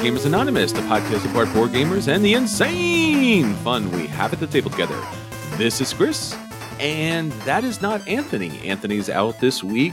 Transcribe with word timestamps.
Board 0.00 0.14
Gamers 0.14 0.24
Anonymous, 0.24 0.72
the 0.72 0.80
podcast 0.80 1.30
about 1.30 1.52
board 1.52 1.72
gamers 1.72 2.08
and 2.08 2.24
the 2.24 2.32
insane 2.32 3.52
fun 3.56 3.92
we 3.92 4.06
have 4.06 4.32
at 4.32 4.40
the 4.40 4.46
table 4.46 4.70
together. 4.70 4.98
This 5.58 5.82
is 5.82 5.92
Chris, 5.92 6.34
and 6.78 7.30
that 7.42 7.64
is 7.64 7.82
not 7.82 8.08
Anthony. 8.08 8.66
Anthony's 8.66 9.10
out 9.10 9.38
this 9.40 9.62
week, 9.62 9.92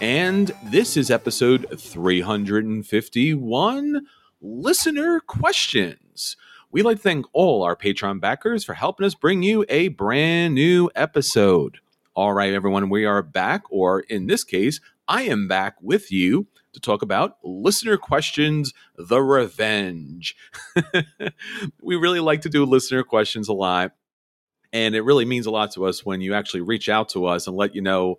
and 0.00 0.50
this 0.64 0.96
is 0.96 1.12
episode 1.12 1.68
351 1.78 4.06
Listener 4.40 5.20
Questions. 5.20 6.36
We'd 6.72 6.82
like 6.82 6.96
to 6.96 7.02
thank 7.04 7.24
all 7.32 7.62
our 7.62 7.76
Patreon 7.76 8.20
backers 8.20 8.64
for 8.64 8.74
helping 8.74 9.06
us 9.06 9.14
bring 9.14 9.44
you 9.44 9.64
a 9.68 9.86
brand 9.86 10.56
new 10.56 10.90
episode. 10.96 11.78
All 12.16 12.32
right, 12.32 12.52
everyone, 12.52 12.90
we 12.90 13.04
are 13.04 13.22
back, 13.22 13.62
or 13.70 14.00
in 14.00 14.26
this 14.26 14.42
case, 14.42 14.80
I 15.06 15.22
am 15.22 15.46
back 15.46 15.76
with 15.80 16.10
you 16.10 16.48
to 16.78 16.82
talk 16.82 17.02
about 17.02 17.38
listener 17.42 17.96
questions, 17.96 18.72
the 18.96 19.20
revenge. 19.20 20.36
we 21.82 21.96
really 21.96 22.20
like 22.20 22.42
to 22.42 22.48
do 22.48 22.64
listener 22.64 23.02
questions 23.02 23.48
a 23.48 23.52
lot. 23.52 23.92
And 24.72 24.94
it 24.94 25.02
really 25.02 25.24
means 25.24 25.46
a 25.46 25.50
lot 25.50 25.72
to 25.72 25.86
us 25.86 26.04
when 26.04 26.20
you 26.20 26.34
actually 26.34 26.60
reach 26.60 26.88
out 26.88 27.08
to 27.10 27.26
us 27.26 27.46
and 27.46 27.56
let 27.56 27.74
you 27.74 27.82
know, 27.82 28.16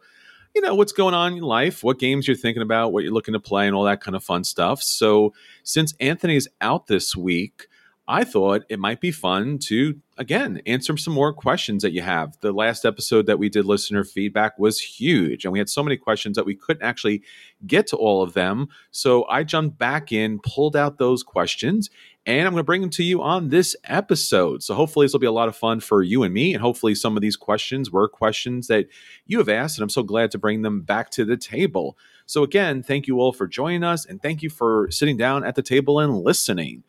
you 0.53 0.61
know, 0.61 0.75
what's 0.75 0.91
going 0.91 1.13
on 1.13 1.33
in 1.33 1.43
life, 1.43 1.83
what 1.83 1.99
games 1.99 2.27
you're 2.27 2.35
thinking 2.35 2.63
about, 2.63 2.91
what 2.91 3.03
you're 3.03 3.13
looking 3.13 3.33
to 3.33 3.39
play, 3.39 3.65
and 3.65 3.75
all 3.75 3.83
that 3.83 4.01
kind 4.01 4.15
of 4.15 4.23
fun 4.23 4.43
stuff. 4.43 4.81
So, 4.81 5.33
since 5.63 5.93
Anthony's 5.99 6.47
out 6.59 6.87
this 6.87 7.15
week, 7.15 7.67
I 8.07 8.23
thought 8.23 8.63
it 8.67 8.79
might 8.79 8.99
be 8.99 9.11
fun 9.11 9.59
to, 9.65 10.01
again, 10.19 10.61
answer 10.65 10.97
some 10.97 11.13
more 11.13 11.33
questions 11.33 11.81
that 11.81 11.93
you 11.93 12.01
have. 12.01 12.37
The 12.41 12.51
last 12.51 12.85
episode 12.85 13.25
that 13.27 13.39
we 13.39 13.47
did 13.47 13.65
listener 13.65 14.03
feedback 14.03 14.59
was 14.59 14.79
huge, 14.79 15.45
and 15.45 15.53
we 15.53 15.59
had 15.59 15.69
so 15.69 15.81
many 15.81 15.95
questions 15.95 16.35
that 16.35 16.45
we 16.45 16.55
couldn't 16.55 16.83
actually 16.83 17.23
get 17.65 17.87
to 17.87 17.95
all 17.95 18.21
of 18.21 18.33
them. 18.33 18.67
So 18.91 19.25
I 19.29 19.43
jumped 19.43 19.77
back 19.77 20.11
in, 20.11 20.39
pulled 20.39 20.75
out 20.75 20.97
those 20.97 21.23
questions, 21.23 21.89
and 22.25 22.45
I'm 22.45 22.51
going 22.51 22.59
to 22.59 22.65
bring 22.65 22.81
them 22.81 22.89
to 22.91 23.03
you 23.03 23.21
on 23.21 23.47
this 23.47 23.77
episode. 23.85 24.61
So 24.61 24.75
hopefully, 24.75 25.05
this 25.05 25.13
will 25.13 25.21
be 25.21 25.25
a 25.25 25.31
lot 25.31 25.47
of 25.47 25.55
fun 25.55 25.79
for 25.79 26.03
you 26.03 26.23
and 26.23 26.33
me. 26.33 26.53
And 26.53 26.61
hopefully, 26.61 26.95
some 26.95 27.15
of 27.15 27.21
these 27.21 27.37
questions 27.37 27.89
were 27.89 28.09
questions 28.09 28.67
that 28.67 28.87
you 29.25 29.37
have 29.37 29.49
asked, 29.49 29.77
and 29.77 29.83
I'm 29.83 29.89
so 29.89 30.03
glad 30.03 30.31
to 30.31 30.37
bring 30.37 30.61
them 30.63 30.81
back 30.81 31.09
to 31.11 31.23
the 31.23 31.37
table. 31.37 31.97
So, 32.25 32.43
again, 32.43 32.83
thank 32.83 33.07
you 33.07 33.21
all 33.21 33.31
for 33.31 33.47
joining 33.47 33.85
us, 33.85 34.05
and 34.05 34.21
thank 34.21 34.43
you 34.43 34.49
for 34.49 34.91
sitting 34.91 35.15
down 35.15 35.45
at 35.45 35.55
the 35.55 35.63
table 35.63 35.99
and 35.99 36.13
listening. 36.13 36.83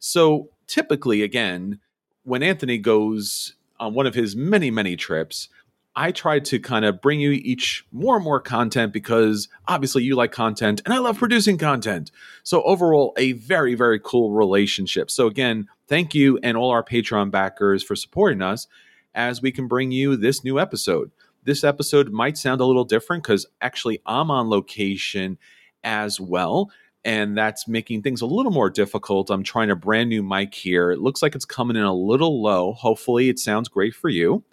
So, 0.00 0.50
typically, 0.66 1.22
again, 1.22 1.78
when 2.24 2.42
Anthony 2.42 2.78
goes 2.78 3.54
on 3.80 3.94
one 3.94 4.06
of 4.06 4.14
his 4.14 4.36
many, 4.36 4.70
many 4.70 4.96
trips, 4.96 5.48
I 5.94 6.10
try 6.10 6.38
to 6.38 6.58
kind 6.58 6.84
of 6.84 7.02
bring 7.02 7.20
you 7.20 7.32
each 7.32 7.84
more 7.92 8.16
and 8.16 8.24
more 8.24 8.40
content 8.40 8.92
because 8.92 9.48
obviously 9.68 10.02
you 10.02 10.16
like 10.16 10.32
content 10.32 10.80
and 10.84 10.94
I 10.94 10.98
love 10.98 11.18
producing 11.18 11.58
content. 11.58 12.10
So, 12.44 12.62
overall, 12.62 13.12
a 13.18 13.32
very, 13.32 13.74
very 13.74 14.00
cool 14.00 14.30
relationship. 14.30 15.10
So, 15.10 15.26
again, 15.26 15.68
thank 15.88 16.14
you 16.14 16.38
and 16.42 16.56
all 16.56 16.70
our 16.70 16.82
Patreon 16.82 17.30
backers 17.30 17.82
for 17.82 17.94
supporting 17.94 18.40
us 18.40 18.68
as 19.14 19.42
we 19.42 19.52
can 19.52 19.68
bring 19.68 19.92
you 19.92 20.16
this 20.16 20.42
new 20.42 20.58
episode. 20.58 21.10
This 21.44 21.62
episode 21.64 22.10
might 22.10 22.38
sound 22.38 22.60
a 22.60 22.66
little 22.66 22.84
different 22.84 23.24
because 23.24 23.46
actually 23.60 24.00
I'm 24.06 24.30
on 24.30 24.48
location 24.48 25.36
as 25.84 26.18
well 26.20 26.70
and 27.04 27.36
that's 27.36 27.66
making 27.66 28.02
things 28.02 28.20
a 28.20 28.26
little 28.26 28.52
more 28.52 28.70
difficult. 28.70 29.30
I'm 29.30 29.42
trying 29.42 29.70
a 29.70 29.76
brand 29.76 30.08
new 30.08 30.22
mic 30.22 30.54
here. 30.54 30.92
It 30.92 31.00
looks 31.00 31.22
like 31.22 31.34
it's 31.34 31.44
coming 31.44 31.76
in 31.76 31.82
a 31.82 31.94
little 31.94 32.42
low. 32.42 32.72
Hopefully, 32.72 33.28
it 33.28 33.38
sounds 33.38 33.68
great 33.68 33.94
for 33.94 34.08
you. 34.08 34.44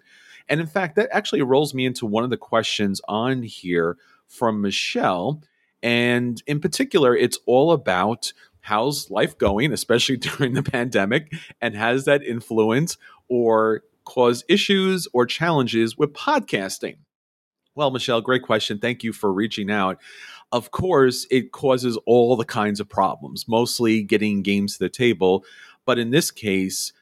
And 0.48 0.60
in 0.60 0.66
fact, 0.66 0.96
that 0.96 1.10
actually 1.12 1.42
rolls 1.42 1.74
me 1.74 1.86
into 1.86 2.06
one 2.06 2.24
of 2.24 2.30
the 2.30 2.36
questions 2.36 3.00
on 3.06 3.42
here 3.42 3.96
from 4.26 4.60
Michelle. 4.60 5.42
And 5.82 6.42
in 6.46 6.60
particular, 6.60 7.16
it's 7.16 7.38
all 7.46 7.70
about 7.72 8.32
how's 8.60 9.10
life 9.10 9.38
going, 9.38 9.72
especially 9.72 10.16
during 10.18 10.54
the 10.54 10.62
pandemic, 10.62 11.32
and 11.60 11.76
has 11.76 12.04
that 12.06 12.22
influence 12.24 12.96
or 13.28 13.82
cause 14.04 14.44
issues 14.48 15.06
or 15.12 15.24
challenges 15.24 15.96
with 15.96 16.12
podcasting? 16.12 16.96
Well, 17.76 17.92
Michelle, 17.92 18.20
great 18.20 18.42
question. 18.42 18.78
Thank 18.78 19.04
you 19.04 19.12
for 19.12 19.32
reaching 19.32 19.70
out 19.70 19.98
of 20.52 20.70
course, 20.70 21.26
it 21.30 21.52
causes 21.52 21.98
all 22.06 22.36
the 22.36 22.44
kinds 22.44 22.80
of 22.80 22.88
problems, 22.88 23.46
mostly 23.46 24.02
getting 24.02 24.42
games 24.42 24.74
to 24.74 24.84
the 24.84 24.88
table. 24.88 25.44
But 25.86 25.98
in 25.98 26.10
this 26.10 26.30
case, 26.30 26.92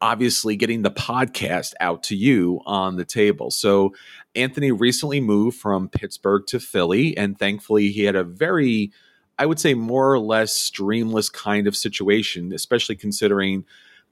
obviously 0.00 0.56
getting 0.56 0.82
the 0.82 0.90
podcast 0.90 1.74
out 1.80 2.02
to 2.02 2.16
you 2.16 2.60
on 2.66 2.96
the 2.96 3.04
table. 3.04 3.50
So, 3.50 3.94
Anthony 4.34 4.72
recently 4.72 5.20
moved 5.20 5.58
from 5.58 5.88
Pittsburgh 5.88 6.46
to 6.48 6.60
Philly, 6.60 7.16
and 7.16 7.38
thankfully, 7.38 7.90
he 7.90 8.04
had 8.04 8.16
a 8.16 8.24
very, 8.24 8.92
I 9.38 9.46
would 9.46 9.60
say, 9.60 9.74
more 9.74 10.12
or 10.12 10.18
less 10.18 10.52
streamless 10.52 11.32
kind 11.32 11.66
of 11.66 11.76
situation, 11.76 12.52
especially 12.52 12.96
considering 12.96 13.64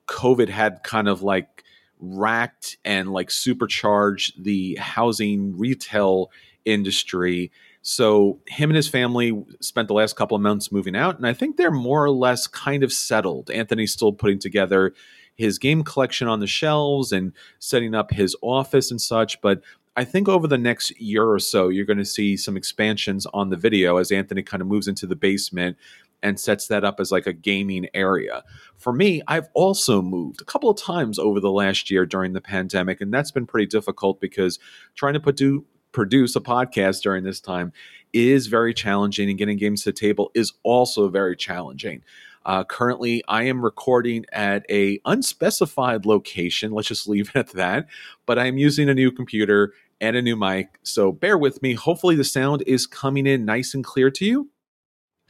COVID 0.06 0.48
had 0.48 0.82
kind 0.82 1.08
of 1.08 1.22
like 1.22 1.64
racked 2.00 2.78
and 2.84 3.12
like 3.12 3.30
supercharged 3.30 4.42
the 4.42 4.76
housing 4.76 5.56
retail 5.58 6.30
industry 6.64 7.50
so 7.82 8.40
him 8.46 8.70
and 8.70 8.76
his 8.76 8.88
family 8.88 9.42
spent 9.60 9.88
the 9.88 9.94
last 9.94 10.16
couple 10.16 10.36
of 10.36 10.42
months 10.42 10.70
moving 10.70 10.96
out, 10.96 11.16
and 11.16 11.26
I 11.26 11.32
think 11.32 11.56
they're 11.56 11.70
more 11.70 12.04
or 12.04 12.10
less 12.10 12.46
kind 12.46 12.82
of 12.82 12.92
settled. 12.92 13.50
Anthony's 13.50 13.92
still 13.92 14.12
putting 14.12 14.38
together 14.38 14.94
his 15.36 15.58
game 15.58 15.82
collection 15.82 16.28
on 16.28 16.40
the 16.40 16.46
shelves 16.46 17.12
and 17.12 17.32
setting 17.58 17.94
up 17.94 18.10
his 18.10 18.36
office 18.42 18.90
and 18.90 19.00
such, 19.00 19.40
but 19.40 19.62
I 19.96 20.04
think 20.04 20.28
over 20.28 20.46
the 20.46 20.58
next 20.58 20.98
year 21.00 21.24
or 21.24 21.38
so, 21.38 21.68
you're 21.68 21.84
going 21.84 21.98
to 21.98 22.04
see 22.04 22.36
some 22.36 22.56
expansions 22.56 23.26
on 23.34 23.50
the 23.50 23.56
video 23.56 23.96
as 23.96 24.12
Anthony 24.12 24.42
kind 24.42 24.60
of 24.60 24.68
moves 24.68 24.86
into 24.86 25.06
the 25.06 25.16
basement 25.16 25.76
and 26.22 26.38
sets 26.38 26.68
that 26.68 26.84
up 26.84 27.00
as 27.00 27.10
like 27.10 27.26
a 27.26 27.32
gaming 27.32 27.88
area. 27.94 28.44
For 28.76 28.92
me, 28.92 29.22
I've 29.26 29.48
also 29.54 30.00
moved 30.00 30.40
a 30.40 30.44
couple 30.44 30.70
of 30.70 30.76
times 30.76 31.18
over 31.18 31.40
the 31.40 31.50
last 31.50 31.90
year 31.90 32.06
during 32.06 32.32
the 32.34 32.40
pandemic, 32.40 33.00
and 33.00 33.12
that's 33.12 33.30
been 33.30 33.46
pretty 33.46 33.66
difficult 33.66 34.20
because 34.20 34.58
trying 34.94 35.14
to 35.14 35.20
put 35.20 35.36
do 35.36 35.64
produce 35.92 36.36
a 36.36 36.40
podcast 36.40 37.02
during 37.02 37.24
this 37.24 37.40
time 37.40 37.72
is 38.12 38.46
very 38.46 38.74
challenging, 38.74 39.28
and 39.28 39.38
getting 39.38 39.56
games 39.56 39.84
to 39.84 39.90
the 39.90 39.98
table 39.98 40.30
is 40.34 40.52
also 40.62 41.08
very 41.08 41.36
challenging. 41.36 42.02
Uh, 42.46 42.64
currently, 42.64 43.22
I 43.28 43.44
am 43.44 43.62
recording 43.62 44.24
at 44.32 44.64
a 44.70 44.98
unspecified 45.04 46.06
location. 46.06 46.72
Let's 46.72 46.88
just 46.88 47.08
leave 47.08 47.30
it 47.30 47.38
at 47.38 47.50
that. 47.50 47.86
But 48.26 48.38
I 48.38 48.46
am 48.46 48.58
using 48.58 48.88
a 48.88 48.94
new 48.94 49.10
computer 49.10 49.74
and 50.00 50.16
a 50.16 50.22
new 50.22 50.36
mic, 50.36 50.78
so 50.82 51.12
bear 51.12 51.36
with 51.36 51.60
me. 51.60 51.74
Hopefully, 51.74 52.16
the 52.16 52.24
sound 52.24 52.62
is 52.66 52.86
coming 52.86 53.26
in 53.26 53.44
nice 53.44 53.74
and 53.74 53.84
clear 53.84 54.10
to 54.12 54.24
you. 54.24 54.48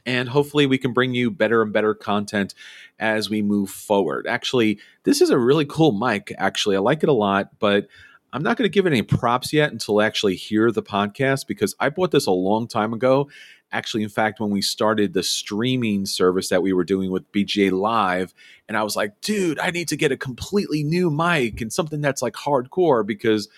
And 0.05 0.29
hopefully, 0.29 0.65
we 0.65 0.77
can 0.77 0.93
bring 0.93 1.13
you 1.13 1.29
better 1.29 1.61
and 1.61 1.73
better 1.73 1.93
content 1.93 2.55
as 2.97 3.29
we 3.29 3.41
move 3.41 3.69
forward. 3.69 4.25
Actually, 4.27 4.79
this 5.03 5.21
is 5.21 5.29
a 5.29 5.37
really 5.37 5.65
cool 5.65 5.91
mic. 5.91 6.33
Actually, 6.37 6.77
I 6.77 6.79
like 6.79 7.03
it 7.03 7.09
a 7.09 7.13
lot, 7.13 7.59
but 7.59 7.87
I'm 8.33 8.43
not 8.43 8.57
going 8.57 8.69
to 8.69 8.73
give 8.73 8.85
it 8.85 8.91
any 8.91 9.01
props 9.01 9.51
yet 9.51 9.71
until 9.71 9.99
I 9.99 10.05
actually 10.05 10.35
hear 10.35 10.71
the 10.71 10.83
podcast 10.83 11.47
because 11.47 11.75
I 11.79 11.89
bought 11.89 12.11
this 12.11 12.27
a 12.27 12.31
long 12.31 12.67
time 12.67 12.93
ago. 12.93 13.29
Actually, 13.73 14.03
in 14.03 14.09
fact, 14.09 14.39
when 14.39 14.49
we 14.49 14.61
started 14.61 15.13
the 15.13 15.23
streaming 15.23 16.05
service 16.05 16.49
that 16.49 16.61
we 16.61 16.73
were 16.73 16.83
doing 16.83 17.11
with 17.11 17.29
BGA 17.31 17.71
Live, 17.71 18.33
and 18.67 18.77
I 18.77 18.83
was 18.83 18.95
like, 18.95 19.19
dude, 19.21 19.59
I 19.59 19.71
need 19.71 19.87
to 19.89 19.97
get 19.97 20.11
a 20.11 20.17
completely 20.17 20.83
new 20.83 21.09
mic 21.09 21.61
and 21.61 21.71
something 21.71 22.01
that's 22.01 22.21
like 22.21 22.33
hardcore 22.33 23.05
because 23.05 23.49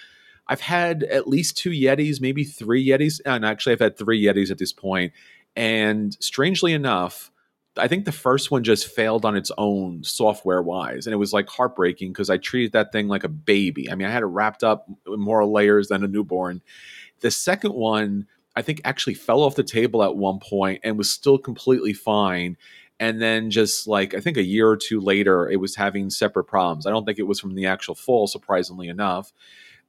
I've 0.47 0.61
had 0.61 1.03
at 1.03 1.27
least 1.27 1.57
two 1.57 1.71
Yetis, 1.71 2.21
maybe 2.21 2.43
three 2.43 2.85
Yetis. 2.85 3.21
And 3.25 3.45
actually, 3.45 3.73
I've 3.73 3.79
had 3.79 3.97
three 3.97 4.23
Yetis 4.23 4.51
at 4.51 4.57
this 4.57 4.73
point. 4.73 5.13
And 5.55 6.15
strangely 6.19 6.73
enough, 6.73 7.31
I 7.77 7.87
think 7.87 8.05
the 8.05 8.11
first 8.11 8.51
one 8.51 8.63
just 8.63 8.87
failed 8.87 9.25
on 9.25 9.35
its 9.35 9.51
own 9.57 10.03
software 10.03 10.61
wise. 10.61 11.07
And 11.07 11.13
it 11.13 11.17
was 11.17 11.33
like 11.33 11.49
heartbreaking 11.49 12.11
because 12.11 12.29
I 12.29 12.37
treated 12.37 12.73
that 12.73 12.91
thing 12.91 13.07
like 13.07 13.23
a 13.23 13.29
baby. 13.29 13.89
I 13.89 13.95
mean, 13.95 14.07
I 14.07 14.11
had 14.11 14.23
it 14.23 14.27
wrapped 14.27 14.63
up 14.63 14.87
with 15.05 15.19
more 15.19 15.45
layers 15.45 15.87
than 15.87 16.03
a 16.03 16.07
newborn. 16.07 16.61
The 17.21 17.31
second 17.31 17.73
one, 17.73 18.27
I 18.55 18.61
think, 18.61 18.81
actually 18.83 19.15
fell 19.15 19.41
off 19.41 19.55
the 19.55 19.63
table 19.63 20.03
at 20.03 20.15
one 20.15 20.39
point 20.39 20.81
and 20.83 20.97
was 20.97 21.11
still 21.11 21.39
completely 21.39 21.93
fine. 21.93 22.57
And 22.99 23.19
then 23.19 23.49
just 23.49 23.87
like, 23.87 24.13
I 24.13 24.19
think 24.19 24.37
a 24.37 24.43
year 24.43 24.69
or 24.69 24.77
two 24.77 25.01
later, 25.01 25.49
it 25.49 25.59
was 25.59 25.75
having 25.75 26.11
separate 26.11 26.45
problems. 26.45 26.85
I 26.85 26.91
don't 26.91 27.05
think 27.05 27.17
it 27.17 27.23
was 27.23 27.39
from 27.39 27.55
the 27.55 27.65
actual 27.65 27.95
fall, 27.95 28.27
surprisingly 28.27 28.87
enough. 28.87 29.33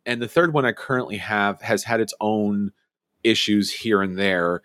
And 0.07 0.23
the 0.23 0.29
third 0.29 0.55
one 0.55 0.65
I 0.65 0.73
currently 0.73 1.19
have 1.19 1.61
has 1.63 1.85
had 1.85 2.01
its 2.01 2.15
own 2.21 2.73
issues 3.23 3.73
here 3.73 4.01
and 4.01 4.19
there 4.19 4.63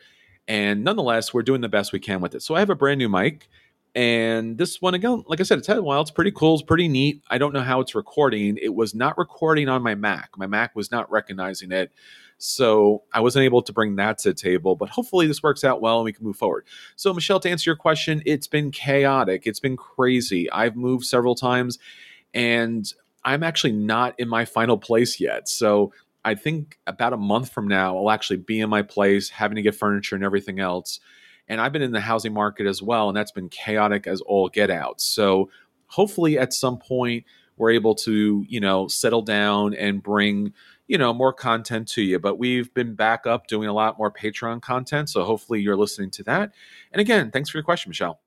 and 0.50 0.84
nonetheless, 0.84 1.31
we're 1.31 1.44
doing 1.44 1.62
the 1.62 1.69
best 1.69 1.94
we 1.94 2.00
can 2.00 2.22
with 2.22 2.34
it. 2.34 2.42
So 2.42 2.56
I 2.56 2.60
have 2.60 2.72
a 2.72 2.75
brand 2.75 2.98
new 2.98 3.07
mic. 3.07 3.48
And 3.96 4.57
this 4.57 4.81
one 4.81 4.94
again, 4.96 5.24
like 5.28 5.40
I 5.40 5.44
said, 5.44 5.60
it's 5.60 5.68
had 5.68 5.78
a 5.78 5.84
while. 5.84 6.01
It's 6.01 6.12
pretty 6.12 6.31
cool. 6.31 6.56
It's 6.56 6.63
pretty 6.63 6.88
neat. 6.88 7.24
I 7.30 7.38
don't 7.38 7.54
know 7.54 7.62
how 7.62 7.80
it's 7.81 7.96
recording. 7.96 8.57
It 8.62 8.74
was 8.74 8.94
not 8.94 9.18
recording 9.18 9.69
on 9.69 9.81
my 9.84 9.96
Mac. 9.96 10.31
My 10.38 10.48
Mac 10.48 10.75
was 10.75 10.92
not 10.92 11.10
recognizing 11.12 11.72
it. 11.72 11.92
So 12.40 13.04
I 13.13 13.19
wasn't 13.19 13.46
able 13.46 13.62
to 13.63 13.74
bring 13.74 13.98
that 13.98 14.18
to 14.19 14.30
the 14.30 14.34
table, 14.34 14.75
but 14.75 14.90
hopefully 14.90 15.28
this 15.28 15.44
works 15.44 15.63
out 15.63 15.81
well 15.81 15.98
and 15.98 16.06
we 16.06 16.13
can 16.13 16.25
move 16.25 16.38
forward. 16.38 16.66
So, 16.96 17.13
Michelle, 17.13 17.40
to 17.42 17.50
answer 17.50 17.69
your 17.69 17.75
question, 17.75 18.24
it's 18.25 18.48
been 18.48 18.72
chaotic. 18.72 19.46
It's 19.46 19.60
been 19.60 19.78
crazy. 19.78 20.50
I've 20.51 20.75
moved 20.75 21.06
several 21.06 21.36
times 21.36 21.78
and 22.34 22.92
I'm 23.24 23.44
actually 23.44 23.74
not 23.74 24.16
in 24.18 24.30
my 24.30 24.46
final 24.46 24.78
place 24.78 25.19
yet. 25.19 25.50
So 25.50 25.94
I 26.24 26.36
think 26.36 26.77
about 26.86 27.13
a 27.13 27.18
month 27.18 27.51
from 27.51 27.68
now, 27.68 27.98
I'll 27.98 28.12
actually 28.12 28.38
be 28.38 28.60
in 28.60 28.69
my 28.69 28.81
place, 28.81 29.30
having 29.30 29.56
to 29.56 29.62
get 29.62 29.75
furniture 29.75 30.16
and 30.16 30.24
everything 30.24 30.60
else. 30.60 31.00
And 31.48 31.60
I've 31.60 31.74
been 31.74 31.81
in 31.81 31.92
the 31.92 32.00
housing 32.00 32.33
market 32.33 32.68
as 32.68 32.81
well, 32.81 33.07
and 33.07 33.18
that's 33.18 33.31
been 33.31 33.50
chaotic 33.50 34.06
as 34.06 34.21
all 34.21 34.50
get 34.50 34.69
out. 34.69 35.01
So 35.01 35.50
hopefully 35.88 36.38
at 36.38 36.54
some 36.54 36.77
point 36.77 37.25
we're 37.57 37.71
able 37.71 37.95
to, 37.95 38.45
you 38.48 38.60
know, 38.60 38.88
settle 38.88 39.21
down 39.21 39.74
and 39.74 40.01
bring, 40.01 40.54
you 40.88 40.98
know, 40.98 41.13
more 41.13 41.33
content 41.33 41.88
to 41.89 42.01
you. 42.01 42.19
But 42.19 42.38
we've 42.38 42.74
been 42.74 42.95
back 42.95 43.25
up 43.25 43.48
doing 43.48 43.68
a 43.68 43.74
lot 43.74 43.98
more 43.98 44.12
Patreon 44.12 44.62
content. 44.62 45.10
So 45.10 45.24
hopefully 45.24 45.62
you're 45.62 45.75
listening 45.75 46.12
to 46.12 46.24
that. 46.24 46.51
And 46.92 47.01
again, 47.01 47.31
thanks 47.31 47.50
for 47.50 47.57
your 47.57 47.63
question, 47.63 47.89
Michelle. 47.89 48.22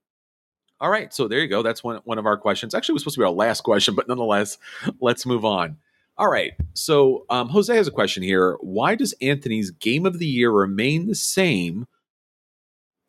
All 0.80 0.90
right, 0.90 1.14
so 1.14 1.28
there 1.28 1.38
you 1.38 1.46
go. 1.46 1.62
That's 1.62 1.84
one 1.84 2.00
one 2.04 2.18
of 2.18 2.26
our 2.26 2.36
questions. 2.36 2.74
Actually, 2.74 2.94
it 2.94 2.94
was 2.94 3.02
supposed 3.02 3.14
to 3.14 3.20
be 3.20 3.24
our 3.24 3.30
last 3.30 3.60
question, 3.60 3.94
but 3.94 4.08
nonetheless, 4.08 4.58
let's 5.00 5.24
move 5.24 5.44
on. 5.44 5.76
All 6.22 6.30
right, 6.30 6.52
so 6.72 7.26
um, 7.30 7.48
Jose 7.48 7.74
has 7.74 7.88
a 7.88 7.90
question 7.90 8.22
here. 8.22 8.56
Why 8.60 8.94
does 8.94 9.12
Anthony's 9.20 9.72
game 9.72 10.06
of 10.06 10.20
the 10.20 10.26
year 10.26 10.52
remain 10.52 11.08
the 11.08 11.16
same 11.16 11.88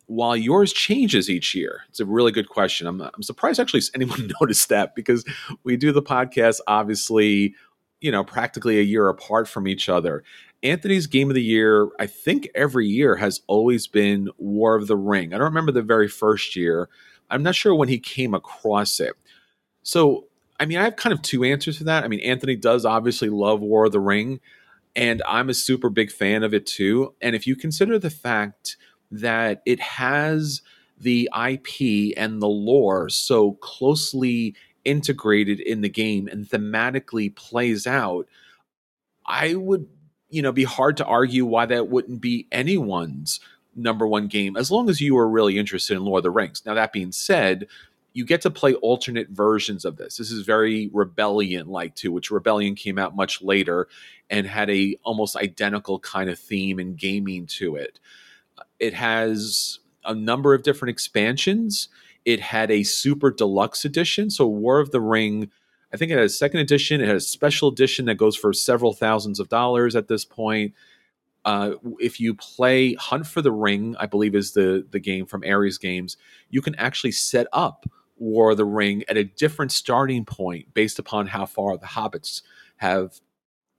while 0.06 0.36
yours 0.36 0.72
changes 0.72 1.30
each 1.30 1.54
year? 1.54 1.82
It's 1.88 2.00
a 2.00 2.06
really 2.06 2.32
good 2.32 2.48
question. 2.48 2.88
I'm, 2.88 3.00
I'm 3.00 3.22
surprised 3.22 3.60
actually 3.60 3.82
anyone 3.94 4.32
noticed 4.40 4.68
that 4.70 4.96
because 4.96 5.24
we 5.62 5.76
do 5.76 5.92
the 5.92 6.02
podcast 6.02 6.58
obviously, 6.66 7.54
you 8.00 8.10
know, 8.10 8.24
practically 8.24 8.80
a 8.80 8.82
year 8.82 9.08
apart 9.08 9.46
from 9.46 9.68
each 9.68 9.88
other. 9.88 10.24
Anthony's 10.64 11.06
game 11.06 11.30
of 11.30 11.36
the 11.36 11.40
year, 11.40 11.90
I 12.00 12.08
think 12.08 12.48
every 12.56 12.88
year 12.88 13.14
has 13.14 13.42
always 13.46 13.86
been 13.86 14.28
War 14.38 14.74
of 14.74 14.88
the 14.88 14.96
Ring. 14.96 15.32
I 15.32 15.38
don't 15.38 15.44
remember 15.44 15.70
the 15.70 15.82
very 15.82 16.08
first 16.08 16.56
year. 16.56 16.88
I'm 17.30 17.44
not 17.44 17.54
sure 17.54 17.76
when 17.76 17.88
he 17.88 18.00
came 18.00 18.34
across 18.34 18.98
it. 18.98 19.14
So, 19.84 20.26
I 20.58 20.66
mean, 20.66 20.78
I 20.78 20.84
have 20.84 20.96
kind 20.96 21.12
of 21.12 21.22
two 21.22 21.44
answers 21.44 21.78
for 21.78 21.84
that. 21.84 22.04
I 22.04 22.08
mean, 22.08 22.20
Anthony 22.20 22.56
does 22.56 22.84
obviously 22.84 23.28
love 23.28 23.60
War 23.60 23.86
of 23.86 23.92
the 23.92 24.00
Ring, 24.00 24.40
and 24.94 25.22
I'm 25.26 25.50
a 25.50 25.54
super 25.54 25.90
big 25.90 26.10
fan 26.10 26.42
of 26.42 26.54
it 26.54 26.66
too. 26.66 27.14
And 27.20 27.34
if 27.34 27.46
you 27.46 27.56
consider 27.56 27.98
the 27.98 28.10
fact 28.10 28.76
that 29.10 29.62
it 29.66 29.80
has 29.80 30.62
the 30.98 31.28
IP 31.34 32.14
and 32.16 32.40
the 32.40 32.48
lore 32.48 33.08
so 33.08 33.52
closely 33.54 34.54
integrated 34.84 35.60
in 35.60 35.80
the 35.80 35.88
game 35.88 36.28
and 36.28 36.46
thematically 36.46 37.34
plays 37.34 37.86
out, 37.86 38.28
I 39.26 39.54
would, 39.54 39.88
you 40.28 40.42
know, 40.42 40.52
be 40.52 40.64
hard 40.64 40.96
to 40.98 41.04
argue 41.04 41.46
why 41.46 41.66
that 41.66 41.88
wouldn't 41.88 42.20
be 42.20 42.46
anyone's 42.52 43.40
number 43.74 44.06
one 44.06 44.28
game 44.28 44.56
as 44.56 44.70
long 44.70 44.88
as 44.88 45.00
you 45.00 45.16
are 45.18 45.28
really 45.28 45.58
interested 45.58 45.96
in 45.96 46.04
Lord 46.04 46.20
of 46.20 46.24
the 46.24 46.30
Rings. 46.30 46.62
Now, 46.64 46.74
that 46.74 46.92
being 46.92 47.12
said, 47.12 47.66
you 48.14 48.24
get 48.24 48.40
to 48.42 48.50
play 48.50 48.74
alternate 48.74 49.28
versions 49.30 49.84
of 49.84 49.96
this. 49.96 50.16
This 50.16 50.30
is 50.30 50.46
very 50.46 50.88
Rebellion 50.92 51.66
like 51.66 51.96
too, 51.96 52.12
which 52.12 52.30
Rebellion 52.30 52.76
came 52.76 52.96
out 52.96 53.16
much 53.16 53.42
later 53.42 53.88
and 54.30 54.46
had 54.46 54.70
a 54.70 54.96
almost 55.02 55.36
identical 55.36 55.98
kind 55.98 56.30
of 56.30 56.38
theme 56.38 56.78
and 56.78 56.96
gaming 56.96 57.46
to 57.46 57.74
it. 57.74 57.98
It 58.78 58.94
has 58.94 59.80
a 60.04 60.14
number 60.14 60.54
of 60.54 60.62
different 60.62 60.90
expansions. 60.90 61.88
It 62.24 62.40
had 62.40 62.70
a 62.70 62.84
super 62.84 63.32
deluxe 63.32 63.84
edition, 63.84 64.30
so 64.30 64.46
War 64.46 64.78
of 64.78 64.92
the 64.92 65.00
Ring. 65.00 65.50
I 65.92 65.96
think 65.96 66.12
it 66.12 66.14
had 66.14 66.24
a 66.24 66.28
second 66.28 66.60
edition. 66.60 67.00
It 67.00 67.08
had 67.08 67.16
a 67.16 67.20
special 67.20 67.68
edition 67.68 68.06
that 68.06 68.14
goes 68.14 68.36
for 68.36 68.52
several 68.52 68.92
thousands 68.92 69.40
of 69.40 69.48
dollars 69.48 69.96
at 69.96 70.08
this 70.08 70.24
point. 70.24 70.72
Uh, 71.44 71.72
if 71.98 72.20
you 72.20 72.34
play 72.34 72.94
Hunt 72.94 73.26
for 73.26 73.42
the 73.42 73.52
Ring, 73.52 73.96
I 73.98 74.06
believe 74.06 74.36
is 74.36 74.52
the 74.52 74.86
the 74.88 75.00
game 75.00 75.26
from 75.26 75.42
Ares 75.44 75.78
Games, 75.78 76.16
you 76.48 76.62
can 76.62 76.76
actually 76.76 77.12
set 77.12 77.48
up 77.52 77.86
War 78.16 78.54
the 78.54 78.64
Ring 78.64 79.04
at 79.08 79.16
a 79.16 79.24
different 79.24 79.72
starting 79.72 80.24
point 80.24 80.72
based 80.74 80.98
upon 80.98 81.28
how 81.28 81.46
far 81.46 81.76
the 81.76 81.86
hobbits 81.86 82.42
have 82.76 83.20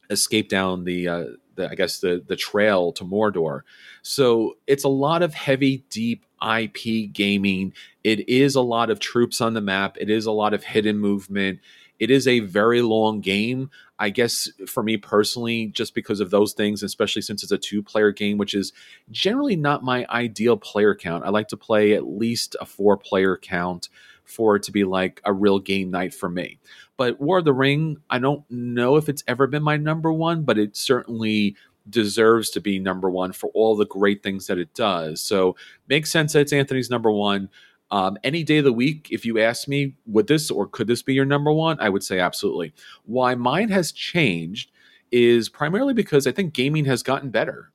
escaped 0.10 0.50
down 0.50 0.84
the, 0.84 1.08
uh, 1.08 1.26
the 1.56 1.70
I 1.70 1.76
guess 1.76 2.00
the 2.00 2.24
the 2.26 2.36
trail 2.36 2.92
to 2.94 3.04
Mordor. 3.04 3.62
So 4.02 4.58
it's 4.68 4.84
a 4.84 4.90
lot 4.90 5.24
of 5.24 5.34
heavy, 5.34 5.86
deep 5.90 6.26
IP 6.42 7.12
gaming. 7.12 7.74
It 8.04 8.28
is 8.30 8.56
a 8.56 8.62
lot 8.62 8.90
of 8.90 9.00
troops 9.00 9.42
on 9.42 9.54
the 9.54 9.62
map. 9.62 9.98
It 10.00 10.10
is 10.10 10.26
a 10.26 10.32
lot 10.32 10.54
of 10.54 10.64
hidden 10.64 10.98
movement. 10.98 11.60
It 11.98 12.12
is 12.12 12.28
a 12.28 12.42
very 12.42 12.82
long 12.82 13.22
game. 13.22 13.70
I 13.98 14.10
guess 14.10 14.50
for 14.68 14.84
me 14.84 14.98
personally, 14.98 15.68
just 15.68 15.96
because 15.96 16.20
of 16.20 16.30
those 16.30 16.52
things, 16.52 16.84
especially 16.84 17.22
since 17.22 17.42
it's 17.42 17.52
a 17.54 17.58
two 17.58 17.82
player 17.82 18.12
game, 18.12 18.38
which 18.38 18.54
is 18.54 18.74
generally 19.10 19.56
not 19.56 19.84
my 19.84 20.06
ideal 20.10 20.58
player 20.58 20.94
count. 20.94 21.24
I 21.24 21.30
like 21.30 21.48
to 21.50 21.58
play 21.58 21.94
at 21.94 22.06
least 22.06 22.58
a 22.60 22.66
four 22.66 22.98
player 22.98 23.38
count 23.38 23.88
for 24.26 24.56
it 24.56 24.64
to 24.64 24.72
be 24.72 24.84
like 24.84 25.22
a 25.26 25.34
real 25.34 25.60
game 25.60 25.92
night 25.92 26.14
for 26.14 26.30
me. 26.30 26.60
But 26.98 27.20
War 27.20 27.40
of 27.40 27.46
the 27.46 27.54
Ring, 27.54 27.98
I 28.10 28.20
don't 28.20 28.44
know 28.50 28.96
if 28.96 29.10
it's 29.10 29.24
ever 29.28 29.48
been 29.48 29.64
my 29.64 29.78
number 29.78 30.12
one, 30.12 30.44
but 30.44 30.58
it 30.58 30.76
certainly 30.76 31.56
deserves 31.90 32.50
to 32.52 32.62
be 32.62 32.80
number 32.80 33.10
one 33.10 33.32
for 33.32 33.50
all 33.54 33.76
the 33.76 33.86
great 33.86 34.24
things 34.24 34.48
that 34.48 34.58
it 34.58 34.74
does. 34.74 35.22
So 35.22 35.56
makes 35.88 36.12
sense 36.12 36.34
that 36.34 36.42
it's 36.42 36.54
Anthony's 36.54 36.90
number 36.90 37.12
one. 37.12 37.50
Um, 37.92 38.18
any 38.24 38.44
day 38.44 38.58
of 38.58 38.66
the 38.66 38.74
week, 38.74 39.10
if 39.12 39.26
you 39.26 39.40
ask 39.40 39.68
me, 39.68 39.96
would 40.08 40.28
this 40.28 40.50
or 40.50 40.68
could 40.68 40.88
this 40.88 41.04
be 41.04 41.14
your 41.14 41.26
number 41.26 41.52
one? 41.52 41.80
I 41.80 41.90
would 41.90 42.04
say 42.04 42.20
absolutely. 42.20 42.74
Why 43.06 43.36
mine 43.36 43.70
has 43.70 43.92
changed 43.92 44.72
is 45.12 45.50
primarily 45.50 45.94
because 45.94 46.26
I 46.26 46.32
think 46.32 46.54
gaming 46.54 46.86
has 46.86 47.04
gotten 47.04 47.30
better. 47.30 47.72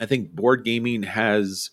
I 0.00 0.06
think 0.06 0.32
board 0.32 0.64
gaming 0.64 1.02
has 1.02 1.70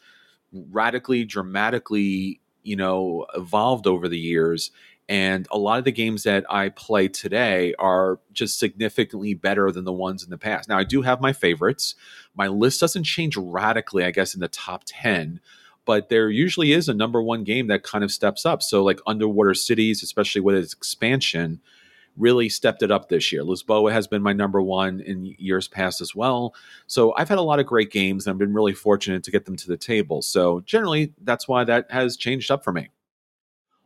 radically, 0.51 1.23
dramatically, 1.23 2.41
you 2.63 2.75
know, 2.75 3.25
evolved 3.36 3.88
over 3.88 4.07
the 4.07 4.19
years. 4.19 4.71
And 5.10 5.48
a 5.51 5.58
lot 5.58 5.79
of 5.79 5.84
the 5.84 5.91
games 5.91 6.24
that 6.24 6.46
I 6.50 6.70
play 6.70 7.10
today 7.10 7.74
are 7.77 8.20
just 8.32 8.58
significantly 8.58 9.34
better 9.34 9.70
than 9.72 9.84
the 9.84 9.91
ones 9.91 10.24
in 10.24 10.29
the 10.29 10.38
past. 10.38 10.70
Now, 10.70 10.77
I 10.77 10.86
do 10.86 11.01
have 11.01 11.20
my 11.20 11.34
favorites. 11.34 11.96
My 12.36 12.48
list 12.48 12.79
doesn't 12.79 13.03
change 13.03 13.36
radically, 13.36 14.05
I 14.05 14.12
guess, 14.12 14.34
in 14.34 14.39
the 14.39 14.48
top 14.48 14.84
10 14.86 15.41
but 15.86 16.10
there 16.10 16.29
usually 16.29 16.72
is 16.72 16.88
a 16.88 16.93
number 16.93 17.22
one 17.22 17.43
game 17.43 17.67
that 17.67 17.84
kind 17.84 18.03
of 18.03 18.12
steps 18.12 18.46
up. 18.46 18.62
So, 18.62 18.84
like 18.84 19.00
Underwater 19.05 19.53
Cities, 19.53 20.01
especially 20.01 20.41
with 20.41 20.55
its 20.55 20.74
expansion, 20.74 21.62
really 22.17 22.50
stepped 22.50 22.84
it 22.84 22.91
up 22.91 23.10
this 23.10 23.32
year. 23.32 23.43
Lisboa 23.43 23.91
has 23.91 24.08
been 24.08 24.22
my 24.22 24.34
number 24.34 24.62
one 24.62 25.00
in 25.01 25.36
years 25.38 25.67
past 25.67 26.01
as 26.01 26.15
well. 26.15 26.53
So, 26.88 27.13
I've 27.15 27.29
had 27.29 27.38
a 27.38 27.43
lot 27.43 27.60
of 27.60 27.65
great 27.65 27.91
games 27.91 28.25
and 28.25 28.34
I've 28.34 28.39
been 28.39 28.53
really 28.53 28.74
fortunate 28.74 29.24
to 29.24 29.32
get 29.32 29.46
them 29.46 29.55
to 29.58 29.67
the 29.67 29.77
table. 29.77 30.22
So, 30.22 30.62
generally, 30.62 31.13
that's 31.24 31.48
why 31.48 31.63
that 31.63 31.89
has 31.91 32.17
changed 32.17 32.51
up 32.51 32.63
for 32.63 32.72
me. 32.72 32.89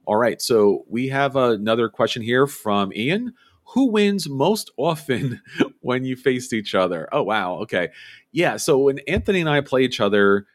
All 0.05 0.17
right. 0.17 0.41
So, 0.41 0.85
we 0.89 1.07
have 1.09 1.35
another 1.35 1.89
question 1.89 2.21
here 2.21 2.47
from 2.47 2.91
Ian. 2.93 3.33
Who 3.73 3.91
wins 3.91 4.29
most 4.29 4.71
often 4.77 5.41
when 5.81 6.05
you 6.05 6.15
faced 6.15 6.53
each 6.53 6.75
other? 6.75 7.09
Oh, 7.11 7.23
wow. 7.23 7.55
Okay. 7.55 7.89
Yeah. 8.31 8.57
So, 8.57 8.77
when 8.77 8.99
Anthony 9.07 9.39
and 9.41 9.49
I 9.49 9.61
play 9.61 9.83
each 9.83 9.99
other, 9.99 10.47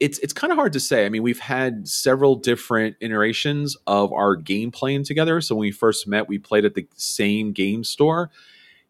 it's 0.00 0.18
it's 0.18 0.32
kind 0.32 0.52
of 0.52 0.58
hard 0.58 0.72
to 0.72 0.80
say. 0.80 1.06
I 1.06 1.08
mean, 1.08 1.22
we've 1.22 1.38
had 1.38 1.86
several 1.86 2.34
different 2.34 2.96
iterations 3.00 3.76
of 3.86 4.12
our 4.12 4.36
game 4.36 4.70
playing 4.70 5.04
together. 5.04 5.40
So 5.40 5.54
when 5.54 5.60
we 5.60 5.70
first 5.70 6.06
met, 6.08 6.28
we 6.28 6.38
played 6.38 6.64
at 6.64 6.74
the 6.74 6.86
same 6.94 7.52
game 7.52 7.84
store 7.84 8.30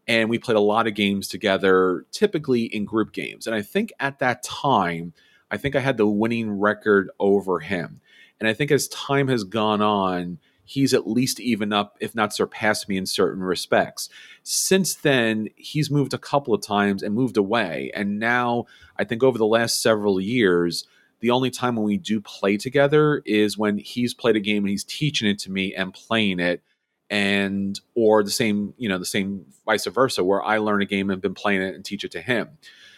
and 0.08 0.28
we 0.28 0.38
played 0.38 0.56
a 0.56 0.60
lot 0.60 0.86
of 0.86 0.94
games 0.94 1.28
together, 1.28 2.06
typically 2.12 2.64
in 2.64 2.84
group 2.84 3.12
games. 3.12 3.46
And 3.46 3.54
I 3.54 3.62
think 3.62 3.92
at 4.00 4.18
that 4.18 4.42
time, 4.42 5.12
I 5.50 5.56
think 5.56 5.76
I 5.76 5.80
had 5.80 5.96
the 5.96 6.06
winning 6.06 6.58
record 6.58 7.10
over 7.20 7.60
him. 7.60 8.00
And 8.40 8.48
I 8.48 8.54
think 8.54 8.70
as 8.70 8.88
time 8.88 9.28
has 9.28 9.44
gone 9.44 9.80
on, 9.80 10.38
he's 10.64 10.94
at 10.94 11.08
least 11.08 11.40
even 11.40 11.72
up, 11.72 11.96
if 12.00 12.14
not 12.14 12.32
surpassed 12.32 12.88
me 12.88 12.96
in 12.96 13.06
certain 13.06 13.42
respects. 13.42 14.08
Since 14.42 14.94
then, 14.94 15.48
he's 15.56 15.90
moved 15.90 16.14
a 16.14 16.18
couple 16.18 16.54
of 16.54 16.62
times 16.62 17.02
and 17.02 17.14
moved 17.14 17.36
away. 17.36 17.90
And 17.94 18.18
now, 18.18 18.66
I 18.98 19.04
think 19.04 19.22
over 19.22 19.38
the 19.38 19.46
last 19.46 19.82
several 19.82 20.20
years, 20.20 20.86
the 21.20 21.30
only 21.30 21.50
time 21.50 21.76
when 21.76 21.84
we 21.84 21.96
do 21.96 22.20
play 22.20 22.56
together 22.56 23.22
is 23.24 23.56
when 23.56 23.78
he's 23.78 24.12
played 24.12 24.36
a 24.36 24.40
game 24.40 24.64
and 24.64 24.70
he's 24.70 24.84
teaching 24.84 25.28
it 25.28 25.38
to 25.40 25.50
me 25.50 25.74
and 25.74 25.94
playing 25.94 26.40
it 26.40 26.62
and 27.08 27.78
or 27.94 28.24
the 28.24 28.30
same 28.30 28.72
you 28.78 28.88
know 28.88 28.98
the 28.98 29.04
same 29.04 29.44
vice 29.66 29.84
versa 29.86 30.24
where 30.24 30.42
i 30.42 30.56
learn 30.56 30.80
a 30.80 30.86
game 30.86 31.10
and 31.10 31.20
been 31.20 31.34
playing 31.34 31.60
it 31.60 31.74
and 31.74 31.84
teach 31.84 32.04
it 32.04 32.10
to 32.10 32.22
him 32.22 32.48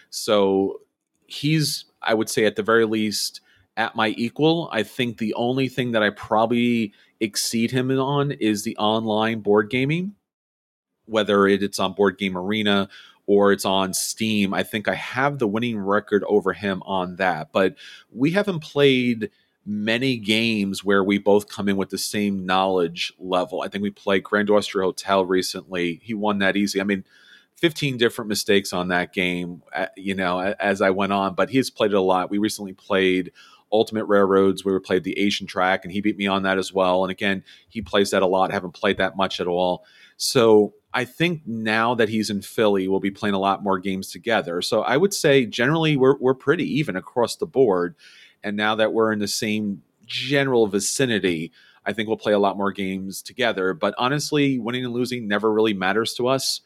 so 0.09 0.81
he's 1.27 1.87
i 2.01 2.15
would 2.15 2.31
say 2.31 2.45
at 2.45 2.55
the 2.55 2.63
very 2.63 2.87
least 2.87 3.41
at 3.77 3.95
my 3.97 4.09
equal 4.17 4.69
i 4.73 4.83
think 4.83 5.19
the 5.19 5.35
only 5.35 5.69
thing 5.69 5.93
that 5.93 6.03
i 6.03 6.11
probably 6.11 6.93
exceed 7.21 7.71
him 7.71 7.91
on 7.91 8.33
is 8.33 8.63
the 8.63 8.77
online 8.77 9.41
board 9.41 9.71
gaming 9.71 10.15
whether 11.07 11.47
it's 11.47 11.79
on 11.79 11.93
board 11.93 12.19
game 12.19 12.37
arena 12.37 12.89
or 13.27 13.53
it's 13.53 13.65
on 13.65 13.95
Steam. 13.95 14.53
I 14.53 14.63
think 14.63 14.89
I 14.89 14.95
have 14.95 15.39
the 15.39 15.49
winning 15.49 15.79
record 15.79 16.25
over 16.27 16.53
him 16.53 16.83
on 16.85 17.17
that. 17.17 17.53
But 17.53 17.77
we 18.13 18.33
haven't 18.33 18.61
played 18.61 19.31
many 19.67 20.19
games 20.19 20.85
where 20.85 21.03
we 21.03 21.19
both 21.19 21.49
come 21.49 21.69
in 21.69 21.77
with 21.77 21.89
the 21.89 21.99
same 21.99 22.45
knowledge 22.45 23.13
level. 23.19 23.63
I 23.63 23.69
think 23.69 23.83
we 23.83 23.91
played 23.91 24.25
Grand 24.25 24.51
Austria 24.51 24.85
Hotel 24.85 25.25
recently. 25.25 26.01
He 26.03 26.13
won 26.13 26.39
that 26.41 26.57
easy. 26.57 26.81
I 26.81 26.85
mean, 26.85 27.05
15 27.57 27.97
different 27.97 28.29
mistakes 28.29 28.73
on 28.73 28.89
that 28.89 29.15
game, 29.15 29.63
uh, 29.75 29.87
you 29.97 30.15
know, 30.15 30.39
as 30.39 30.83
I 30.83 30.91
went 30.91 31.13
on, 31.13 31.35
but 31.35 31.49
he's 31.49 31.71
played 31.71 31.93
it 31.93 31.97
a 31.97 32.01
lot. 32.01 32.31
We 32.31 32.39
recently 32.39 32.75
played 32.75 33.33
Ultimate 33.75 34.07
Railroads. 34.07 34.65
Where 34.65 34.75
we 34.75 34.81
played 34.81 35.05
the 35.05 35.19
Asian 35.19 35.47
track, 35.47 35.85
and 35.85 35.93
he 35.93 36.01
beat 36.01 36.17
me 36.17 36.27
on 36.27 36.45
that 36.45 36.57
as 36.59 36.73
well. 36.73 37.05
And 37.05 37.11
again, 37.11 37.45
he 37.69 37.83
plays 37.83 38.11
that 38.13 38.23
a 38.23 38.27
lot. 38.27 38.53
Haven't 38.53 38.73
played 38.73 38.99
that 38.99 39.17
much 39.17 39.41
at 39.41 39.47
all. 39.47 39.85
So 40.17 40.75
I 40.95 41.05
think 41.05 41.43
now 41.45 41.95
that 41.97 42.09
he's 42.09 42.31
in 42.31 42.41
Philly, 42.41 42.87
we'll 42.87 43.01
be 43.01 43.11
playing 43.11 43.35
a 43.35 43.41
lot 43.41 43.65
more 43.65 43.81
games 43.81 44.11
together. 44.11 44.63
So 44.63 44.83
I 44.83 44.97
would 44.97 45.13
say 45.13 45.45
generally 45.45 45.97
we're 45.97 46.17
we're 46.19 46.35
pretty 46.35 46.79
even 46.79 46.97
across 46.97 47.37
the 47.37 47.47
board. 47.47 47.97
And 48.45 48.57
now 48.57 48.75
that 48.77 48.93
we're 48.93 49.13
in 49.13 49.19
the 49.19 49.29
same 49.29 49.83
general 50.07 50.67
vicinity, 50.67 51.51
I 51.87 51.93
think 51.93 52.09
we'll 52.09 52.17
play 52.17 52.33
a 52.33 52.39
lot 52.39 52.57
more 52.57 52.73
games 52.73 53.23
together. 53.23 53.75
But 53.75 53.95
honestly, 53.99 54.59
winning 54.59 54.85
and 54.85 54.95
losing 54.95 55.27
never 55.27 55.53
really 55.53 55.75
matters 55.75 56.15
to 56.15 56.29
us. 56.29 56.61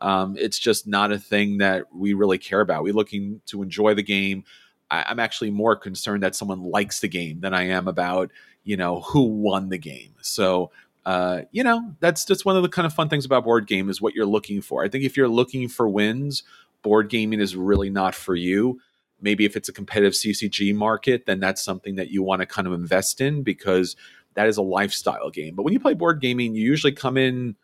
Um, 0.00 0.36
it's 0.38 0.58
just 0.58 0.86
not 0.86 1.12
a 1.12 1.18
thing 1.18 1.58
that 1.58 1.94
we 1.94 2.14
really 2.14 2.38
care 2.38 2.60
about. 2.60 2.82
We're 2.82 2.94
looking 2.94 3.40
to 3.46 3.62
enjoy 3.62 3.94
the 3.94 4.02
game. 4.02 4.44
I, 4.90 5.04
I'm 5.08 5.18
actually 5.18 5.50
more 5.50 5.76
concerned 5.76 6.22
that 6.22 6.34
someone 6.34 6.62
likes 6.62 7.00
the 7.00 7.08
game 7.08 7.40
than 7.40 7.54
I 7.54 7.64
am 7.64 7.88
about 7.88 8.30
you 8.64 8.76
know 8.76 9.00
who 9.00 9.22
won 9.22 9.68
the 9.68 9.78
game. 9.78 10.14
So 10.20 10.70
uh, 11.06 11.42
you 11.50 11.64
know 11.64 11.94
that's 12.00 12.24
just 12.24 12.44
one 12.44 12.56
of 12.56 12.62
the 12.62 12.68
kind 12.68 12.86
of 12.86 12.92
fun 12.92 13.08
things 13.08 13.24
about 13.24 13.44
board 13.44 13.66
game 13.66 13.88
is 13.88 14.00
what 14.00 14.14
you're 14.14 14.26
looking 14.26 14.60
for. 14.60 14.84
I 14.84 14.88
think 14.88 15.04
if 15.04 15.16
you're 15.16 15.28
looking 15.28 15.68
for 15.68 15.88
wins, 15.88 16.42
board 16.82 17.08
gaming 17.08 17.40
is 17.40 17.56
really 17.56 17.90
not 17.90 18.14
for 18.14 18.34
you. 18.34 18.80
Maybe 19.22 19.44
if 19.44 19.56
it's 19.56 19.68
a 19.68 19.72
competitive 19.72 20.14
CCG 20.14 20.74
market, 20.74 21.26
then 21.26 21.40
that's 21.40 21.62
something 21.62 21.96
that 21.96 22.10
you 22.10 22.22
want 22.22 22.40
to 22.40 22.46
kind 22.46 22.66
of 22.66 22.72
invest 22.72 23.20
in 23.20 23.42
because 23.42 23.96
that 24.34 24.46
is 24.46 24.56
a 24.56 24.62
lifestyle 24.62 25.30
game. 25.30 25.54
But 25.54 25.64
when 25.64 25.74
you 25.74 25.80
play 25.80 25.94
board 25.94 26.20
gaming, 26.20 26.54
you 26.54 26.62
usually 26.62 26.92
come 26.92 27.16
in 27.16 27.56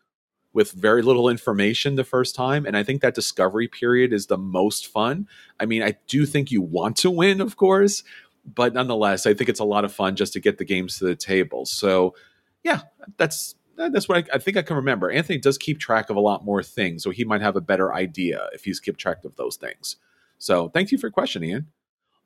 with 0.53 0.71
very 0.71 1.01
little 1.01 1.29
information 1.29 1.95
the 1.95 2.03
first 2.03 2.35
time. 2.35 2.65
And 2.65 2.75
I 2.75 2.83
think 2.83 3.01
that 3.01 3.15
discovery 3.15 3.67
period 3.67 4.13
is 4.13 4.27
the 4.27 4.37
most 4.37 4.87
fun. 4.87 5.27
I 5.59 5.65
mean, 5.65 5.83
I 5.83 5.97
do 6.07 6.25
think 6.25 6.51
you 6.51 6.61
want 6.61 6.97
to 6.97 7.11
win, 7.11 7.41
of 7.41 7.57
course, 7.57 8.03
but 8.45 8.73
nonetheless, 8.73 9.25
I 9.25 9.33
think 9.33 9.49
it's 9.49 9.59
a 9.59 9.65
lot 9.65 9.85
of 9.85 9.93
fun 9.93 10.15
just 10.15 10.33
to 10.33 10.39
get 10.39 10.57
the 10.57 10.65
games 10.65 10.97
to 10.97 11.05
the 11.05 11.15
table. 11.15 11.65
So, 11.65 12.15
yeah, 12.63 12.81
that's 13.17 13.55
that's 13.75 14.09
what 14.09 14.17
I, 14.17 14.35
I, 14.35 14.39
think 14.39 14.57
I 14.57 14.63
can 14.63 14.75
remember. 14.75 15.11
Anthony 15.11 15.37
does 15.37 15.57
keep 15.57 15.79
track 15.79 16.09
of 16.09 16.15
a 16.15 16.21
lot 16.21 16.43
more 16.43 16.63
things, 16.63 17.03
so 17.03 17.11
he 17.11 17.23
might 17.23 17.41
have 17.41 17.55
a 17.55 17.61
better 17.61 17.93
idea 17.93 18.47
if 18.53 18.63
he's 18.63 18.79
kept 18.79 18.97
track 18.97 19.23
of 19.23 19.35
those 19.35 19.57
things. 19.57 19.97
So, 20.39 20.69
thank 20.69 20.91
you 20.91 20.97
for 20.97 21.07
your 21.07 21.11
question, 21.11 21.43
Ian. 21.43 21.67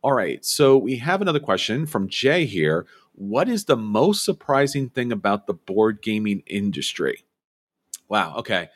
All 0.03 0.13
right, 0.13 0.43
so 0.45 0.77
we 0.77 0.95
have 0.97 1.21
another 1.21 1.39
question 1.39 1.85
from 1.85 2.07
Jay 2.07 2.45
here. 2.45 2.85
What 3.13 3.49
is 3.49 3.65
the 3.65 3.77
most 3.77 4.23
surprising 4.23 4.89
thing 4.89 5.11
about 5.11 5.45
the 5.45 5.53
board 5.53 6.01
gaming 6.01 6.43
industry? 6.47 7.25
Wow. 8.11 8.35
Okay. 8.39 8.67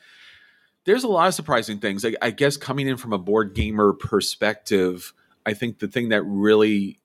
There's 0.85 1.03
a 1.03 1.09
lot 1.09 1.27
of 1.27 1.33
surprising 1.33 1.79
things. 1.79 2.05
I, 2.05 2.13
I 2.21 2.31
guess 2.31 2.55
coming 2.55 2.87
in 2.87 2.95
from 2.95 3.11
a 3.11 3.17
board 3.17 3.53
gamer 3.53 3.91
perspective, 3.91 5.13
I 5.45 5.53
think 5.53 5.79
the 5.79 5.89
thing 5.89 6.09
that 6.09 6.23
really 6.23 6.99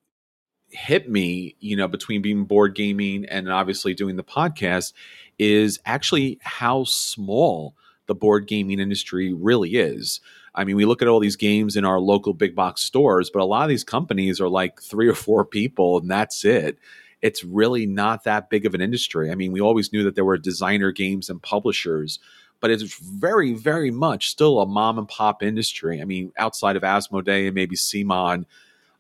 hit 0.68 1.10
me, 1.10 1.56
you 1.58 1.75
know, 1.75 1.88
between 1.88 2.22
being 2.22 2.44
board 2.44 2.76
gaming 2.76 3.25
and 3.25 3.50
obviously 3.50 3.94
doing 3.94 4.14
the 4.14 4.22
podcast 4.22 4.92
is 5.40 5.80
actually 5.84 6.38
how 6.40 6.84
small 6.84 7.75
the 8.06 8.14
board 8.14 8.46
gaming 8.46 8.78
industry 8.78 9.32
really 9.32 9.70
is. 9.70 10.20
I 10.54 10.62
mean, 10.62 10.76
we 10.76 10.84
look 10.84 11.02
at 11.02 11.08
all 11.08 11.18
these 11.18 11.37
games 11.37 11.76
in 11.76 11.84
our 11.84 11.99
local 11.99 12.32
big 12.32 12.54
box 12.54 12.82
stores, 12.82 13.28
but 13.28 13.42
a 13.42 13.44
lot 13.44 13.64
of 13.64 13.70
these 13.70 13.82
companies 13.82 14.40
are 14.40 14.49
like 14.49 14.80
three 14.80 15.08
or 15.08 15.14
four 15.14 15.44
people 15.44 15.99
and 15.99 16.08
that's 16.08 16.44
it 16.44 16.78
it's 17.23 17.45
really 17.45 17.87
not 17.87 18.25
that 18.25 18.50
big 18.50 18.67
of 18.67 18.75
an 18.75 18.81
industry. 18.81 19.31
I 19.31 19.35
mean, 19.35 19.53
we 19.53 19.61
always 19.61 19.93
knew 19.93 20.05
that 20.05 20.15
there 20.15 20.25
were 20.25 20.39
designer 20.39 20.91
games 20.91 21.29
and 21.29 21.43
publishers, 21.43 22.19
but 22.61 22.71
it's 22.71 22.99
very, 22.99 23.53
very 23.53 23.91
much 23.91 24.31
still 24.31 24.61
a 24.61 24.67
mom 24.67 24.99
and 24.99 25.09
pop 25.09 25.43
industry. 25.43 26.00
I 26.00 26.05
mean, 26.05 26.33
outside 26.37 26.77
of 26.77 26.83
Asmodee 26.83 27.47
and 27.47 27.55
maybe 27.55 27.77
CMON, 27.77 28.45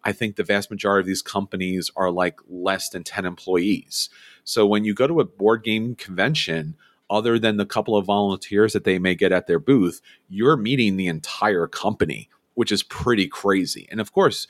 I 0.02 0.12
think 0.12 0.36
the 0.36 0.44
vast 0.44 0.70
majority 0.70 1.02
of 1.02 1.06
these 1.06 1.22
companies 1.22 1.90
are 1.96 2.10
like 2.10 2.40
less 2.48 2.88
than 2.88 3.04
10 3.04 3.26
employees. 3.26 4.08
So 4.44 4.66
when 4.66 4.84
you 4.84 4.94
go 4.94 5.06
to 5.06 5.20
a 5.20 5.24
board 5.24 5.62
game 5.62 5.94
convention, 5.94 6.74
other 7.10 7.38
than 7.38 7.56
the 7.56 7.66
couple 7.66 7.96
of 7.96 8.06
volunteers 8.06 8.72
that 8.72 8.84
they 8.84 8.98
may 8.98 9.14
get 9.14 9.32
at 9.32 9.46
their 9.46 9.58
booth, 9.58 10.00
you're 10.28 10.56
meeting 10.56 10.96
the 10.96 11.08
entire 11.08 11.66
company, 11.66 12.30
which 12.54 12.70
is 12.72 12.82
pretty 12.82 13.26
crazy. 13.26 13.88
And 13.90 14.00
of 14.00 14.12
course, 14.12 14.46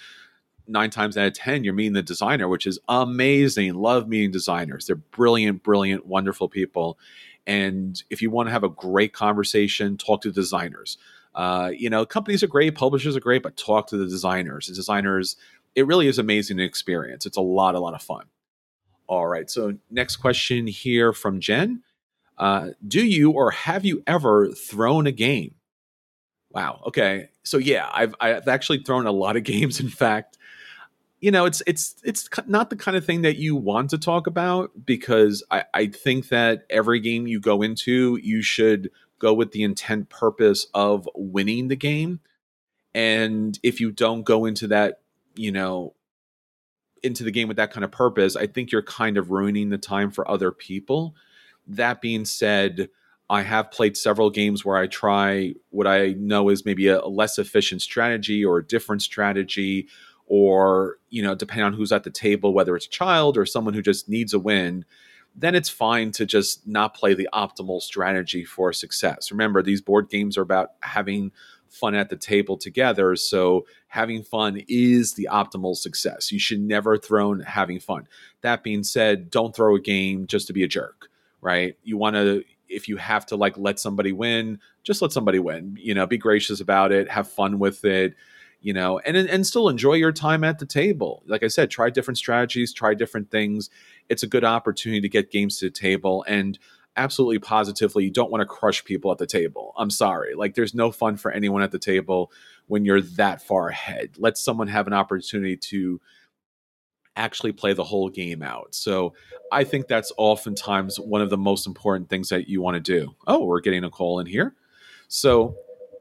nine 0.71 0.91
times 0.91 1.17
out 1.17 1.27
of 1.27 1.35
10, 1.35 1.65
you're 1.65 1.75
meeting 1.75 1.93
the 1.93 2.03
designer, 2.03 2.49
which 2.49 2.67
is 2.67 2.79
amazing. 2.89 3.75
Love 3.75 4.09
meeting 4.09 4.31
designers. 4.31 4.87
They're 4.87 4.97
brilliant, 4.97 5.63
brilliant, 5.63 6.07
wonderful 6.07 6.49
people. 6.49 6.99
And 7.47 8.03
if 8.11 8.23
you 8.23 8.31
want 8.31 8.49
to 8.49 8.53
have 8.53 8.65
a 8.65 8.69
great 8.69 9.13
conversation, 9.13 9.97
talk 9.97 10.23
to 10.23 10.33
designers. 10.33 10.99
Uh, 11.35 11.71
you 11.77 11.91
know, 11.91 12.05
companies 12.05 12.43
are 12.43 12.49
great, 12.49 12.75
publishers 12.75 13.17
are 13.17 13.21
great, 13.21 13.43
but 13.43 13.57
talk 13.57 13.87
to 13.89 13.97
the 13.97 14.07
designers. 14.07 14.67
The 14.67 14.75
designers, 14.75 15.37
it 15.75 15.87
really 15.87 16.07
is 16.07 16.19
amazing 16.19 16.59
experience. 16.59 17.27
It's 17.27 17.37
a 17.37 17.43
lot, 17.43 17.75
a 17.75 17.81
lot 17.81 17.95
of 17.95 18.03
fun. 18.03 18.27
All 19.07 19.27
right. 19.27 19.51
So, 19.51 19.77
next 19.91 20.17
question 20.17 20.67
here 20.67 21.13
from 21.13 21.41
Jen. 21.41 21.83
Uh, 22.39 22.71
do 22.87 23.05
you 23.05 23.33
or 23.33 23.51
have 23.51 23.85
you 23.85 24.03
ever 24.07 24.49
thrown 24.49 25.07
a 25.07 25.13
game? 25.13 25.55
Wow. 26.51 26.81
Okay. 26.87 27.29
So 27.45 27.59
yeah, 27.59 27.89
I've 27.93 28.15
I've 28.21 28.49
actually 28.49 28.83
thrown 28.83 29.07
a 29.07 29.13
lot 29.13 29.37
of 29.37 29.45
games. 29.45 29.79
In 29.81 29.89
fact, 29.89 30.39
you 31.21 31.31
know, 31.31 31.45
it's 31.45 31.63
it's 31.67 31.97
it's 32.03 32.29
not 32.47 32.71
the 32.71 32.77
kind 32.77 32.97
of 32.97 33.05
thing 33.05 33.23
that 33.23 33.37
you 33.37 33.55
want 33.55 33.91
to 33.91 33.99
talk 33.99 34.27
about 34.27 34.71
because 34.85 35.43
I, 35.51 35.65
I 35.75 35.87
think 35.87 36.29
that 36.29 36.65
every 36.71 36.99
game 37.01 37.27
you 37.27 37.41
go 37.41 37.61
into, 37.63 38.19
you 38.23 38.43
should 38.43 38.91
go 39.19 39.35
with 39.35 39.53
the 39.53 39.63
intent 39.63 40.09
purpose 40.09 40.67
of 40.73 41.09
winning 41.15 41.69
the 41.69 41.77
game. 41.77 42.21
And 42.95 43.59
if 43.63 43.81
you 43.81 43.93
don't 43.93 44.23
go 44.23 44.47
into 44.47 44.67
that, 44.69 45.03
you 45.37 45.53
know, 45.53 45.95
into 47.03 47.23
the 47.23 47.31
game 47.31 47.49
with 47.49 47.59
that 47.59 47.71
kind 47.71 47.85
of 47.85 47.93
purpose, 47.93 48.35
I 48.35 48.47
think 48.47 48.73
you're 48.73 48.83
kind 48.83 49.19
of 49.19 49.31
ruining 49.31 49.69
the 49.69 49.79
time 49.79 50.11
for 50.11 50.29
other 50.29 50.51
people. 50.51 51.15
That 51.67 52.01
being 52.01 52.25
said, 52.25 52.89
I 53.29 53.43
have 53.43 53.71
played 53.71 53.97
several 53.97 54.31
games 54.31 54.65
where 54.65 54.77
I 54.77 54.87
try 54.87 55.55
what 55.69 55.87
I 55.87 56.15
know 56.19 56.49
is 56.49 56.65
maybe 56.65 56.89
a, 56.89 57.07
less 57.07 57.39
efficient 57.39 57.83
strategy 57.83 58.45
or 58.45 58.59
a 58.59 58.67
different 58.67 59.03
strategy 59.03 59.87
or 60.31 60.97
you 61.11 61.21
know 61.21 61.35
depending 61.35 61.67
on 61.67 61.73
who's 61.75 61.93
at 61.93 62.05
the 62.05 62.11
table 62.11 62.55
whether 62.55 62.77
it's 62.77 62.87
a 62.87 62.91
child 62.91 63.37
or 63.37 63.45
someone 63.45 63.75
who 63.75 63.83
just 63.83 64.09
needs 64.09 64.33
a 64.33 64.39
win 64.39 64.85
then 65.37 65.55
it's 65.55 65.69
fine 65.69 66.11
to 66.13 66.25
just 66.25 66.67
not 66.67 66.95
play 66.95 67.15
the 67.15 67.29
optimal 67.33 67.81
strategy 67.81 68.45
for 68.45 68.73
success. 68.73 69.31
Remember 69.31 69.63
these 69.63 69.81
board 69.81 70.11
games 70.11 70.37
are 70.37 70.43
about 70.43 70.73
having 70.81 71.31
fun 71.69 71.95
at 71.95 72.11
the 72.11 72.17
table 72.17 72.57
together 72.57 73.15
so 73.15 73.65
having 73.87 74.25
fun 74.25 74.61
is 74.67 75.15
the 75.15 75.29
optimal 75.31 75.77
success. 75.77 76.33
You 76.33 76.41
should 76.41 76.61
never 76.61 76.99
throw 76.99 77.33
in 77.33 77.41
having 77.41 77.79
fun. 77.79 78.09
That 78.41 78.65
being 78.65 78.83
said 78.83 79.31
don't 79.31 79.55
throw 79.55 79.77
a 79.77 79.81
game 79.81 80.27
just 80.27 80.47
to 80.49 80.53
be 80.53 80.65
a 80.65 80.69
jerk 80.69 81.09
right? 81.43 81.77
You 81.83 81.97
want 81.97 82.17
to 82.17 82.45
if 82.69 82.87
you 82.87 82.97
have 82.99 83.27
to 83.27 83.37
like 83.37 83.57
let 83.59 83.81
somebody 83.81 84.13
win 84.13 84.59
just 84.83 85.03
let 85.03 85.13
somebody 85.13 85.39
win. 85.39 85.77
You 85.81 85.95
know 85.95 86.07
be 86.07 86.19
gracious 86.19 86.61
about 86.61 86.93
it 86.93 87.09
have 87.09 87.29
fun 87.29 87.59
with 87.59 87.85
it 87.85 88.15
you 88.61 88.73
know, 88.73 88.99
and 89.01 89.17
and 89.17 89.47
still 89.47 89.69
enjoy 89.69 89.95
your 89.95 90.13
time 90.13 90.45
at 90.45 90.59
the 90.59 90.67
table. 90.67 91.23
Like 91.27 91.43
I 91.43 91.49
said, 91.49 91.71
try 91.71 91.91
different 91.91 92.19
strategies, 92.19 92.73
try 92.73 92.95
different 92.95 93.31
things. 93.31 93.71
It's 94.09 94.23
a 94.23 94.27
good 94.27 94.45
opportunity 94.45 95.01
to 95.01 95.09
get 95.09 95.31
games 95.31 95.59
to 95.59 95.67
the 95.67 95.71
table 95.71 96.25
and 96.29 96.59
absolutely 96.97 97.39
positively 97.39 98.05
you 98.05 98.11
don't 98.11 98.31
want 98.31 98.43
to 98.43 98.47
crush 98.47 98.85
people 98.85 99.11
at 99.13 99.19
the 99.19 99.27
table. 99.27 99.73
I'm 99.77 99.91
sorry. 99.91 100.35
Like 100.35 100.55
there's 100.55 100.75
no 100.75 100.91
fun 100.91 101.17
for 101.17 101.31
anyone 101.31 101.63
at 101.63 101.71
the 101.71 101.79
table 101.79 102.33
when 102.67 102.85
you're 102.85 103.01
that 103.01 103.43
far 103.43 103.69
ahead. 103.69 104.11
Let 104.19 104.37
someone 104.37 104.69
have 104.69 104.87
an 104.87 104.93
opportunity 104.93 105.57
to 105.57 106.01
actually 107.17 107.53
play 107.53 107.73
the 107.73 107.85
whole 107.85 108.09
game 108.09 108.43
out. 108.43 108.75
So 108.75 109.15
I 109.53 109.65
think 109.65 109.89
that's 109.89 110.13
oftentimes 110.17 110.99
one 110.99 111.21
of 111.23 111.31
the 111.31 111.37
most 111.37 111.67
important 111.67 112.09
things 112.09 112.29
that 112.29 112.49
you 112.49 112.61
want 112.61 112.75
to 112.75 112.81
do. 112.81 113.15
Oh, 113.27 113.45
we're 113.45 113.61
getting 113.61 113.85
a 113.85 113.91
call 113.91 114.21
in 114.21 114.27
here. 114.27 114.55
So 115.09 115.57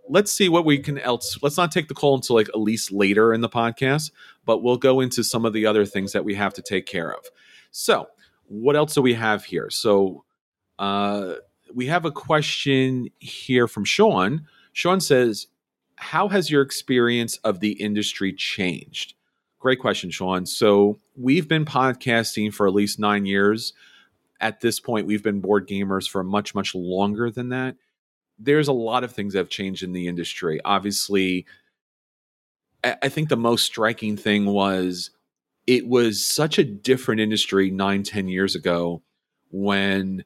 let's 0.09 0.31
see 0.31 0.49
what 0.49 0.65
we 0.65 0.79
can 0.79 0.97
else. 0.97 1.37
Let's 1.41 1.55
not 1.55 1.71
take 1.71 1.87
the 1.87 1.93
call 1.93 2.15
until 2.15 2.35
like 2.35 2.49
at 2.49 2.59
least 2.59 2.91
later 2.91 3.33
in 3.33 3.41
the 3.41 3.49
podcast, 3.49 4.11
but 4.45 4.63
we'll 4.63 4.77
go 4.77 4.99
into 4.99 5.23
some 5.23 5.45
of 5.45 5.53
the 5.53 5.65
other 5.65 5.85
things 5.85 6.11
that 6.11 6.25
we 6.25 6.35
have 6.35 6.53
to 6.55 6.61
take 6.61 6.85
care 6.85 7.13
of. 7.13 7.23
So, 7.71 8.07
what 8.47 8.75
else 8.75 8.95
do 8.95 9.01
we 9.01 9.13
have 9.13 9.45
here? 9.45 9.69
So, 9.69 10.25
uh, 10.79 11.35
we 11.73 11.85
have 11.85 12.05
a 12.05 12.11
question 12.11 13.09
here 13.19 13.67
from 13.67 13.85
Sean. 13.85 14.47
Sean 14.73 14.99
says, 14.99 15.47
How 15.95 16.27
has 16.29 16.49
your 16.49 16.63
experience 16.63 17.37
of 17.37 17.59
the 17.59 17.73
industry 17.73 18.33
changed? 18.33 19.13
Great 19.59 19.79
question, 19.79 20.09
Sean. 20.09 20.47
So, 20.47 20.99
we've 21.15 21.47
been 21.47 21.65
podcasting 21.65 22.51
for 22.51 22.67
at 22.67 22.73
least 22.73 22.99
nine 22.99 23.27
years. 23.27 23.73
At 24.41 24.61
this 24.61 24.79
point, 24.79 25.05
we've 25.05 25.23
been 25.23 25.41
board 25.41 25.67
gamers 25.67 26.09
for 26.09 26.23
much, 26.23 26.55
much 26.55 26.73
longer 26.73 27.29
than 27.29 27.49
that 27.49 27.75
there's 28.39 28.67
a 28.67 28.73
lot 28.73 29.03
of 29.03 29.11
things 29.11 29.33
that 29.33 29.39
have 29.39 29.49
changed 29.49 29.83
in 29.83 29.91
the 29.91 30.07
industry. 30.07 30.59
Obviously, 30.63 31.45
I 32.83 33.09
think 33.09 33.27
the 33.27 33.35
most 33.35 33.65
striking 33.65 34.15
thing 34.15 34.45
was 34.45 35.11
it 35.67 35.87
was 35.87 36.25
such 36.25 36.57
a 36.57 36.63
different 36.63 37.21
industry 37.21 37.69
nine, 37.69 38.03
ten 38.03 38.27
years 38.27 38.55
ago 38.55 39.01
when 39.51 40.23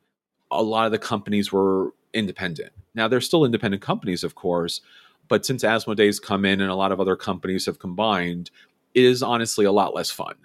a 0.52 0.62
lot 0.62 0.86
of 0.86 0.92
the 0.92 1.00
companies 1.00 1.52
were 1.52 1.94
independent. 2.14 2.72
Now, 2.94 3.08
they're 3.08 3.22
still 3.22 3.44
independent 3.44 3.82
companies, 3.82 4.24
of 4.24 4.36
course, 4.36 4.82
but 5.28 5.46
since 5.46 5.64
Asmodee's 5.64 6.20
come 6.20 6.46
in 6.46 6.62
and 6.62 6.70
a 6.70 6.76
lot 6.76 6.92
of 6.92 7.02
other 7.02 7.16
companies 7.16 7.66
have 7.66 7.80
combined, 7.80 8.52
it 8.94 9.04
is 9.04 9.24
honestly 9.24 9.66
a 9.66 9.72
lot 9.72 9.96
less 9.96 10.12
fun 10.12 10.36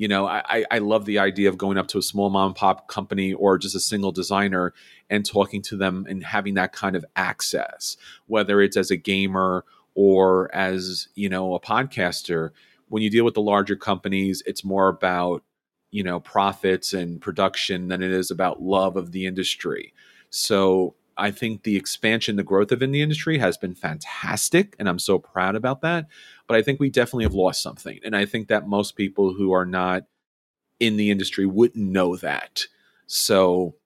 you 0.00 0.08
know 0.08 0.26
I, 0.26 0.64
I 0.70 0.78
love 0.78 1.04
the 1.04 1.18
idea 1.18 1.48
of 1.48 1.58
going 1.58 1.78
up 1.78 1.88
to 1.88 1.98
a 1.98 2.02
small 2.02 2.30
mom 2.30 2.48
and 2.48 2.56
pop 2.56 2.88
company 2.88 3.32
or 3.32 3.58
just 3.58 3.74
a 3.74 3.80
single 3.80 4.12
designer 4.12 4.72
and 5.08 5.26
talking 5.26 5.62
to 5.62 5.76
them 5.76 6.06
and 6.08 6.24
having 6.24 6.54
that 6.54 6.72
kind 6.72 6.96
of 6.96 7.04
access 7.16 7.96
whether 8.26 8.60
it's 8.60 8.76
as 8.76 8.90
a 8.90 8.96
gamer 8.96 9.64
or 9.94 10.54
as 10.54 11.08
you 11.14 11.28
know 11.28 11.54
a 11.54 11.60
podcaster 11.60 12.50
when 12.90 13.02
you 13.04 13.08
deal 13.08 13.24
with 13.24 13.34
the 13.34 13.40
larger 13.40 13.76
companies, 13.76 14.42
it's 14.44 14.64
more 14.64 14.88
about 14.88 15.42
you 15.90 16.04
know 16.04 16.20
profits 16.20 16.92
and 16.92 17.20
production 17.20 17.88
than 17.88 18.02
it 18.02 18.10
is 18.10 18.30
about 18.30 18.62
love 18.62 18.96
of 18.96 19.12
the 19.12 19.26
industry. 19.26 19.94
So 20.28 20.94
I 21.16 21.30
think 21.30 21.62
the 21.62 21.76
expansion, 21.76 22.36
the 22.36 22.42
growth 22.42 22.72
of 22.72 22.82
in 22.82 22.92
the 22.92 23.02
industry 23.02 23.38
has 23.38 23.56
been 23.56 23.74
fantastic, 23.74 24.74
and 24.78 24.88
I'm 24.88 24.98
so 24.98 25.18
proud 25.18 25.54
about 25.54 25.80
that. 25.82 26.06
But 26.50 26.58
I 26.58 26.62
think 26.62 26.80
we 26.80 26.90
definitely 26.90 27.26
have 27.26 27.34
lost 27.34 27.62
something, 27.62 28.00
and 28.02 28.16
I 28.16 28.26
think 28.26 28.48
that 28.48 28.66
most 28.66 28.96
people 28.96 29.32
who 29.32 29.52
are 29.52 29.64
not 29.64 30.06
in 30.80 30.96
the 30.96 31.12
industry 31.12 31.46
wouldn't 31.46 31.86
know 31.86 32.16
that. 32.16 32.66
So 33.06 33.76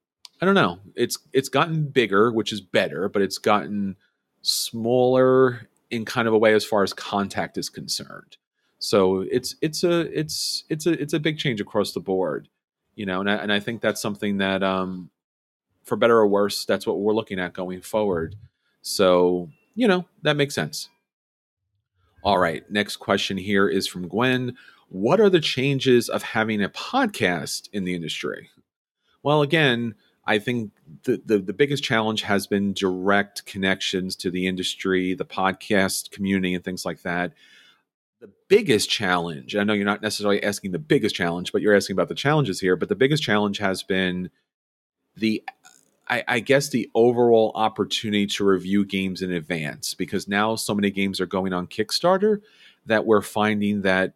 I 0.40 0.46
don't 0.46 0.54
know. 0.54 0.78
It's 0.94 1.18
it's 1.34 1.50
gotten 1.50 1.88
bigger, 1.90 2.32
which 2.32 2.54
is 2.54 2.62
better, 2.62 3.10
but 3.10 3.20
it's 3.20 3.36
gotten 3.36 3.96
smaller 4.40 5.68
in 5.90 6.06
kind 6.06 6.26
of 6.26 6.32
a 6.32 6.38
way 6.38 6.54
as 6.54 6.64
far 6.64 6.82
as 6.82 6.94
contact 6.94 7.58
is 7.58 7.68
concerned. 7.68 8.38
So 8.78 9.26
it's 9.30 9.56
it's 9.60 9.84
a 9.84 10.18
it's 10.18 10.64
it's 10.70 10.86
a 10.86 10.92
it's 10.92 11.12
a 11.12 11.20
big 11.20 11.36
change 11.36 11.60
across 11.60 11.92
the 11.92 12.00
board, 12.00 12.48
you 12.94 13.04
know, 13.04 13.20
and 13.20 13.30
I, 13.30 13.34
and 13.34 13.52
I 13.52 13.60
think 13.60 13.82
that's 13.82 14.00
something 14.00 14.38
that 14.38 14.62
um 14.62 15.10
for 15.82 15.96
better 15.96 16.16
or 16.16 16.26
worse, 16.26 16.64
that's 16.64 16.86
what 16.86 16.98
we're 16.98 17.12
looking 17.12 17.38
at 17.38 17.52
going 17.52 17.82
forward. 17.82 18.36
So, 18.80 19.50
you 19.74 19.86
know, 19.86 20.06
that 20.22 20.38
makes 20.38 20.54
sense. 20.54 20.88
All 22.24 22.38
right. 22.38 22.68
Next 22.70 22.96
question 22.96 23.36
here 23.36 23.68
is 23.68 23.86
from 23.86 24.08
Gwen. 24.08 24.56
What 24.88 25.20
are 25.20 25.28
the 25.28 25.40
changes 25.40 26.08
of 26.08 26.22
having 26.22 26.62
a 26.62 26.70
podcast 26.70 27.68
in 27.74 27.84
the 27.84 27.94
industry? 27.94 28.48
Well, 29.22 29.42
again, 29.42 29.94
I 30.26 30.38
think 30.38 30.72
the, 31.02 31.20
the, 31.24 31.38
the 31.38 31.52
biggest 31.52 31.84
challenge 31.84 32.22
has 32.22 32.46
been 32.46 32.72
direct 32.72 33.44
connections 33.44 34.16
to 34.16 34.30
the 34.30 34.46
industry, 34.46 35.12
the 35.12 35.26
podcast 35.26 36.12
community, 36.12 36.54
and 36.54 36.64
things 36.64 36.86
like 36.86 37.02
that. 37.02 37.34
The 38.20 38.30
biggest 38.48 38.88
challenge, 38.88 39.54
I 39.54 39.64
know 39.64 39.74
you're 39.74 39.84
not 39.84 40.00
necessarily 40.00 40.42
asking 40.42 40.72
the 40.72 40.78
biggest 40.78 41.14
challenge, 41.14 41.52
but 41.52 41.60
you're 41.60 41.76
asking 41.76 41.94
about 41.94 42.08
the 42.08 42.14
challenges 42.14 42.58
here. 42.58 42.74
But 42.74 42.88
the 42.88 42.94
biggest 42.94 43.22
challenge 43.22 43.58
has 43.58 43.82
been 43.82 44.30
the 45.14 45.42
I, 46.08 46.24
I, 46.28 46.40
guess 46.40 46.68
the 46.68 46.90
overall 46.94 47.52
opportunity 47.54 48.26
to 48.26 48.44
review 48.44 48.84
games 48.84 49.22
in 49.22 49.32
advance 49.32 49.94
because 49.94 50.28
now 50.28 50.54
so 50.54 50.74
many 50.74 50.90
games 50.90 51.20
are 51.20 51.26
going 51.26 51.52
on 51.52 51.66
Kickstarter 51.66 52.40
that 52.86 53.06
we're 53.06 53.22
finding 53.22 53.82
that 53.82 54.14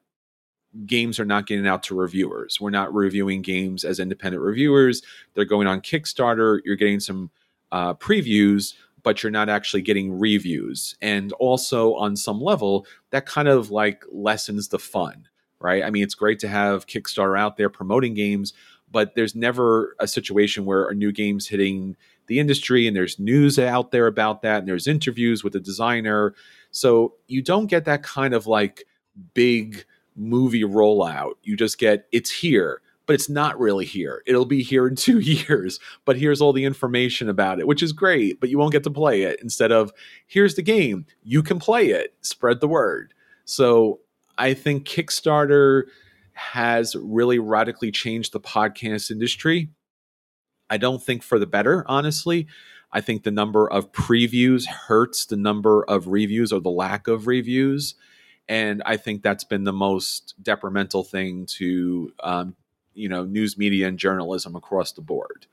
games 0.87 1.19
are 1.19 1.25
not 1.25 1.47
getting 1.47 1.67
out 1.67 1.83
to 1.85 1.95
reviewers. 1.95 2.61
We're 2.61 2.71
not 2.71 2.95
reviewing 2.95 3.43
games 3.43 3.85
as 3.85 3.99
independent 3.99 4.43
reviewers. 4.43 5.03
They're 5.35 5.45
going 5.45 5.67
on 5.67 5.81
Kickstarter. 5.81 6.61
You're 6.65 6.77
getting 6.77 7.01
some 7.01 7.31
uh, 7.73 7.95
previews, 7.95 8.75
but 9.03 9.23
you're 9.23 9.33
not 9.33 9.49
actually 9.49 9.83
getting 9.83 10.19
reviews. 10.19 10.97
And 11.01 11.33
also, 11.35 11.95
on 11.95 12.17
some 12.17 12.41
level, 12.41 12.87
that 13.11 13.27
kind 13.27 13.49
of 13.49 13.71
like 13.71 14.05
lessens 14.13 14.69
the 14.69 14.79
fun, 14.79 15.29
right? 15.61 15.83
I 15.83 15.91
mean, 15.91 16.03
it's 16.03 16.15
great 16.15 16.39
to 16.41 16.49
have 16.49 16.87
Kickstarter 16.87 17.39
out 17.39 17.57
there 17.57 17.71
promoting 17.71 18.15
games, 18.15 18.53
but 18.91 19.15
there's 19.15 19.35
never 19.35 19.95
a 20.01 20.07
situation 20.07 20.65
where 20.65 20.89
a 20.89 20.95
new 20.95 21.13
game's 21.13 21.47
hitting 21.47 21.97
the 22.27 22.39
industry 22.39 22.87
and 22.87 22.97
there's 22.97 23.19
news 23.19 23.59
out 23.59 23.91
there 23.91 24.07
about 24.07 24.43
that 24.43 24.59
and 24.59 24.69
there's 24.69 24.87
interviews 24.87 25.43
with 25.43 25.55
the 25.55 25.61
designer. 25.61 26.35
So 26.71 27.15
you 27.27 27.43
don't 27.43 27.67
get 27.67 27.85
that 27.87 28.03
kind 28.03 28.35
of 28.35 28.47
like 28.47 28.85
big 29.35 29.85
movie 30.17 30.63
rollout. 30.63 31.33
You 31.43 31.57
just 31.57 31.79
get 31.79 32.07
it's 32.13 32.31
here, 32.31 32.83
but 33.07 33.15
it's 33.15 33.29
not 33.29 33.59
really 33.59 33.85
here. 33.85 34.23
It'll 34.27 34.45
be 34.45 34.63
here 34.63 34.87
in 34.87 34.97
two 34.97 35.21
years, 35.21 35.81
but 36.05 36.19
here's 36.19 36.41
all 36.41 36.53
the 36.53 36.65
information 36.65 37.29
about 37.29 37.61
it, 37.61 37.67
which 37.67 37.83
is 37.83 37.93
great, 37.93 38.41
but 38.41 38.51
you 38.51 38.59
won't 38.59 38.73
get 38.73 38.85
to 38.85 38.91
play 38.91 39.23
it. 39.23 39.41
Instead 39.43 39.73
of 39.73 39.93
here's 40.27 40.55
the 40.55 40.63
game, 40.63 41.07
you 41.25 41.43
can 41.43 41.59
play 41.59 41.89
it, 41.89 42.15
spread 42.21 42.61
the 42.61 42.69
word. 42.69 43.15
So 43.45 44.01
I 44.37 44.55
think 44.55 44.87
Kickstarter 44.87 45.85
has 46.39 46.95
really 46.95 47.41
radically 47.41 47.91
changed 47.91 48.33
the 48.33 48.41
podcast 48.41 49.11
industry. 49.11 49.71
I 50.71 50.77
don't 50.77 51.03
think 51.03 51.23
for 51.23 51.39
the 51.39 51.47
better, 51.47 51.85
honestly. 51.89 52.47
I 52.93 53.01
think 53.01 53.25
the 53.25 53.31
number 53.31 53.69
of 53.69 53.93
previews 53.93 54.67
hurts 54.67 55.27
the 55.27 55.37
number 55.37 55.85
of 55.85 56.07
reviews 56.07 56.53
or 56.53 56.61
the 56.61 56.71
lack 56.71 57.09
of 57.09 57.27
reviews. 57.27 57.97
And 58.49 58.83
I 58.87 58.97
think 58.97 59.23
that's 59.23 59.45
been 59.45 59.65
the 59.65 59.73
most 59.73 60.35
detrimental 60.41 61.05
thing 61.05 61.45
to, 61.57 62.13
um, 62.23 62.55
you 62.95 63.09
know, 63.09 63.25
news 63.25 63.59
media 63.59 63.89
and 63.89 63.99
journalism 63.99 64.57
across 64.57 64.93
the 64.93 65.03
board. 65.03 65.47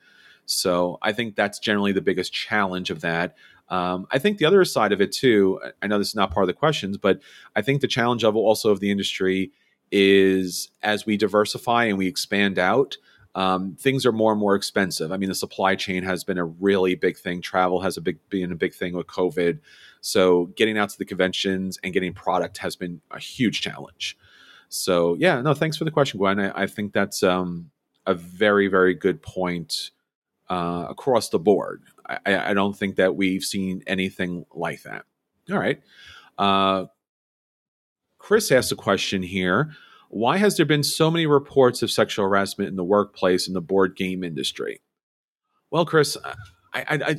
So 0.45 0.99
I 1.01 1.11
think 1.11 1.35
that's 1.35 1.59
generally 1.59 1.91
the 1.91 2.01
biggest 2.01 2.31
challenge 2.31 2.91
of 2.91 3.01
that. 3.01 3.35
Um, 3.69 4.07
I 4.11 4.19
think 4.19 4.37
the 4.37 4.45
other 4.45 4.63
side 4.63 4.91
of 4.91 5.01
it 5.01 5.11
too. 5.11 5.59
I 5.81 5.87
know 5.87 5.97
this 5.97 6.09
is 6.09 6.15
not 6.15 6.31
part 6.31 6.43
of 6.43 6.47
the 6.47 6.53
questions, 6.53 6.97
but 6.97 7.19
I 7.55 7.63
think 7.63 7.81
the 7.81 7.87
challenge 7.87 8.23
of 8.23 8.35
also 8.35 8.69
of 8.69 8.79
the 8.79 8.91
industry 8.91 9.51
is 9.97 10.71
as 10.83 11.05
we 11.05 11.15
diversify 11.15 11.85
and 11.85 11.97
we 11.97 12.05
expand 12.05 12.59
out, 12.59 12.97
um, 13.33 13.77
things 13.79 14.05
are 14.05 14.11
more 14.11 14.33
and 14.33 14.41
more 14.41 14.53
expensive. 14.53 15.13
I 15.13 15.17
mean, 15.17 15.29
the 15.29 15.35
supply 15.35 15.75
chain 15.75 16.03
has 16.03 16.25
been 16.25 16.37
a 16.37 16.43
really 16.43 16.95
big 16.95 17.17
thing. 17.17 17.41
Travel 17.41 17.79
has 17.79 17.95
a 17.95 18.01
big 18.01 18.17
been 18.29 18.51
a 18.51 18.55
big 18.55 18.73
thing 18.73 18.93
with 18.93 19.07
COVID. 19.07 19.59
So 20.01 20.47
getting 20.57 20.77
out 20.77 20.89
to 20.89 20.97
the 20.97 21.05
conventions 21.05 21.79
and 21.81 21.93
getting 21.93 22.13
product 22.13 22.57
has 22.57 22.75
been 22.75 22.99
a 23.11 23.19
huge 23.19 23.61
challenge. 23.61 24.17
So 24.67 25.15
yeah, 25.17 25.41
no, 25.41 25.53
thanks 25.53 25.77
for 25.77 25.85
the 25.85 25.91
question, 25.91 26.17
Gwen. 26.17 26.41
I, 26.41 26.63
I 26.63 26.67
think 26.67 26.91
that's 26.91 27.23
um, 27.23 27.71
a 28.05 28.13
very 28.13 28.67
very 28.67 28.95
good 28.95 29.21
point 29.21 29.91
uh, 30.49 30.87
across 30.89 31.29
the 31.29 31.39
board. 31.39 31.83
I, 32.05 32.51
I, 32.51 32.53
don't 32.53 32.77
think 32.77 32.97
that 32.97 33.15
we've 33.15 33.43
seen 33.43 33.81
anything 33.87 34.45
like 34.53 34.83
that. 34.83 35.05
All 35.49 35.57
right. 35.57 35.81
Uh, 36.37 36.85
Chris 38.19 38.51
asked 38.51 38.71
a 38.71 38.75
question 38.75 39.23
here. 39.23 39.71
Why 40.15 40.37
has 40.37 40.55
there 40.55 40.65
been 40.65 40.81
so 40.81 41.11
many 41.11 41.25
reports 41.25 41.81
of 41.81 41.91
sexual 41.91 42.23
harassment 42.23 42.69
in 42.69 42.77
the 42.77 42.85
workplace 42.85 43.49
in 43.49 43.53
the 43.53 43.59
board 43.59 43.97
game 43.97 44.23
industry? 44.23 44.79
Well, 45.71 45.85
Chris, 45.85 46.15
uh, 46.15 46.35
I, 46.73 47.17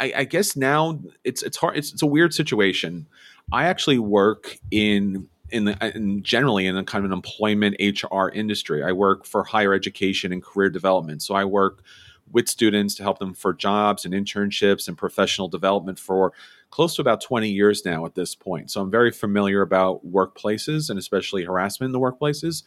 I, 0.00 0.12
I, 0.12 0.24
guess 0.24 0.56
now 0.56 0.98
it's 1.22 1.44
it's 1.44 1.56
hard. 1.56 1.76
It's, 1.76 1.92
it's 1.92 2.02
a 2.02 2.06
weird 2.06 2.34
situation. 2.34 3.06
I 3.52 3.66
actually 3.66 4.00
work 4.00 4.58
in 4.72 5.28
in 5.50 5.66
the 5.66 5.80
uh, 5.80 5.92
in 5.94 6.24
generally 6.24 6.66
in 6.66 6.76
a 6.76 6.82
kind 6.82 7.04
of 7.04 7.12
an 7.12 7.16
employment 7.16 7.76
HR 7.78 8.28
industry. 8.30 8.82
I 8.82 8.90
work 8.90 9.24
for 9.24 9.44
higher 9.44 9.72
education 9.72 10.32
and 10.32 10.42
career 10.42 10.68
development. 10.68 11.22
So 11.22 11.36
I 11.36 11.44
work 11.44 11.84
with 12.30 12.48
students 12.48 12.94
to 12.96 13.02
help 13.02 13.18
them 13.18 13.34
for 13.34 13.52
jobs 13.52 14.04
and 14.04 14.12
internships 14.12 14.88
and 14.88 14.98
professional 14.98 15.48
development 15.48 15.98
for 15.98 16.32
close 16.70 16.96
to 16.96 17.00
about 17.00 17.20
20 17.20 17.48
years 17.48 17.84
now 17.84 18.04
at 18.04 18.14
this 18.14 18.34
point. 18.34 18.70
So 18.70 18.80
I'm 18.80 18.90
very 18.90 19.12
familiar 19.12 19.62
about 19.62 20.04
workplaces 20.06 20.90
and 20.90 20.98
especially 20.98 21.44
harassment 21.44 21.88
in 21.88 21.92
the 21.92 22.00
workplaces. 22.00 22.64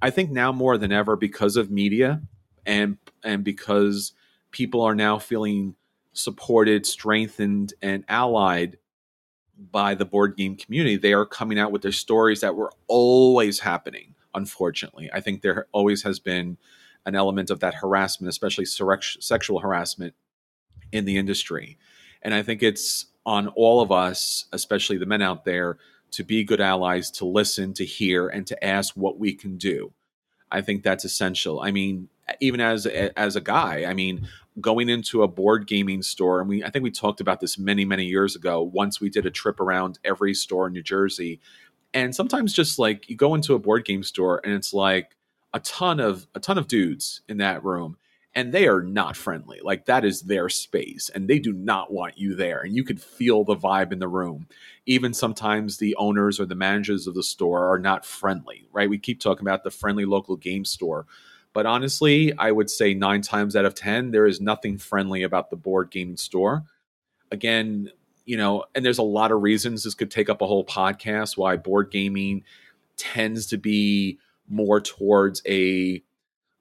I 0.00 0.10
think 0.10 0.30
now 0.30 0.52
more 0.52 0.78
than 0.78 0.92
ever 0.92 1.16
because 1.16 1.56
of 1.56 1.70
media 1.70 2.22
and 2.64 2.98
and 3.22 3.44
because 3.44 4.12
people 4.50 4.82
are 4.82 4.94
now 4.94 5.18
feeling 5.18 5.74
supported, 6.12 6.86
strengthened 6.86 7.74
and 7.82 8.04
allied 8.08 8.78
by 9.70 9.94
the 9.94 10.04
board 10.04 10.36
game 10.36 10.56
community, 10.56 10.96
they 10.96 11.12
are 11.12 11.26
coming 11.26 11.58
out 11.58 11.72
with 11.72 11.82
their 11.82 11.92
stories 11.92 12.40
that 12.40 12.56
were 12.56 12.72
always 12.88 13.60
happening, 13.60 14.14
unfortunately. 14.34 15.10
I 15.12 15.20
think 15.20 15.42
there 15.42 15.66
always 15.72 16.02
has 16.02 16.18
been 16.18 16.58
an 17.06 17.14
element 17.14 17.50
of 17.50 17.60
that 17.60 17.74
harassment, 17.74 18.28
especially 18.28 18.66
sexual 18.66 19.60
harassment 19.60 20.14
in 20.92 21.04
the 21.04 21.16
industry. 21.16 21.78
And 22.22 22.34
I 22.34 22.42
think 22.42 22.62
it's 22.62 23.06
on 23.24 23.48
all 23.48 23.80
of 23.80 23.90
us, 23.90 24.46
especially 24.52 24.98
the 24.98 25.06
men 25.06 25.22
out 25.22 25.44
there, 25.44 25.78
to 26.12 26.24
be 26.24 26.44
good 26.44 26.60
allies, 26.60 27.10
to 27.12 27.24
listen, 27.24 27.72
to 27.74 27.84
hear, 27.84 28.28
and 28.28 28.46
to 28.46 28.64
ask 28.64 28.94
what 28.94 29.18
we 29.18 29.34
can 29.34 29.56
do. 29.56 29.92
I 30.50 30.60
think 30.60 30.82
that's 30.82 31.04
essential. 31.04 31.60
I 31.60 31.70
mean, 31.70 32.08
even 32.40 32.60
as 32.60 32.86
as 32.86 33.36
a 33.36 33.40
guy, 33.40 33.84
I 33.84 33.94
mean, 33.94 34.28
going 34.60 34.88
into 34.88 35.22
a 35.22 35.28
board 35.28 35.66
gaming 35.66 36.02
store, 36.02 36.40
and 36.40 36.48
we 36.48 36.64
I 36.64 36.70
think 36.70 36.82
we 36.82 36.90
talked 36.90 37.20
about 37.20 37.40
this 37.40 37.58
many 37.58 37.84
many 37.84 38.04
years 38.04 38.36
ago. 38.36 38.62
Once 38.62 39.00
we 39.00 39.10
did 39.10 39.26
a 39.26 39.30
trip 39.30 39.60
around 39.60 39.98
every 40.04 40.34
store 40.34 40.68
in 40.68 40.72
New 40.72 40.82
Jersey, 40.82 41.40
and 41.92 42.14
sometimes 42.14 42.52
just 42.52 42.78
like 42.78 43.08
you 43.10 43.16
go 43.16 43.34
into 43.34 43.54
a 43.54 43.58
board 43.58 43.84
game 43.84 44.02
store 44.02 44.40
and 44.44 44.54
it's 44.54 44.72
like 44.72 45.16
a 45.52 45.60
ton 45.60 46.00
of 46.00 46.26
a 46.34 46.40
ton 46.40 46.58
of 46.58 46.68
dudes 46.68 47.22
in 47.28 47.38
that 47.38 47.64
room, 47.64 47.96
and 48.36 48.52
they 48.52 48.68
are 48.68 48.82
not 48.82 49.16
friendly. 49.16 49.60
Like 49.62 49.86
that 49.86 50.04
is 50.04 50.20
their 50.20 50.50
space 50.50 51.10
and 51.12 51.26
they 51.26 51.38
do 51.38 51.54
not 51.54 51.90
want 51.90 52.18
you 52.18 52.34
there. 52.34 52.60
And 52.60 52.76
you 52.76 52.84
could 52.84 53.00
feel 53.00 53.44
the 53.44 53.56
vibe 53.56 53.92
in 53.92 53.98
the 53.98 54.08
room. 54.08 54.46
Even 54.84 55.14
sometimes 55.14 55.78
the 55.78 55.96
owners 55.96 56.38
or 56.38 56.44
the 56.44 56.54
managers 56.54 57.06
of 57.06 57.14
the 57.14 57.22
store 57.22 57.64
are 57.72 57.78
not 57.78 58.04
friendly, 58.04 58.68
right? 58.72 58.90
We 58.90 58.98
keep 58.98 59.20
talking 59.20 59.46
about 59.46 59.64
the 59.64 59.70
friendly 59.70 60.04
local 60.04 60.36
game 60.36 60.66
store. 60.66 61.06
But 61.54 61.64
honestly, 61.64 62.34
I 62.36 62.52
would 62.52 62.68
say 62.68 62.92
nine 62.92 63.22
times 63.22 63.56
out 63.56 63.64
of 63.64 63.74
10, 63.74 64.10
there 64.10 64.26
is 64.26 64.38
nothing 64.38 64.76
friendly 64.76 65.22
about 65.22 65.48
the 65.48 65.56
board 65.56 65.90
gaming 65.90 66.18
store. 66.18 66.64
Again, 67.32 67.90
you 68.26 68.36
know, 68.36 68.64
and 68.74 68.84
there's 68.84 68.98
a 68.98 69.02
lot 69.02 69.32
of 69.32 69.40
reasons 69.40 69.82
this 69.82 69.94
could 69.94 70.10
take 70.10 70.28
up 70.28 70.42
a 70.42 70.46
whole 70.46 70.66
podcast 70.66 71.38
why 71.38 71.56
board 71.56 71.90
gaming 71.90 72.44
tends 72.98 73.46
to 73.46 73.56
be 73.56 74.18
more 74.48 74.80
towards 74.80 75.42
a 75.46 76.02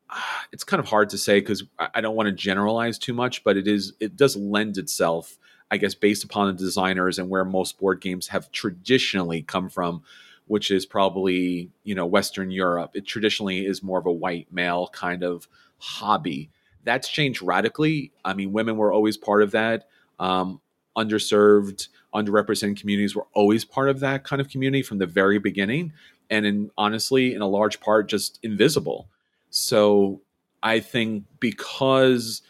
it's 0.52 0.64
kind 0.64 0.80
of 0.80 0.88
hard 0.88 1.10
to 1.12 1.18
say 1.18 1.40
because 1.40 1.64
I 1.94 2.02
don't 2.02 2.16
want 2.16 2.28
to 2.28 2.34
generalize 2.34 2.98
too 2.98 3.14
much, 3.14 3.44
but 3.44 3.58
it 3.58 3.68
is 3.68 3.94
it 4.00 4.16
does 4.16 4.36
lend 4.36 4.78
itself, 4.78 5.38
I 5.72 5.78
guess, 5.78 5.96
based 5.96 6.24
upon 6.24 6.48
the 6.48 6.54
designers 6.54 7.20
and 7.20 7.30
where 7.30 7.46
most 7.46 7.80
board 7.80 8.02
games 8.02 8.28
have 8.28 8.52
traditionally 8.52 9.42
come 9.42 9.70
from, 9.70 10.04
which 10.48 10.72
is 10.72 10.86
probably 10.86 11.70
you 11.84 11.96
know 11.96 12.06
Western 12.06 12.52
Europe. 12.52 12.92
It 12.94 13.06
traditionally 13.06 13.66
is 13.66 13.84
more 13.84 14.00
of 14.00 14.06
a 14.06 14.12
white 14.12 14.52
male 14.52 14.90
kind 14.94 15.24
of 15.24 15.48
hobby. 15.78 16.50
That's 16.84 17.10
changed 17.10 17.42
radically. 17.42 18.12
I 18.24 18.34
mean, 18.36 18.54
women 18.54 18.78
were 18.78 18.94
always 18.94 19.18
part 19.18 19.42
of 19.42 19.52
that. 19.52 19.88
Um, 20.20 20.62
underserved, 20.96 21.90
underrepresented 22.14 22.80
communities 22.80 23.16
were 23.16 23.28
always 23.34 23.66
part 23.66 23.90
of 23.90 24.00
that 24.00 24.24
kind 24.24 24.40
of 24.40 24.50
community 24.50 24.82
from 24.82 24.98
the 24.98 25.06
very 25.06 25.40
beginning, 25.40 25.92
and 26.30 26.46
in 26.46 26.72
honestly, 26.78 27.34
in 27.34 27.42
a 27.42 27.48
large 27.48 27.80
part, 27.80 28.08
just 28.08 28.40
invisible. 28.44 29.08
So 29.50 30.22
I 30.62 30.80
think 30.80 31.26
because 31.40 32.42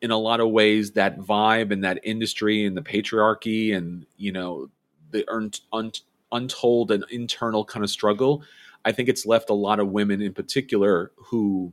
in 0.00 0.10
a 0.10 0.18
lot 0.18 0.40
of 0.40 0.50
ways 0.50 0.92
that 0.92 1.18
vibe 1.18 1.72
and 1.72 1.82
that 1.84 2.00
industry 2.02 2.64
and 2.64 2.76
the 2.76 2.82
patriarchy 2.82 3.74
and 3.74 4.06
you 4.16 4.32
know 4.32 4.68
the 5.10 5.28
un- 5.32 5.50
un- 5.72 5.92
untold 6.32 6.90
and 6.90 7.04
internal 7.10 7.64
kind 7.64 7.82
of 7.82 7.90
struggle 7.90 8.42
i 8.84 8.92
think 8.92 9.08
it's 9.08 9.26
left 9.26 9.50
a 9.50 9.54
lot 9.54 9.80
of 9.80 9.88
women 9.88 10.20
in 10.20 10.34
particular 10.34 11.12
who 11.16 11.72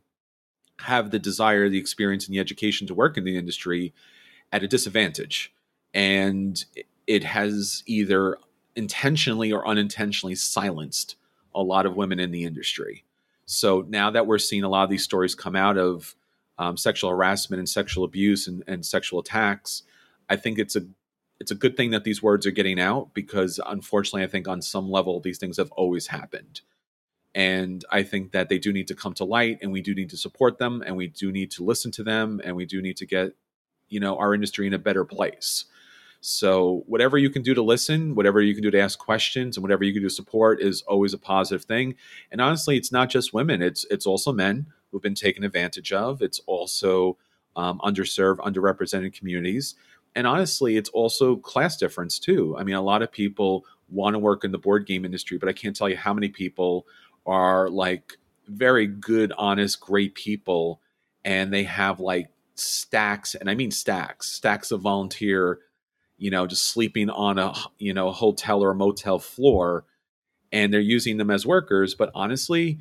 have 0.79 1.11
the 1.11 1.19
desire 1.19 1.69
the 1.69 1.77
experience 1.77 2.25
and 2.25 2.35
the 2.35 2.39
education 2.39 2.87
to 2.87 2.93
work 2.93 3.17
in 3.17 3.23
the 3.23 3.37
industry 3.37 3.93
at 4.51 4.63
a 4.63 4.67
disadvantage 4.67 5.53
and 5.93 6.65
it 7.07 7.23
has 7.23 7.83
either 7.85 8.37
intentionally 8.75 9.51
or 9.51 9.67
unintentionally 9.67 10.35
silenced 10.35 11.15
a 11.55 11.61
lot 11.61 11.85
of 11.85 11.95
women 11.95 12.19
in 12.19 12.31
the 12.31 12.43
industry 12.43 13.03
so 13.45 13.85
now 13.87 14.09
that 14.11 14.27
we're 14.27 14.37
seeing 14.37 14.63
a 14.63 14.69
lot 14.69 14.83
of 14.83 14.89
these 14.89 15.03
stories 15.03 15.35
come 15.35 15.55
out 15.55 15.77
of 15.77 16.15
um, 16.57 16.77
sexual 16.77 17.09
harassment 17.09 17.59
and 17.59 17.67
sexual 17.67 18.03
abuse 18.03 18.47
and, 18.47 18.63
and 18.67 18.85
sexual 18.85 19.19
attacks, 19.19 19.83
I 20.29 20.35
think 20.35 20.59
it's 20.59 20.75
a 20.75 20.85
it's 21.39 21.51
a 21.51 21.55
good 21.55 21.75
thing 21.75 21.91
that 21.91 22.03
these 22.03 22.23
words 22.23 22.45
are 22.45 22.51
getting 22.51 22.79
out 22.79 23.13
because 23.13 23.59
unfortunately, 23.65 24.23
I 24.23 24.27
think 24.27 24.47
on 24.47 24.61
some 24.61 24.89
level 24.89 25.19
these 25.19 25.39
things 25.39 25.57
have 25.57 25.71
always 25.71 26.07
happened. 26.07 26.61
And 27.35 27.83
I 27.91 28.03
think 28.03 28.31
that 28.31 28.47
they 28.47 28.59
do 28.59 28.71
need 28.71 28.87
to 28.87 28.95
come 28.95 29.13
to 29.15 29.25
light 29.25 29.57
and 29.61 29.71
we 29.71 29.81
do 29.81 29.95
need 29.95 30.11
to 30.11 30.17
support 30.17 30.59
them 30.59 30.83
and 30.85 30.95
we 30.95 31.07
do 31.07 31.31
need 31.31 31.51
to 31.51 31.63
listen 31.63 31.91
to 31.93 32.03
them 32.03 32.39
and 32.43 32.55
we 32.55 32.65
do 32.65 32.81
need 32.81 32.95
to 32.97 33.07
get, 33.07 33.33
you 33.89 33.99
know, 33.99 34.15
our 34.17 34.33
industry 34.33 34.67
in 34.67 34.73
a 34.73 34.79
better 34.79 35.03
place. 35.03 35.65
So 36.25 36.85
whatever 36.87 37.17
you 37.17 37.29
can 37.29 37.41
do 37.41 37.53
to 37.53 37.61
listen, 37.61 38.15
whatever 38.15 38.41
you 38.41 38.53
can 38.53 38.63
do 38.63 38.71
to 38.71 38.79
ask 38.79 38.97
questions, 38.97 39.57
and 39.57 39.61
whatever 39.61 39.83
you 39.83 39.91
can 39.91 40.03
do 40.03 40.07
to 40.07 40.15
support 40.15 40.61
is 40.61 40.81
always 40.83 41.13
a 41.13 41.17
positive 41.17 41.65
thing. 41.65 41.95
And 42.31 42.39
honestly, 42.39 42.77
it's 42.77 42.93
not 42.93 43.09
just 43.09 43.33
women; 43.33 43.61
it's 43.61 43.85
it's 43.91 44.05
also 44.05 44.31
men 44.31 44.67
who've 44.89 45.01
been 45.01 45.15
taken 45.15 45.43
advantage 45.43 45.91
of. 45.91 46.21
It's 46.21 46.39
also 46.45 47.17
um, 47.57 47.77
underserved, 47.79 48.37
underrepresented 48.37 49.13
communities, 49.13 49.75
and 50.15 50.25
honestly, 50.25 50.77
it's 50.77 50.89
also 50.91 51.35
class 51.35 51.75
difference 51.75 52.19
too. 52.19 52.55
I 52.57 52.63
mean, 52.63 52.75
a 52.75 52.81
lot 52.81 53.01
of 53.01 53.11
people 53.11 53.65
want 53.89 54.13
to 54.13 54.19
work 54.19 54.45
in 54.45 54.53
the 54.53 54.57
board 54.57 54.87
game 54.87 55.03
industry, 55.03 55.37
but 55.37 55.49
I 55.49 55.53
can't 55.53 55.75
tell 55.75 55.89
you 55.89 55.97
how 55.97 56.13
many 56.13 56.29
people 56.29 56.87
are 57.25 57.67
like 57.67 58.17
very 58.47 58.87
good, 58.87 59.33
honest, 59.37 59.81
great 59.81 60.15
people, 60.15 60.79
and 61.25 61.53
they 61.53 61.65
have 61.65 61.99
like 61.99 62.29
stacks, 62.55 63.35
and 63.35 63.49
I 63.49 63.55
mean 63.55 63.71
stacks, 63.71 64.29
stacks 64.29 64.71
of 64.71 64.79
volunteer 64.79 65.59
you 66.23 66.31
know, 66.31 66.47
just 66.47 66.67
sleeping 66.67 67.09
on 67.09 67.37
a 67.37 67.53
you 67.79 67.93
know 67.93 68.09
hotel 68.13 68.63
or 68.63 68.71
a 68.71 68.75
motel 68.75 69.19
floor, 69.19 69.83
and 70.53 70.73
they're 70.73 70.79
using 70.79 71.17
them 71.17 71.29
as 71.29 71.45
workers. 71.45 71.95
But 71.95 72.11
honestly, 72.15 72.79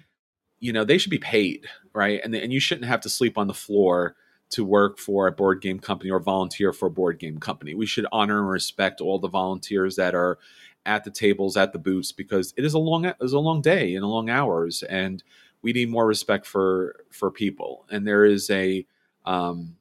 you 0.60 0.72
know, 0.72 0.84
they 0.84 0.96
should 0.96 1.10
be 1.10 1.18
paid, 1.18 1.66
right? 1.92 2.20
And 2.22 2.32
and 2.36 2.52
you 2.52 2.60
shouldn't 2.60 2.86
have 2.86 3.00
to 3.00 3.08
sleep 3.08 3.36
on 3.36 3.48
the 3.48 3.52
floor 3.52 4.14
to 4.50 4.64
work 4.64 4.96
for 4.96 5.26
a 5.26 5.32
board 5.32 5.60
game 5.60 5.80
company 5.80 6.08
or 6.08 6.20
volunteer 6.20 6.72
for 6.72 6.86
a 6.86 6.90
board 6.90 7.18
game 7.18 7.40
company. 7.40 7.74
We 7.74 7.84
should 7.84 8.06
honor 8.12 8.38
and 8.38 8.48
respect 8.48 9.00
all 9.00 9.18
the 9.18 9.26
volunteers 9.26 9.96
that 9.96 10.14
are 10.14 10.38
at 10.86 11.02
the 11.02 11.10
tables, 11.10 11.56
at 11.56 11.72
the 11.72 11.80
booths, 11.80 12.12
because 12.12 12.54
it 12.56 12.64
is 12.64 12.74
a 12.74 12.78
long 12.78 13.06
it 13.06 13.16
is 13.20 13.32
a 13.32 13.40
long 13.40 13.60
day 13.60 13.96
and 13.96 14.04
a 14.04 14.08
long 14.08 14.30
hours, 14.30 14.84
and 14.84 15.20
we 15.62 15.72
need 15.72 15.90
more 15.90 16.06
respect 16.06 16.46
for 16.46 16.94
for 17.10 17.32
people. 17.32 17.86
And 17.90 18.06
there 18.06 18.24
is 18.24 18.48
a 18.50 18.86
um, 19.24 19.78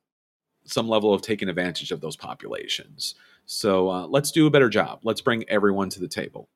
some 0.65 0.89
level 0.89 1.13
of 1.13 1.21
taking 1.21 1.47
advantage 1.47 1.91
of 1.91 2.02
those 2.02 2.15
populations. 2.15 3.13
So 3.46 3.90
uh, 3.90 4.08
let's 4.08 4.32
do 4.32 4.48
a 4.48 4.52
better 4.52 4.70
job. 4.70 5.00
Let's 5.04 5.22
bring 5.22 5.44
everyone 5.50 5.90
to 5.90 6.00
the 6.00 6.08
table. 6.08 6.50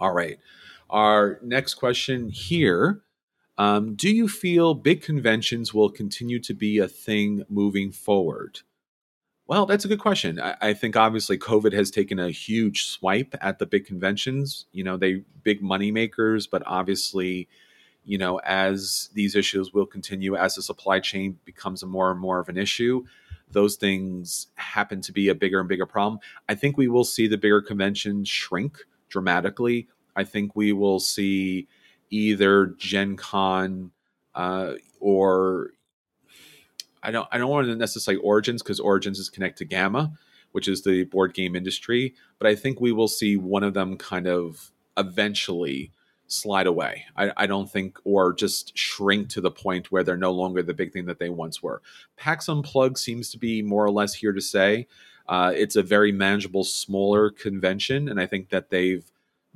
All 0.00 0.12
right. 0.12 0.38
Our 0.90 1.38
next 1.42 1.74
question 1.74 2.30
here 2.30 3.02
um, 3.58 3.94
Do 3.94 4.08
you 4.08 4.28
feel 4.28 4.74
big 4.74 5.02
conventions 5.02 5.74
will 5.74 5.90
continue 5.90 6.38
to 6.40 6.54
be 6.54 6.78
a 6.78 6.88
thing 6.88 7.44
moving 7.48 7.90
forward? 7.90 8.60
Well, 9.48 9.66
that's 9.66 9.84
a 9.84 9.88
good 9.88 9.98
question. 9.98 10.38
I, 10.38 10.56
I, 10.60 10.74
think 10.74 10.94
obviously 10.94 11.38
COVID 11.38 11.72
has 11.72 11.90
taken 11.90 12.18
a 12.18 12.30
huge 12.30 12.84
swipe 12.84 13.34
at 13.40 13.58
the 13.58 13.64
big 13.64 13.86
conventions. 13.86 14.66
You 14.72 14.84
know, 14.84 14.98
they 14.98 15.22
big 15.42 15.62
money 15.62 15.90
makers, 15.90 16.46
but 16.46 16.62
obviously, 16.66 17.48
you 18.04 18.18
know, 18.18 18.40
as 18.40 19.08
these 19.14 19.34
issues 19.34 19.72
will 19.72 19.86
continue, 19.86 20.36
as 20.36 20.54
the 20.54 20.62
supply 20.62 21.00
chain 21.00 21.38
becomes 21.46 21.82
more 21.82 22.10
and 22.10 22.20
more 22.20 22.40
of 22.40 22.50
an 22.50 22.58
issue, 22.58 23.04
those 23.52 23.76
things 23.76 24.48
happen 24.56 25.00
to 25.02 25.12
be 25.12 25.28
a 25.28 25.34
bigger 25.34 25.60
and 25.60 25.68
bigger 25.68 25.86
problem. 25.86 26.20
I 26.48 26.54
think 26.54 26.76
we 26.76 26.88
will 26.88 27.04
see 27.04 27.26
the 27.26 27.38
bigger 27.38 27.60
conventions 27.60 28.28
shrink 28.28 28.78
dramatically. 29.08 29.88
I 30.16 30.24
think 30.24 30.54
we 30.54 30.72
will 30.72 31.00
see 31.00 31.68
either 32.10 32.66
Gen 32.78 33.16
Con 33.16 33.92
uh, 34.34 34.74
or 35.00 35.70
I 37.02 37.10
don't 37.10 37.28
I 37.30 37.38
don't 37.38 37.50
want 37.50 37.66
to 37.66 37.76
necessarily 37.76 38.22
Origins 38.22 38.62
because 38.62 38.80
Origins 38.80 39.18
is 39.18 39.30
connected 39.30 39.68
to 39.68 39.74
GAMA, 39.74 40.12
which 40.52 40.68
is 40.68 40.82
the 40.82 41.04
board 41.04 41.34
game 41.34 41.56
industry. 41.56 42.14
But 42.38 42.48
I 42.48 42.54
think 42.54 42.80
we 42.80 42.92
will 42.92 43.08
see 43.08 43.36
one 43.36 43.62
of 43.62 43.74
them 43.74 43.96
kind 43.96 44.26
of 44.26 44.70
eventually 44.96 45.92
slide 46.28 46.66
away. 46.66 47.04
I, 47.16 47.32
I, 47.36 47.46
don't 47.46 47.70
think, 47.70 47.98
or 48.04 48.32
just 48.34 48.76
shrink 48.76 49.30
to 49.30 49.40
the 49.40 49.50
point 49.50 49.90
where 49.90 50.04
they're 50.04 50.16
no 50.16 50.30
longer 50.30 50.62
the 50.62 50.74
big 50.74 50.92
thing 50.92 51.06
that 51.06 51.18
they 51.18 51.30
once 51.30 51.62
were. 51.62 51.82
PAX 52.16 52.48
Unplugged 52.48 52.98
seems 52.98 53.30
to 53.30 53.38
be 53.38 53.62
more 53.62 53.84
or 53.84 53.90
less 53.90 54.14
here 54.14 54.32
to 54.32 54.40
say. 54.40 54.86
Uh, 55.26 55.52
it's 55.54 55.76
a 55.76 55.82
very 55.82 56.12
manageable, 56.12 56.64
smaller 56.64 57.30
convention, 57.30 58.08
and 58.08 58.20
I 58.20 58.26
think 58.26 58.50
that 58.50 58.70
they've 58.70 59.10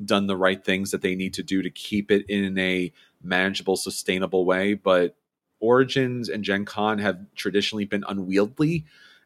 done 0.05 0.27
the 0.27 0.37
right 0.37 0.65
things 0.65 0.91
that 0.91 1.03
they 1.03 1.15
need 1.15 1.35
to 1.35 1.43
do 1.43 1.63
to 1.63 1.71
keep 1.71 2.11
it 2.11 2.25
in 2.29 2.59
a 2.59 2.93
manageable, 3.23 3.77
sustainable 3.77 4.45
way. 4.45 4.75
But 4.75 5.17
Origins 5.61 6.29
and 6.29 6.43
Gen 6.43 6.65
Con 6.65 6.99
have 6.99 7.21
traditionally 7.35 7.85
been 7.85 8.05
unwieldy 8.09 8.85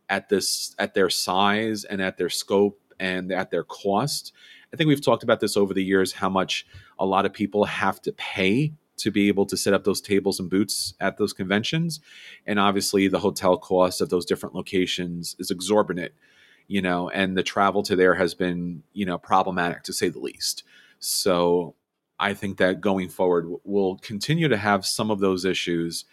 at 0.08 0.28
this 0.28 0.74
at 0.78 0.94
their 0.94 1.10
size 1.10 1.84
and 1.84 2.00
at 2.02 2.18
their 2.18 2.28
scope 2.28 2.80
and 3.00 3.32
at 3.32 3.50
their 3.50 3.64
cost. 3.64 4.32
I 4.72 4.76
think 4.76 4.88
we've 4.88 5.04
talked 5.04 5.22
about 5.22 5.40
this 5.40 5.56
over 5.56 5.72
the 5.72 5.84
years 5.84 6.12
how 6.12 6.28
much 6.28 6.66
a 6.98 7.06
lot 7.06 7.26
of 7.26 7.32
people 7.32 7.64
have 7.64 8.00
to 8.02 8.12
pay 8.12 8.72
to 8.98 9.10
be 9.10 9.28
able 9.28 9.46
to 9.46 9.56
set 9.56 9.74
up 9.74 9.84
those 9.84 10.00
tables 10.00 10.40
and 10.40 10.48
booths 10.48 10.94
at 11.00 11.18
those 11.18 11.32
conventions. 11.32 12.00
And 12.46 12.58
obviously, 12.58 13.08
the 13.08 13.18
hotel 13.18 13.58
cost 13.58 14.00
of 14.00 14.08
those 14.08 14.24
different 14.24 14.54
locations 14.54 15.36
is 15.38 15.50
exorbitant, 15.50 16.12
you 16.66 16.80
know, 16.80 17.10
and 17.10 17.36
the 17.36 17.42
travel 17.42 17.82
to 17.84 17.96
there 17.96 18.14
has 18.14 18.34
been, 18.34 18.82
you 18.92 19.04
know, 19.04 19.18
problematic 19.18 19.82
to 19.84 19.92
say 19.92 20.08
the 20.08 20.18
least. 20.18 20.62
So 20.98 21.74
I 22.18 22.34
think 22.34 22.56
that 22.58 22.80
going 22.80 23.08
forward, 23.08 23.46
we'll 23.64 23.96
continue 23.96 24.48
to 24.48 24.56
have 24.56 24.86
some 24.86 25.10
of 25.10 25.20
those 25.20 25.44
issues. 25.44 26.06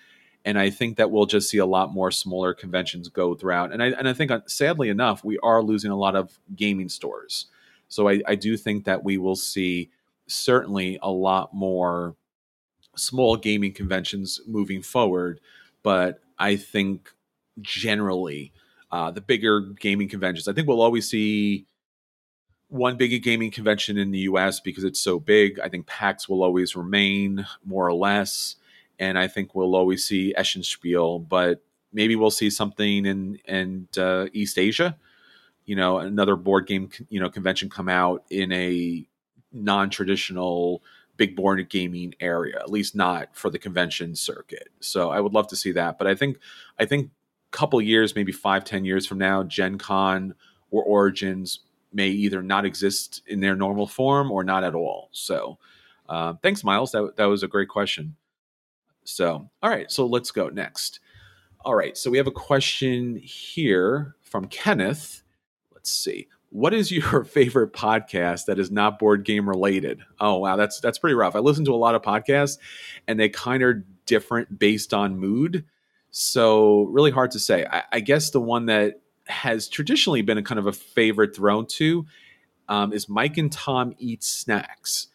And 0.45 0.59
I 0.59 0.69
think 0.69 0.97
that 0.97 1.09
we'll 1.09 1.25
just 1.25 1.49
see 1.49 1.59
a 1.59 1.65
lot 1.65 1.93
more 1.93 2.11
smaller 2.11 2.53
conventions 2.53 3.07
go 3.07 3.33
throughout. 3.33 3.71
And 3.71 3.81
I, 3.81 3.87
and 3.87 4.09
I 4.09 4.13
think, 4.13 4.29
uh, 4.29 4.41
sadly 4.45 4.89
enough, 4.89 5.23
we 5.23 5.39
are 5.39 5.63
losing 5.63 5.91
a 5.91 5.95
lot 5.95 6.17
of 6.17 6.37
gaming 6.53 6.89
stores. 6.89 7.45
So 7.87 8.09
I, 8.09 8.21
I 8.27 8.35
do 8.35 8.57
think 8.57 8.83
that 8.83 9.05
we 9.05 9.17
will 9.17 9.37
see 9.37 9.89
certainly 10.27 10.99
a 11.01 11.09
lot 11.09 11.53
more 11.53 12.15
small 12.95 13.35
gaming 13.35 13.73
conventions 13.73 14.39
moving 14.47 14.81
forward. 14.81 15.39
But 15.83 16.21
I 16.39 16.55
think 16.55 17.09
generally, 17.61 18.53
uh, 18.91 19.11
the 19.11 19.21
bigger 19.21 19.61
gaming 19.61 20.07
conventions, 20.09 20.47
I 20.47 20.53
think 20.53 20.67
we'll 20.67 20.81
always 20.81 21.09
see 21.09 21.65
one 22.69 22.97
big 22.97 23.21
gaming 23.23 23.51
convention 23.51 23.97
in 23.97 24.11
the 24.11 24.19
US 24.19 24.59
because 24.59 24.83
it's 24.83 24.99
so 24.99 25.19
big. 25.19 25.59
I 25.59 25.69
think 25.69 25.85
PAX 25.85 26.27
will 26.27 26.43
always 26.43 26.75
remain 26.75 27.45
more 27.65 27.87
or 27.87 27.93
less. 27.93 28.55
And 28.99 29.17
I 29.17 29.27
think 29.27 29.53
we'll 29.53 29.75
always 29.75 30.05
see 30.05 30.33
Essen 30.35 30.63
Spiel, 30.63 31.19
but 31.19 31.61
maybe 31.91 32.15
we'll 32.15 32.31
see 32.31 32.49
something 32.49 33.05
in, 33.05 33.39
in 33.45 33.87
uh, 33.97 34.27
East 34.33 34.57
Asia 34.57 34.97
you 35.65 35.75
know 35.75 35.99
another 35.99 36.35
board 36.35 36.67
game 36.67 36.89
you 37.09 37.19
know 37.19 37.29
convention 37.29 37.69
come 37.69 37.89
out 37.89 38.23
in 38.29 38.51
a 38.51 39.07
non-traditional 39.53 40.83
big 41.15 41.35
board 41.35 41.69
gaming 41.69 42.13
area 42.19 42.57
at 42.59 42.71
least 42.71 42.95
not 42.95 43.29
for 43.33 43.49
the 43.49 43.59
convention 43.59 44.15
circuit. 44.15 44.69
So 44.79 45.11
i 45.11 45.19
would 45.19 45.33
love 45.33 45.47
to 45.47 45.55
see 45.55 45.71
that 45.73 45.97
but 45.97 46.07
i 46.07 46.15
think 46.15 46.37
i 46.79 46.85
think 46.85 47.11
a 47.53 47.57
couple 47.57 47.81
years 47.81 48.15
maybe 48.15 48.31
five 48.31 48.63
ten 48.65 48.83
years 48.85 49.05
from 49.05 49.19
now 49.19 49.43
gen 49.43 49.77
con 49.77 50.33
or 50.71 50.83
origins 50.83 51.59
may 51.93 52.09
either 52.09 52.41
not 52.41 52.65
exist 52.65 53.21
in 53.27 53.39
their 53.39 53.55
normal 53.55 53.85
form 53.85 54.31
or 54.31 54.43
not 54.43 54.63
at 54.63 54.73
all. 54.73 55.09
So 55.11 55.59
uh, 56.09 56.33
thanks 56.41 56.63
miles. 56.63 56.91
That, 56.91 57.15
that 57.17 57.25
was 57.25 57.43
a 57.43 57.47
great 57.47 57.69
question. 57.69 58.15
So 59.03 59.49
all 59.61 59.69
right 59.69 59.91
so 59.91 60.05
let's 60.05 60.31
go 60.31 60.49
next. 60.49 60.99
All 61.63 61.75
right 61.75 61.97
so 61.97 62.09
we 62.09 62.17
have 62.17 62.27
a 62.27 62.31
question 62.31 63.17
here 63.17 64.15
from 64.21 64.47
kenneth. 64.47 65.21
Let's 65.73 65.91
see 65.91 66.27
what 66.53 66.73
is 66.73 66.91
your 66.91 67.23
favorite 67.25 67.73
podcast 67.73 68.45
that 68.45 68.59
is 68.59 68.71
not 68.71 68.99
board 68.99 69.25
game 69.25 69.49
related? 69.49 70.01
Oh 70.19 70.37
wow, 70.37 70.55
that's 70.55 70.79
that's 70.79 70.99
pretty 70.99 71.15
rough. 71.15 71.35
I 71.35 71.39
listen 71.39 71.65
to 71.65 71.73
a 71.73 71.75
lot 71.75 71.95
of 71.95 72.01
podcasts 72.01 72.57
and 73.07 73.19
they 73.19 73.27
kind 73.27 73.63
of 73.63 73.77
different 74.05 74.57
based 74.57 74.93
on 74.93 75.17
mood. 75.17 75.65
So 76.11 76.83
really 76.83 77.09
hard 77.09 77.31
to 77.31 77.39
say. 77.39 77.65
I, 77.65 77.83
I, 77.93 77.99
guess 78.01 78.29
the 78.29 78.39
one 78.39 78.67
that 78.67 79.01
has 79.25 79.67
traditionally 79.67 80.21
been 80.21 80.37
a 80.37 80.43
kind 80.43 80.59
of 80.59 80.67
a 80.67 80.71
favorite 80.71 81.35
thrown 81.35 81.65
to 81.65 82.05
um, 82.69 82.93
is 82.93 83.09
Mike 83.09 83.37
and 83.37 83.51
Tom 83.51 83.95
Eat 83.97 84.23
Snacks, 84.23 85.07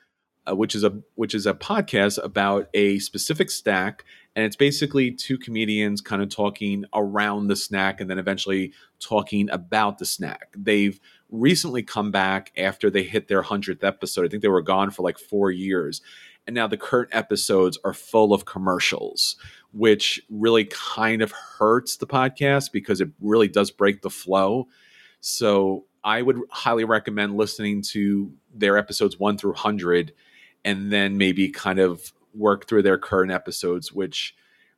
uh, 0.48 0.56
which 0.56 0.74
is 0.74 0.82
a 0.82 0.98
which 1.14 1.36
is 1.36 1.46
a 1.46 1.54
podcast 1.54 2.22
about 2.22 2.68
a 2.74 2.98
specific 2.98 3.50
snack 3.52 4.04
and 4.38 4.44
it's 4.44 4.54
basically 4.54 5.10
two 5.10 5.36
comedians 5.36 6.00
kind 6.00 6.22
of 6.22 6.28
talking 6.28 6.84
around 6.94 7.48
the 7.48 7.56
snack 7.56 8.00
and 8.00 8.08
then 8.08 8.20
eventually 8.20 8.72
talking 9.00 9.50
about 9.50 9.98
the 9.98 10.06
snack. 10.06 10.50
They've 10.56 11.00
recently 11.28 11.82
come 11.82 12.12
back 12.12 12.52
after 12.56 12.88
they 12.88 13.02
hit 13.02 13.26
their 13.26 13.42
100th 13.42 13.82
episode. 13.82 14.24
I 14.24 14.28
think 14.28 14.42
they 14.42 14.48
were 14.48 14.62
gone 14.62 14.92
for 14.92 15.02
like 15.02 15.18
4 15.18 15.50
years. 15.50 16.02
And 16.46 16.54
now 16.54 16.68
the 16.68 16.76
current 16.76 17.08
episodes 17.10 17.80
are 17.84 17.92
full 17.92 18.32
of 18.32 18.44
commercials, 18.44 19.34
which 19.72 20.22
really 20.30 20.66
kind 20.66 21.20
of 21.20 21.32
hurts 21.32 21.96
the 21.96 22.06
podcast 22.06 22.70
because 22.70 23.00
it 23.00 23.08
really 23.20 23.48
does 23.48 23.72
break 23.72 24.02
the 24.02 24.08
flow. 24.08 24.68
So 25.18 25.86
I 26.04 26.22
would 26.22 26.38
highly 26.50 26.84
recommend 26.84 27.36
listening 27.36 27.82
to 27.88 28.32
their 28.54 28.78
episodes 28.78 29.18
1 29.18 29.36
through 29.36 29.54
100 29.54 30.12
and 30.64 30.92
then 30.92 31.18
maybe 31.18 31.48
kind 31.48 31.80
of 31.80 32.12
work 32.38 32.68
through 32.68 32.82
their 32.82 32.98
current 32.98 33.32
episodes, 33.32 33.92
which 33.92 34.34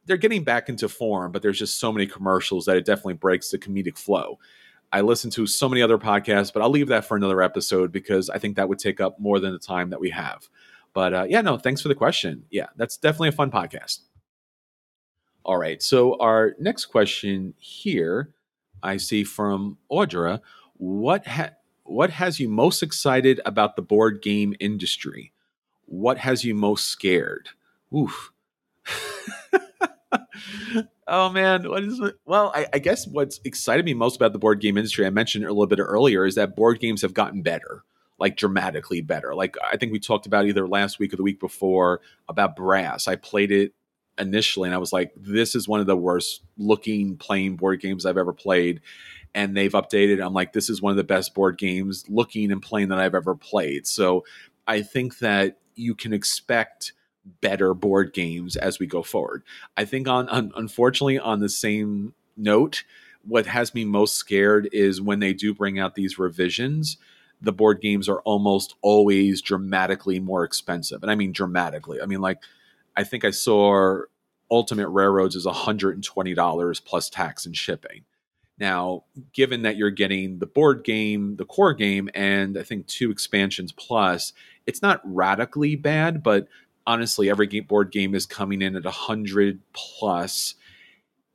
they're 0.07 0.16
getting 0.16 0.44
back 0.44 0.68
into 0.68 0.88
form, 0.88 1.31
but 1.31 1.42
there's 1.42 1.59
just 1.59 1.79
so 1.79 1.92
many 1.92 2.07
commercials 2.07 2.64
that 2.64 2.77
it 2.77 2.85
definitely 2.85 3.14
breaks 3.14 3.51
the 3.51 3.59
comedic 3.59 3.99
flow. 3.99 4.38
I 4.92 5.03
listen 5.03 5.31
to 5.33 5.46
so 5.46 5.68
many 5.68 5.83
other 5.83 5.99
podcasts, 5.99 6.53
but 6.53 6.62
I'll 6.62 6.70
leave 6.70 6.88
that 6.88 7.05
for 7.05 7.16
another 7.16 7.42
episode 7.42 7.92
because 7.92 8.29
I 8.29 8.38
think 8.38 8.57
that 8.57 8.68
would 8.68 8.79
take 8.79 9.01
up 9.01 9.20
more 9.20 9.38
than 9.38 9.53
the 9.53 9.59
time 9.59 9.90
that 9.90 10.01
we 10.01 10.11
have. 10.11 10.49
But 10.92 11.14
uh, 11.14 11.27
yeah, 11.29 11.42
no, 11.42 11.59
thanks 11.59 11.81
for 11.81 11.88
the 11.88 11.94
question. 11.94 12.44
Yeah, 12.51 12.66
that's 12.77 12.96
definitely 12.96 13.29
a 13.29 13.33
fun 13.33 13.51
podcast. 13.51 14.01
All 15.44 15.57
right. 15.57 15.81
So 15.83 16.18
our 16.18 16.55
next 16.59 16.87
question 16.87 17.55
here, 17.59 18.35
I 18.83 18.96
see 18.96 19.23
from 19.25 19.79
Audra, 19.90 20.40
what 20.75 21.27
ha- 21.27 21.51
what 21.85 22.11
has 22.11 22.40
you 22.40 22.49
most 22.49 22.83
excited 22.83 23.40
about 23.44 23.77
the 23.77 23.83
board 23.83 24.23
game 24.23 24.55
industry? 24.61 25.33
What 25.90 26.18
has 26.18 26.44
you 26.44 26.55
most 26.55 26.87
scared? 26.87 27.48
Oof. 27.94 28.31
oh 31.09 31.29
man, 31.31 31.68
what 31.68 31.83
is 31.83 31.98
it? 31.98 32.14
Well, 32.24 32.53
I, 32.55 32.66
I, 32.72 32.79
guess 32.79 33.09
what's 33.09 33.40
excited 33.44 33.85
me 33.85 33.92
most 33.94 34.14
about 34.16 34.33
the 34.33 34.38
board 34.38 34.61
game 34.61 34.79
industry, 34.79 35.05
I 35.05 35.11
mentioned 35.11 35.44
a 35.44 35.48
little 35.48 35.66
bit 35.66 35.81
earlier, 35.81 36.24
is 36.24 36.37
that 36.37 36.55
board 36.55 36.79
games 36.79 37.03
have 37.03 37.12
gotten 37.12 37.42
better, 37.42 37.83
like 38.18 38.37
dramatically 38.37 39.00
better. 39.00 39.35
Like 39.35 39.57
I 39.68 39.76
think 39.76 39.90
we 39.92 39.98
talked 39.98 40.26
about 40.26 40.46
either 40.46 40.68
last 40.68 41.00
week 41.00 41.12
or 41.12 41.16
the 41.16 41.24
week 41.24 41.40
before 41.40 42.00
about 42.29 42.55
Brass. 42.55 43.09
I 43.09 43.16
played 43.16 43.50
it 43.50 43.74
initially 44.16 44.68
and 44.68 44.74
I 44.74 44.79
was 44.79 44.92
like, 44.92 45.12
this 45.16 45.57
is 45.57 45.66
one 45.66 45.81
of 45.81 45.87
the 45.87 45.96
worst 45.96 46.42
looking 46.57 47.16
playing 47.16 47.57
board 47.57 47.81
games 47.81 48.07
I've 48.07 48.16
ever 48.18 48.33
played. 48.33 48.81
And 49.35 49.57
they've 49.57 49.72
updated. 49.72 50.24
I'm 50.24 50.35
like, 50.35 50.53
this 50.53 50.70
is 50.70 50.81
one 50.81 50.90
of 50.92 50.96
the 50.96 51.05
best 51.05 51.35
board 51.35 51.59
games 51.59 52.05
looking 52.09 52.53
and 52.53 52.62
playing 52.62 52.88
that 52.88 52.98
I've 52.98 53.14
ever 53.14 53.35
played. 53.35 53.87
So 53.87 54.24
I 54.66 54.83
think 54.83 55.18
that 55.18 55.59
you 55.80 55.94
can 55.94 56.12
expect 56.12 56.92
better 57.40 57.74
board 57.74 58.12
games 58.12 58.56
as 58.56 58.78
we 58.78 58.86
go 58.86 59.02
forward. 59.02 59.42
I 59.76 59.84
think 59.84 60.08
on, 60.08 60.28
on 60.28 60.52
unfortunately 60.56 61.18
on 61.18 61.40
the 61.40 61.48
same 61.48 62.14
note, 62.36 62.84
what 63.22 63.46
has 63.46 63.74
me 63.74 63.84
most 63.84 64.14
scared 64.14 64.68
is 64.72 65.00
when 65.00 65.20
they 65.20 65.32
do 65.32 65.54
bring 65.54 65.78
out 65.78 65.94
these 65.94 66.18
revisions, 66.18 66.96
the 67.40 67.52
board 67.52 67.80
games 67.80 68.08
are 68.08 68.20
almost 68.20 68.74
always 68.82 69.42
dramatically 69.42 70.20
more 70.20 70.44
expensive. 70.44 71.02
And 71.02 71.10
I 71.10 71.14
mean 71.14 71.32
dramatically. 71.32 72.00
I 72.00 72.06
mean 72.06 72.20
like 72.20 72.42
I 72.96 73.04
think 73.04 73.24
I 73.24 73.30
saw 73.30 74.02
Ultimate 74.50 74.88
Railroads 74.88 75.36
is 75.36 75.46
$120 75.46 76.84
plus 76.84 77.10
tax 77.10 77.46
and 77.46 77.56
shipping. 77.56 78.04
Now, 78.61 79.05
given 79.33 79.62
that 79.62 79.77
you're 79.77 79.90
getting 79.90 80.38
the 80.38 80.46
board 80.46 80.85
game, 80.85 81.37
the 81.37 81.46
core 81.46 81.73
game, 81.73 82.11
and 82.14 82.59
I 82.59 82.62
think 82.62 82.87
two 82.87 83.11
expansions 83.11 83.73
plus, 83.73 84.35
it's 84.66 84.83
not 84.83 85.01
radically 85.03 85.77
bad, 85.77 86.23
but 86.23 86.46
honestly, 86.87 87.31
every 87.31 87.46
game, 87.46 87.64
board 87.64 87.90
game 87.90 88.14
is 88.14 88.27
coming 88.27 88.61
in 88.61 88.77
at 88.77 88.85
a 88.85 88.90
hundred 88.90 89.61
plus. 89.73 90.57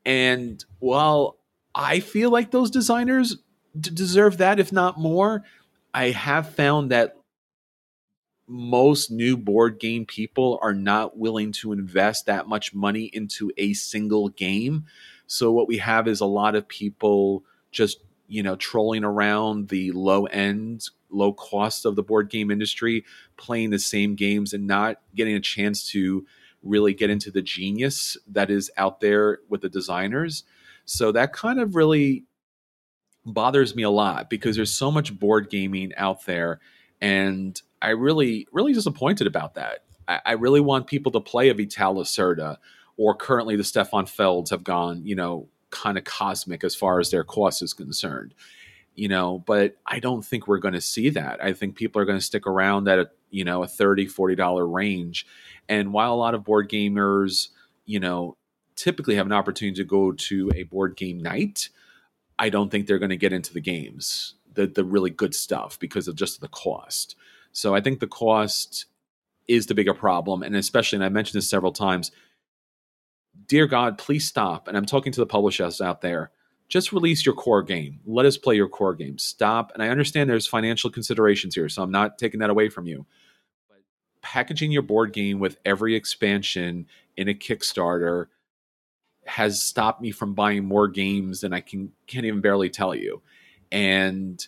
And 0.06 0.64
while 0.78 1.38
I 1.74 2.00
feel 2.00 2.30
like 2.30 2.52
those 2.52 2.70
designers 2.70 3.38
d- 3.78 3.90
deserve 3.92 4.38
that, 4.38 4.60
if 4.60 4.72
not 4.72 5.00
more, 5.00 5.44
I 5.96 6.12
have 6.12 6.54
found 6.54 6.92
that 6.92 7.18
most 8.48 9.10
new 9.10 9.36
board 9.36 9.80
game 9.80 10.06
people 10.06 10.60
are 10.62 10.74
not 10.74 11.18
willing 11.18 11.52
to 11.52 11.72
invest 11.72 12.28
that 12.28 12.48
much 12.48 12.74
money 12.74 13.06
into 13.06 13.52
a 13.58 13.74
single 13.74 14.30
game. 14.30 14.86
So 15.28 15.52
what 15.52 15.68
we 15.68 15.78
have 15.78 16.08
is 16.08 16.22
a 16.22 16.26
lot 16.26 16.56
of 16.56 16.68
people 16.68 17.44
just 17.72 18.00
you 18.28 18.42
know 18.42 18.56
trolling 18.56 19.04
around 19.04 19.70
the 19.70 19.92
low 19.92 20.26
end 20.26 20.90
low 21.10 21.34
cost 21.34 21.86
of 21.86 21.96
the 21.96 22.04
board 22.04 22.30
game 22.30 22.52
industry 22.52 23.06
playing 23.38 23.70
the 23.70 23.80
same 23.80 24.16
games 24.16 24.54
and 24.54 24.68
not 24.68 25.00
getting 25.16 25.36
a 25.36 25.40
chance 25.40 25.88
to 25.90 26.26
really 26.64 26.94
get 26.94 27.10
into 27.10 27.32
the 27.32 27.42
genius 27.42 28.18
that 28.28 28.50
is 28.50 28.72
out 28.76 29.00
there 29.00 29.40
with 29.50 29.62
the 29.62 29.70
designers. 29.70 30.44
So 30.86 31.12
that 31.12 31.32
kind 31.32 31.60
of 31.60 31.76
really 31.76 32.26
bothers 33.26 33.76
me 33.76 33.84
a 33.84 33.90
lot 33.90 34.30
because 34.30 34.56
there's 34.56 34.72
so 34.72 34.92
much 34.92 35.18
board 35.18 35.50
gaming 35.50 35.92
out 35.96 36.26
there 36.26 36.60
and 37.02 37.60
i 37.82 37.90
really 37.90 38.48
really 38.52 38.72
disappointed 38.74 39.26
about 39.26 39.56
that. 39.56 39.80
I, 40.08 40.20
I 40.26 40.32
really 40.34 40.62
want 40.62 40.88
people 40.88 41.12
to 41.14 41.20
play 41.20 41.50
a 41.50 41.54
vital 41.54 41.96
lacerda 41.96 42.58
or 42.98 43.16
currently 43.16 43.56
the 43.56 43.64
Stefan 43.64 44.06
Felds 44.06 44.50
have 44.50 44.64
gone, 44.64 45.06
you 45.06 45.16
know, 45.16 45.48
kind 45.70 45.98
of 45.98 46.04
cosmic 46.04 46.64
as 46.64 46.76
far 46.76 47.00
as 47.00 47.12
their 47.12 47.24
cost 47.24 47.62
is 47.62 47.74
concerned. 47.74 48.34
You 48.96 49.10
know, 49.10 49.44
but 49.46 49.76
I 49.86 50.00
don't 50.00 50.24
think 50.24 50.48
we're 50.48 50.60
going 50.60 50.74
to 50.74 50.80
see 50.82 51.10
that. 51.10 51.44
I 51.44 51.52
think 51.52 51.76
people 51.76 52.02
are 52.02 52.06
going 52.06 52.18
to 52.18 52.24
stick 52.24 52.48
around 52.48 52.88
at 52.88 53.00
a, 53.00 53.10
you 53.30 53.44
know, 53.44 53.62
a 53.62 53.68
30 53.68 54.08
$40 54.08 54.74
range. 54.74 55.28
And 55.68 55.92
while 55.92 56.14
a 56.14 56.16
lot 56.16 56.34
of 56.34 56.46
board 56.46 56.70
gamers, 56.70 57.50
you 57.86 58.00
know, 58.00 58.38
typically 58.78 59.16
have 59.16 59.26
an 59.26 59.34
opportunity 59.34 59.76
to 59.76 59.84
go 59.84 60.14
to 60.14 60.52
a 60.56 60.64
board 60.64 60.96
game 60.96 61.20
night, 61.20 61.70
I 62.38 62.50
don't 62.50 62.70
think 62.70 62.88
they're 62.88 63.00
going 63.00 63.10
to 63.10 63.18
get 63.18 63.34
into 63.34 63.54
the 63.54 63.62
games, 63.62 64.36
the 64.54 64.68
the 64.68 64.84
really 64.84 65.10
good 65.10 65.34
stuff 65.36 65.80
because 65.80 66.08
of 66.08 66.16
just 66.16 66.42
the 66.42 66.48
cost. 66.48 67.16
So 67.52 67.74
I 67.74 67.82
think 67.82 68.00
the 68.00 68.08
cost 68.08 68.86
is 69.48 69.68
the 69.68 69.76
bigger 69.76 69.94
problem 69.94 70.42
and 70.42 70.56
especially 70.56 70.98
and 70.98 71.06
I 71.06 71.10
mentioned 71.10 71.38
this 71.38 71.50
several 71.50 71.72
times, 71.72 72.12
dear 73.48 73.68
God, 73.68 73.98
please 73.98 74.26
stop. 74.26 74.68
And 74.68 74.78
I'm 74.78 74.86
talking 74.86 75.12
to 75.14 75.20
the 75.20 75.26
publishers 75.26 75.82
out 75.82 76.02
there. 76.02 76.32
Just 76.68 76.92
release 76.92 77.26
your 77.26 77.36
core 77.36 77.62
game. 77.62 78.00
Let 78.06 78.26
us 78.26 78.38
play 78.38 78.56
your 78.56 78.70
core 78.70 78.96
game. 78.96 79.18
Stop. 79.18 79.72
And 79.74 79.84
I 79.84 79.90
understand 79.90 80.30
there's 80.30 80.48
financial 80.48 80.90
considerations 80.90 81.54
here, 81.54 81.70
so 81.70 81.84
I'm 81.84 81.92
not 81.92 82.18
taking 82.18 82.40
that 82.40 82.50
away 82.50 82.70
from 82.70 82.88
you. 82.88 83.06
But 83.70 83.84
packaging 84.22 84.72
your 84.72 84.82
board 84.82 85.14
game 85.14 85.40
with 85.40 85.58
every 85.64 85.96
expansion 85.96 86.88
in 87.18 87.30
a 87.30 87.34
Kickstarter 87.36 88.28
has 89.26 89.62
stopped 89.62 90.02
me 90.02 90.12
from 90.12 90.34
buying 90.34 90.66
more 90.66 90.88
games 90.88 91.42
than 91.42 91.54
I 91.54 91.62
can 91.62 91.92
can't 92.08 92.26
even 92.26 92.42
barely 92.42 92.70
tell 92.70 92.96
you. 92.96 93.22
And 93.72 94.46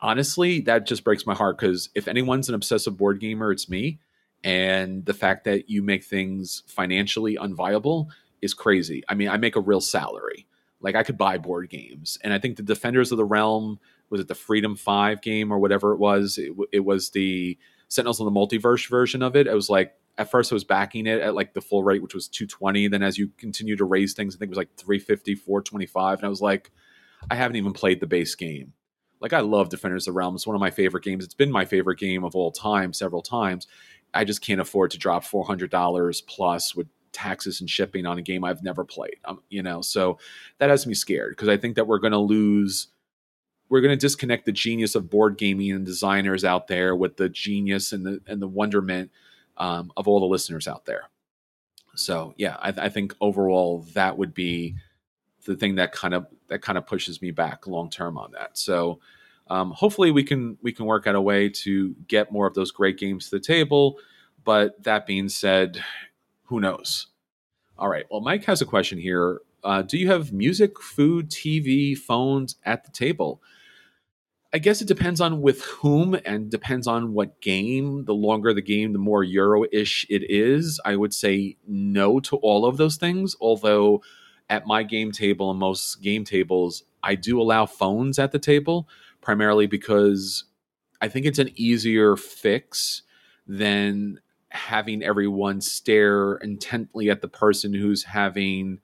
honestly, 0.00 0.60
that 0.62 0.86
just 0.86 1.04
breaks 1.04 1.26
my 1.26 1.34
heart 1.34 1.58
because 1.58 1.90
if 1.94 2.08
anyone's 2.08 2.48
an 2.48 2.54
obsessive 2.54 2.96
board 2.96 3.20
gamer, 3.20 3.50
it's 3.50 3.68
me 3.68 4.00
and 4.44 5.04
the 5.06 5.14
fact 5.14 5.44
that 5.44 5.68
you 5.70 5.82
make 5.82 6.04
things 6.04 6.62
financially 6.68 7.36
unviable 7.36 8.08
is 8.42 8.54
crazy. 8.54 9.02
I 9.08 9.14
mean, 9.14 9.28
I 9.28 9.38
make 9.38 9.56
a 9.56 9.60
real 9.60 9.80
salary. 9.80 10.46
Like 10.80 10.94
I 10.94 11.02
could 11.02 11.16
buy 11.16 11.38
board 11.38 11.70
games, 11.70 12.18
and 12.22 12.32
I 12.32 12.38
think 12.38 12.56
the 12.56 12.62
Defenders 12.62 13.10
of 13.10 13.16
the 13.16 13.24
Realm 13.24 13.80
was 14.10 14.20
it 14.20 14.28
the 14.28 14.34
Freedom 14.34 14.76
Five 14.76 15.22
game 15.22 15.50
or 15.50 15.58
whatever 15.58 15.92
it 15.92 15.98
was. 15.98 16.36
It, 16.36 16.52
it 16.72 16.84
was 16.84 17.10
the 17.10 17.58
Sentinels 17.88 18.20
of 18.20 18.26
the 18.26 18.30
Multiverse 18.30 18.88
version 18.88 19.22
of 19.22 19.34
it. 19.34 19.46
It 19.46 19.54
was 19.54 19.70
like 19.70 19.94
at 20.18 20.30
first 20.30 20.52
I 20.52 20.56
was 20.56 20.64
backing 20.64 21.06
it 21.06 21.20
at 21.20 21.34
like 21.34 21.54
the 21.54 21.62
full 21.62 21.82
rate, 21.82 22.02
which 22.02 22.14
was 22.14 22.28
220. 22.28 22.88
Then 22.88 23.02
as 23.02 23.16
you 23.16 23.30
continue 23.38 23.76
to 23.76 23.84
raise 23.84 24.12
things, 24.12 24.34
I 24.34 24.38
think 24.38 24.48
it 24.48 24.50
was 24.50 24.58
like 24.58 24.76
350, 24.76 25.34
425. 25.36 26.18
And 26.18 26.26
I 26.26 26.28
was 26.28 26.42
like, 26.42 26.70
I 27.30 27.34
haven't 27.34 27.56
even 27.56 27.72
played 27.72 28.00
the 28.00 28.06
base 28.06 28.34
game. 28.34 28.74
Like 29.20 29.32
I 29.32 29.40
love 29.40 29.70
Defenders 29.70 30.06
of 30.06 30.12
the 30.12 30.18
Realm. 30.18 30.34
It's 30.34 30.46
one 30.46 30.54
of 30.54 30.60
my 30.60 30.70
favorite 30.70 31.02
games. 31.02 31.24
It's 31.24 31.34
been 31.34 31.50
my 31.50 31.64
favorite 31.64 31.98
game 31.98 32.24
of 32.24 32.36
all 32.36 32.52
time 32.52 32.92
several 32.92 33.22
times. 33.22 33.66
I 34.14 34.24
just 34.24 34.40
can't 34.40 34.60
afford 34.60 34.90
to 34.92 34.98
drop 34.98 35.24
four 35.24 35.44
hundred 35.44 35.70
dollars 35.70 36.20
plus 36.20 36.74
with 36.74 36.86
taxes 37.12 37.60
and 37.60 37.70
shipping 37.70 38.06
on 38.06 38.18
a 38.18 38.22
game 38.22 38.44
I've 38.44 38.62
never 38.62 38.84
played. 38.84 39.16
Um, 39.24 39.40
you 39.48 39.62
know, 39.62 39.80
so 39.82 40.18
that 40.58 40.70
has 40.70 40.86
me 40.86 40.94
scared 40.94 41.30
because 41.30 41.48
I 41.48 41.56
think 41.56 41.76
that 41.76 41.86
we're 41.86 41.98
going 41.98 42.12
to 42.12 42.18
lose. 42.18 42.88
We're 43.68 43.80
going 43.80 43.96
to 43.96 44.00
disconnect 44.00 44.44
the 44.44 44.52
genius 44.52 44.94
of 44.94 45.08
board 45.08 45.38
gaming 45.38 45.72
and 45.72 45.86
designers 45.86 46.44
out 46.44 46.68
there 46.68 46.94
with 46.94 47.16
the 47.16 47.28
genius 47.28 47.92
and 47.92 48.04
the 48.04 48.20
and 48.26 48.40
the 48.42 48.48
wonderment 48.48 49.10
um, 49.56 49.92
of 49.96 50.06
all 50.06 50.20
the 50.20 50.26
listeners 50.26 50.68
out 50.68 50.84
there. 50.84 51.04
So 51.96 52.34
yeah, 52.36 52.56
I, 52.60 52.74
I 52.76 52.88
think 52.88 53.14
overall 53.20 53.86
that 53.94 54.18
would 54.18 54.34
be 54.34 54.76
the 55.46 55.56
thing 55.56 55.76
that 55.76 55.92
kind 55.92 56.14
of 56.14 56.26
that 56.48 56.62
kind 56.62 56.78
of 56.78 56.86
pushes 56.86 57.22
me 57.22 57.30
back 57.30 57.66
long 57.66 57.90
term 57.90 58.18
on 58.18 58.32
that. 58.32 58.58
So 58.58 59.00
Um, 59.48 59.72
hopefully, 59.72 60.10
we 60.10 60.24
can 60.24 60.58
we 60.62 60.72
can 60.72 60.86
work 60.86 61.06
out 61.06 61.14
a 61.14 61.20
way 61.20 61.48
to 61.48 61.94
get 62.08 62.32
more 62.32 62.46
of 62.46 62.54
those 62.54 62.70
great 62.70 62.98
games 62.98 63.28
to 63.28 63.36
the 63.36 63.44
table. 63.44 63.98
But 64.44 64.82
that 64.84 65.06
being 65.06 65.28
said, 65.28 65.82
who 66.44 66.60
knows? 66.60 67.08
All 67.78 67.88
right. 67.88 68.04
Well, 68.10 68.20
Mike 68.20 68.44
has 68.44 68.60
a 68.62 68.66
question 68.66 68.98
here. 68.98 69.40
Uh, 69.62 69.82
do 69.82 69.96
you 69.96 70.08
have 70.10 70.32
music, 70.32 70.80
food, 70.80 71.30
TV, 71.30 71.96
phones 71.96 72.56
at 72.64 72.84
the 72.84 72.90
table? 72.90 73.42
I 74.52 74.58
guess 74.58 74.80
it 74.80 74.86
depends 74.86 75.20
on 75.20 75.42
with 75.42 75.62
whom 75.64 76.16
and 76.24 76.48
depends 76.48 76.86
on 76.86 77.12
what 77.12 77.40
game. 77.40 78.04
The 78.04 78.14
longer 78.14 78.54
the 78.54 78.62
game, 78.62 78.92
the 78.92 79.00
more 79.00 79.24
Euro 79.24 79.64
ish 79.72 80.06
it 80.08 80.30
is. 80.30 80.80
I 80.84 80.94
would 80.94 81.12
say 81.12 81.56
no 81.66 82.20
to 82.20 82.36
all 82.36 82.64
of 82.64 82.76
those 82.76 82.96
things, 82.96 83.34
although 83.40 84.00
at 84.48 84.64
my 84.66 84.84
game 84.84 85.10
table 85.10 85.50
and 85.50 85.58
most 85.58 86.00
game 86.02 86.24
tables, 86.24 86.84
I 87.02 87.16
do 87.16 87.40
allow 87.40 87.66
phones 87.66 88.18
at 88.20 88.30
the 88.30 88.38
table, 88.38 88.88
primarily 89.24 89.66
because 89.66 90.44
I 91.00 91.08
think 91.08 91.26
it's 91.26 91.40
an 91.40 91.50
easier 91.56 92.16
fix 92.16 93.02
than 93.46 94.20
having 94.50 95.02
everyone 95.02 95.60
stare 95.60 96.36
intently 96.36 97.10
at 97.10 97.22
the 97.22 97.28
person 97.28 97.74
who's 97.74 98.04
having, 98.04 98.78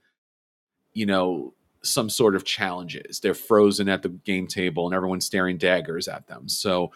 you 0.92 1.07
know, 1.07 1.55
some 1.83 2.11
sort 2.11 2.35
of 2.35 2.44
challenges. 2.44 3.20
They're 3.20 3.35
frozen 3.35 3.88
at 3.88 4.03
the 4.03 4.09
game 4.09 4.46
table 4.46 4.87
and 4.87 4.94
everyone's 4.94 5.24
staring 5.24 5.59
daggers 5.59 6.09
at 6.09 6.26
them. 6.26 6.48
So 6.48 6.90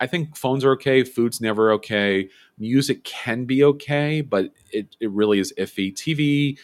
I 0.00 0.06
think 0.06 0.36
phones 0.36 0.64
are 0.64 0.72
okay. 0.72 1.02
Food's 1.02 1.40
never 1.40 1.72
okay. 1.72 2.28
Music 2.58 3.02
can 3.04 3.46
be 3.46 3.64
okay, 3.64 4.20
but 4.20 4.52
it, 4.70 4.96
it 5.00 5.10
really 5.10 5.38
is 5.38 5.52
iffy. 5.58 5.92
TV, 5.92 6.58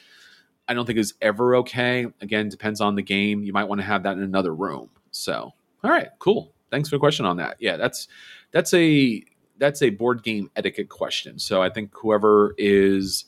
I 0.69 0.75
don't 0.75 0.87
think 0.87 0.99
is 0.99 1.15
ever 1.21 1.57
okay. 1.57 2.07
Again, 2.21 2.49
depends 2.49 2.81
on 2.81 2.95
the 2.95 3.03
game. 3.03 3.43
You 3.43 3.53
might 3.53 3.65
want 3.65 3.81
to 3.81 3.87
have 3.87 4.03
that 4.05 4.17
in 4.17 4.23
another 4.23 4.55
room. 4.55 4.91
So, 5.11 5.53
all 5.85 5.91
right, 5.91 6.09
cool. 6.19 6.55
Thanks 6.71 6.89
for 6.89 6.97
the 6.97 7.01
question 7.01 7.27
on 7.27 7.37
that. 7.37 7.57
Yeah, 7.61 7.77
that's 7.77 8.09
that's 8.53 8.73
a 8.75 9.23
that's 9.59 9.83
a 9.83 9.91
board 9.91 10.23
game 10.23 10.51
etiquette 10.57 10.89
question. 10.89 11.39
So 11.39 11.63
I 11.63 11.69
think 11.69 11.91
whoever 11.95 12.55
is 12.59 13.27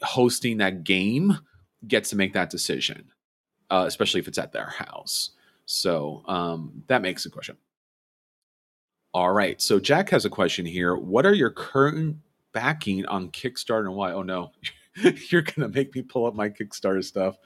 hosting 0.00 0.56
that 0.58 0.82
game 0.82 1.38
gets 1.86 2.10
to 2.10 2.16
make 2.16 2.32
that 2.32 2.50
decision, 2.50 3.04
uh, 3.70 3.84
especially 3.86 4.20
if 4.20 4.28
it's 4.28 4.38
at 4.38 4.52
their 4.52 4.70
house. 4.70 5.30
So 5.66 6.22
um, 6.26 6.82
that 6.88 7.02
makes 7.02 7.26
a 7.26 7.30
question. 7.30 7.56
All 9.14 9.32
right. 9.32 9.60
So 9.60 9.78
Jack 9.78 10.08
has 10.10 10.24
a 10.24 10.30
question 10.30 10.64
here. 10.64 10.96
What 10.96 11.26
are 11.26 11.34
your 11.34 11.50
current 11.50 12.16
backing 12.52 13.04
on 13.06 13.28
Kickstarter 13.28 13.86
and 13.86 13.94
why? 13.94 14.12
Oh 14.12 14.22
no, 14.22 14.52
you're 15.30 15.42
gonna 15.42 15.68
make 15.68 15.94
me 15.94 16.02
pull 16.02 16.26
up 16.26 16.34
my 16.34 16.48
Kickstarter 16.48 17.04
stuff. 17.04 17.36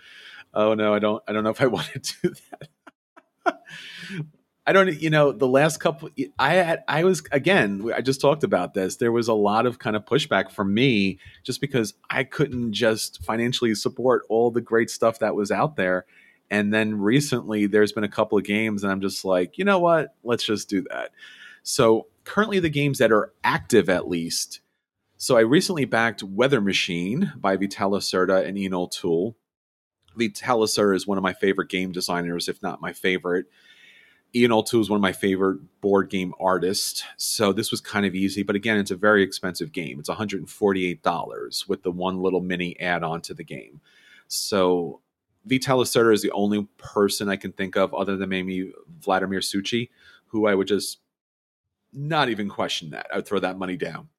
Oh 0.54 0.74
no, 0.74 0.94
I 0.94 1.00
don't. 1.00 1.22
I 1.26 1.32
don't 1.32 1.42
know 1.42 1.50
if 1.50 1.60
I 1.60 1.66
want 1.68 1.90
to 1.92 2.00
do 2.22 2.34
that. 2.50 2.68
I 4.68 4.72
don't, 4.72 5.00
you 5.00 5.10
know, 5.10 5.30
the 5.30 5.46
last 5.46 5.78
couple, 5.78 6.10
I 6.40 6.54
had, 6.54 6.82
I 6.88 7.04
was, 7.04 7.22
again, 7.30 7.88
I 7.94 8.00
just 8.00 8.20
talked 8.20 8.42
about 8.42 8.74
this. 8.74 8.96
There 8.96 9.12
was 9.12 9.28
a 9.28 9.34
lot 9.34 9.64
of 9.64 9.78
kind 9.78 9.94
of 9.94 10.04
pushback 10.04 10.50
from 10.50 10.74
me 10.74 11.20
just 11.44 11.60
because 11.60 11.94
I 12.10 12.24
couldn't 12.24 12.72
just 12.72 13.22
financially 13.22 13.76
support 13.76 14.24
all 14.28 14.50
the 14.50 14.60
great 14.60 14.90
stuff 14.90 15.20
that 15.20 15.36
was 15.36 15.52
out 15.52 15.76
there. 15.76 16.04
And 16.50 16.74
then 16.74 16.98
recently 16.98 17.66
there's 17.66 17.92
been 17.92 18.02
a 18.02 18.08
couple 18.08 18.38
of 18.38 18.44
games 18.44 18.82
and 18.82 18.90
I'm 18.90 19.00
just 19.00 19.24
like, 19.24 19.56
you 19.56 19.64
know 19.64 19.78
what? 19.78 20.16
Let's 20.24 20.44
just 20.44 20.68
do 20.68 20.84
that. 20.90 21.10
So 21.62 22.08
currently 22.24 22.58
the 22.58 22.68
games 22.68 22.98
that 22.98 23.12
are 23.12 23.32
active 23.44 23.88
at 23.88 24.08
least. 24.08 24.60
So 25.16 25.36
I 25.36 25.42
recently 25.42 25.84
backed 25.84 26.24
Weather 26.24 26.60
Machine 26.60 27.32
by 27.36 27.56
Vital 27.56 27.92
Lacerda 27.92 28.44
and 28.44 28.58
Ian 28.58 28.74
O'Toole. 28.74 29.36
Vital 30.16 30.60
Lacerda 30.60 30.96
is 30.96 31.06
one 31.06 31.18
of 31.18 31.24
my 31.24 31.34
favorite 31.34 31.68
game 31.68 31.92
designers, 31.92 32.48
if 32.48 32.60
not 32.62 32.80
my 32.80 32.92
favorite 32.92 33.46
Ian 34.36 34.52
O'Toole 34.52 34.82
is 34.82 34.90
one 34.90 34.98
of 34.98 35.02
my 35.02 35.12
favorite 35.12 35.60
board 35.80 36.10
game 36.10 36.34
artists, 36.38 37.02
so 37.16 37.54
this 37.54 37.70
was 37.70 37.80
kind 37.80 38.04
of 38.04 38.14
easy. 38.14 38.42
But 38.42 38.54
again, 38.54 38.76
it's 38.76 38.90
a 38.90 38.96
very 38.96 39.22
expensive 39.22 39.72
game. 39.72 39.98
It's 39.98 40.10
$148 40.10 41.68
with 41.68 41.82
the 41.82 41.90
one 41.90 42.20
little 42.20 42.42
mini 42.42 42.78
add-on 42.78 43.22
to 43.22 43.32
the 43.32 43.42
game. 43.42 43.80
So 44.28 45.00
Vital 45.46 45.80
is 45.80 45.92
the 46.20 46.32
only 46.32 46.68
person 46.76 47.30
I 47.30 47.36
can 47.36 47.52
think 47.52 47.76
of, 47.76 47.94
other 47.94 48.18
than 48.18 48.28
maybe 48.28 48.72
Vladimir 49.00 49.40
Suchý, 49.40 49.88
who 50.26 50.46
I 50.46 50.54
would 50.54 50.68
just 50.68 50.98
not 51.94 52.28
even 52.28 52.50
question 52.50 52.90
that. 52.90 53.06
I 53.10 53.16
would 53.16 53.26
throw 53.26 53.38
that 53.38 53.56
money 53.56 53.78
down. 53.78 54.10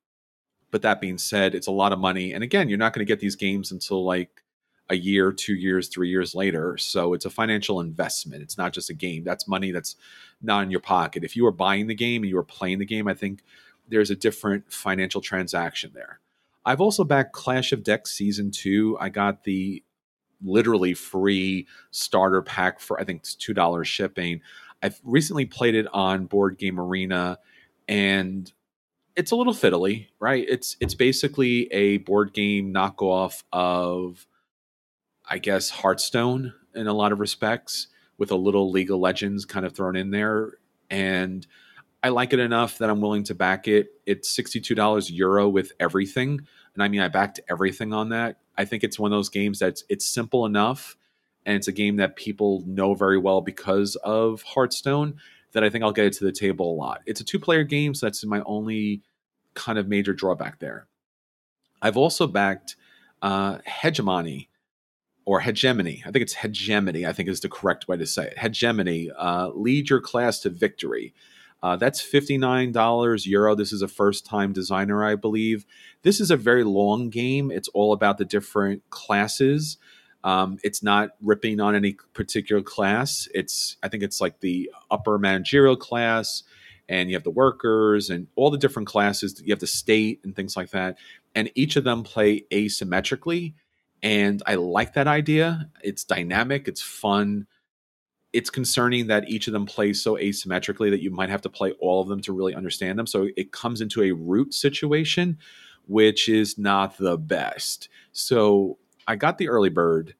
But 0.71 0.81
that 0.81 0.99
being 0.99 1.19
said, 1.19 1.53
it's 1.53 1.67
a 1.67 1.71
lot 1.71 1.93
of 1.93 1.99
money, 1.99 2.33
and 2.33 2.43
again, 2.43 2.69
you're 2.69 2.79
not 2.79 2.91
going 2.93 3.05
to 3.05 3.09
get 3.09 3.19
these 3.19 3.35
games 3.35 3.71
until 3.71 4.03
like 4.03 4.41
a 4.89 4.95
year, 4.95 5.31
two 5.31 5.55
years, 5.55 5.87
three 5.89 6.09
years 6.09 6.33
later. 6.33 6.77
So 6.77 7.13
it's 7.13 7.25
a 7.25 7.29
financial 7.29 7.81
investment. 7.81 8.41
It's 8.41 8.57
not 8.57 8.73
just 8.73 8.89
a 8.89 8.93
game. 8.93 9.23
That's 9.23 9.47
money 9.47 9.71
that's 9.71 9.95
not 10.41 10.63
in 10.63 10.71
your 10.71 10.79
pocket. 10.79 11.23
If 11.23 11.35
you 11.35 11.45
are 11.45 11.51
buying 11.51 11.87
the 11.87 11.95
game 11.95 12.23
and 12.23 12.29
you 12.29 12.37
are 12.37 12.43
playing 12.43 12.79
the 12.79 12.85
game, 12.85 13.07
I 13.07 13.13
think 13.13 13.41
there's 13.89 14.11
a 14.11 14.15
different 14.15 14.71
financial 14.71 15.21
transaction 15.21 15.91
there. 15.93 16.19
I've 16.65 16.81
also 16.81 17.03
backed 17.03 17.33
Clash 17.33 17.71
of 17.71 17.83
Decks 17.83 18.11
season 18.11 18.51
two. 18.51 18.97
I 18.99 19.09
got 19.09 19.43
the 19.43 19.83
literally 20.43 20.93
free 20.93 21.67
starter 21.91 22.41
pack 22.41 22.79
for 22.79 22.99
I 22.99 23.03
think 23.03 23.21
it's 23.21 23.35
two 23.35 23.53
dollars 23.53 23.87
shipping. 23.87 24.41
I've 24.83 24.99
recently 25.03 25.45
played 25.45 25.75
it 25.75 25.87
on 25.93 26.25
Board 26.25 26.57
Game 26.57 26.79
Arena, 26.79 27.39
and 27.87 28.51
it's 29.15 29.31
a 29.31 29.35
little 29.35 29.53
fiddly, 29.53 30.07
right? 30.19 30.45
It's 30.47 30.77
it's 30.79 30.93
basically 30.93 31.71
a 31.73 31.97
board 31.97 32.33
game 32.33 32.73
knockoff 32.73 33.43
of 33.51 34.27
I 35.29 35.37
guess, 35.39 35.69
Hearthstone 35.69 36.53
in 36.73 36.87
a 36.87 36.93
lot 36.93 37.11
of 37.11 37.19
respects, 37.19 37.87
with 38.17 38.31
a 38.31 38.35
little 38.35 38.71
League 38.71 38.91
of 38.91 38.99
Legends 38.99 39.45
kind 39.45 39.65
of 39.65 39.75
thrown 39.75 39.95
in 39.95 40.11
there. 40.11 40.53
And 40.89 41.45
I 42.03 42.09
like 42.09 42.33
it 42.33 42.39
enough 42.39 42.77
that 42.77 42.89
I'm 42.89 43.01
willing 43.01 43.23
to 43.25 43.35
back 43.35 43.67
it. 43.67 43.89
It's 44.05 44.35
$62 44.35 45.11
euro 45.11 45.49
with 45.49 45.71
everything. 45.79 46.41
And 46.73 46.83
I 46.83 46.87
mean, 46.87 47.01
I 47.01 47.07
backed 47.07 47.39
everything 47.49 47.93
on 47.93 48.09
that. 48.09 48.37
I 48.57 48.65
think 48.65 48.83
it's 48.83 48.97
one 48.97 49.11
of 49.11 49.17
those 49.17 49.29
games 49.29 49.59
that's 49.59 49.83
it's 49.89 50.05
simple 50.05 50.45
enough 50.45 50.97
and 51.45 51.55
it's 51.55 51.67
a 51.67 51.71
game 51.71 51.95
that 51.95 52.15
people 52.15 52.63
know 52.65 52.93
very 52.93 53.17
well 53.17 53.41
because 53.41 53.95
of 53.97 54.41
Hearthstone 54.43 55.15
that 55.53 55.63
I 55.63 55.69
think 55.69 55.83
I'll 55.83 55.93
get 55.93 56.05
it 56.05 56.13
to 56.13 56.25
the 56.25 56.31
table 56.31 56.73
a 56.73 56.75
lot. 56.75 57.01
It's 57.05 57.21
a 57.21 57.23
two 57.23 57.39
player 57.39 57.63
game, 57.63 57.93
so 57.93 58.05
that's 58.05 58.23
my 58.25 58.41
only 58.45 59.01
kind 59.53 59.79
of 59.79 59.87
major 59.87 60.13
drawback 60.13 60.59
there. 60.59 60.87
I've 61.81 61.97
also 61.97 62.27
backed 62.27 62.75
uh, 63.21 63.59
Hegemony, 63.65 64.49
or 65.27 65.41
hegemony. 65.41 66.01
I 66.05 66.11
think 66.11 66.23
it's 66.23 66.35
hegemony. 66.35 67.05
I 67.05 67.11
think 67.11 67.27
is 67.27 67.41
the 67.41 67.49
correct 67.49 67.89
way 67.89 67.97
to 67.97 68.05
say 68.05 68.27
it. 68.27 68.39
Hegemony. 68.39 69.11
Uh, 69.11 69.49
lead 69.49 69.89
your 69.89 69.99
class 69.99 70.39
to 70.39 70.49
victory. 70.49 71.13
Uh, 71.61 71.75
that's 71.75 72.01
$59 72.01 73.25
euro. 73.25 73.53
This 73.53 73.73
is 73.73 73.81
a 73.81 73.89
first 73.89 74.25
time 74.25 74.53
designer, 74.53 75.03
I 75.03 75.15
believe. 75.15 75.65
This 76.03 76.21
is 76.21 76.31
a 76.31 76.37
very 76.37 76.63
long 76.63 77.09
game. 77.09 77.51
It's 77.51 77.67
all 77.69 77.91
about 77.91 78.17
the 78.17 78.23
different 78.23 78.89
classes. 78.89 79.75
Um, 80.23 80.59
it's 80.63 80.81
not 80.81 81.09
ripping 81.21 81.59
on 81.59 81.75
any 81.75 81.97
particular 82.13 82.61
class. 82.61 83.27
It's, 83.33 83.75
I 83.83 83.89
think 83.89 84.03
it's 84.03 84.21
like 84.21 84.39
the 84.39 84.71
upper 84.89 85.19
managerial 85.19 85.75
class, 85.75 86.43
and 86.87 87.09
you 87.09 87.17
have 87.17 87.25
the 87.25 87.31
workers 87.31 88.09
and 88.09 88.27
all 88.37 88.49
the 88.49 88.57
different 88.57 88.87
classes. 88.87 89.41
You 89.43 89.51
have 89.51 89.59
the 89.59 89.67
state 89.67 90.21
and 90.23 90.33
things 90.33 90.55
like 90.55 90.69
that. 90.69 90.97
And 91.35 91.51
each 91.53 91.75
of 91.75 91.83
them 91.83 92.03
play 92.03 92.45
asymmetrically 92.49 93.55
and 94.03 94.43
I 94.45 94.55
like 94.55 94.93
that 94.93 95.07
idea. 95.07 95.69
It's 95.83 96.03
dynamic, 96.03 96.67
it's 96.67 96.81
fun. 96.81 97.47
It's 98.33 98.49
concerning 98.49 99.07
that 99.07 99.29
each 99.29 99.47
of 99.47 99.53
them 99.53 99.65
plays 99.65 100.01
so 100.01 100.15
asymmetrically 100.15 100.91
that 100.91 101.01
you 101.01 101.09
might 101.09 101.29
have 101.29 101.41
to 101.41 101.49
play 101.49 101.71
all 101.79 102.01
of 102.01 102.07
them 102.07 102.21
to 102.21 102.33
really 102.33 102.53
understand 102.53 102.99
them. 102.99 103.07
So 103.07 103.29
it 103.35 103.51
comes 103.51 103.81
into 103.81 104.03
a 104.03 104.11
root 104.11 104.53
situation, 104.53 105.37
which 105.87 106.29
is 106.29 106.57
not 106.57 106.97
the 106.97 107.17
best. 107.17 107.89
So 108.11 108.77
I 109.07 109.15
got 109.15 109.37
the 109.37 109.49
early 109.49 109.69
bird. 109.69 110.13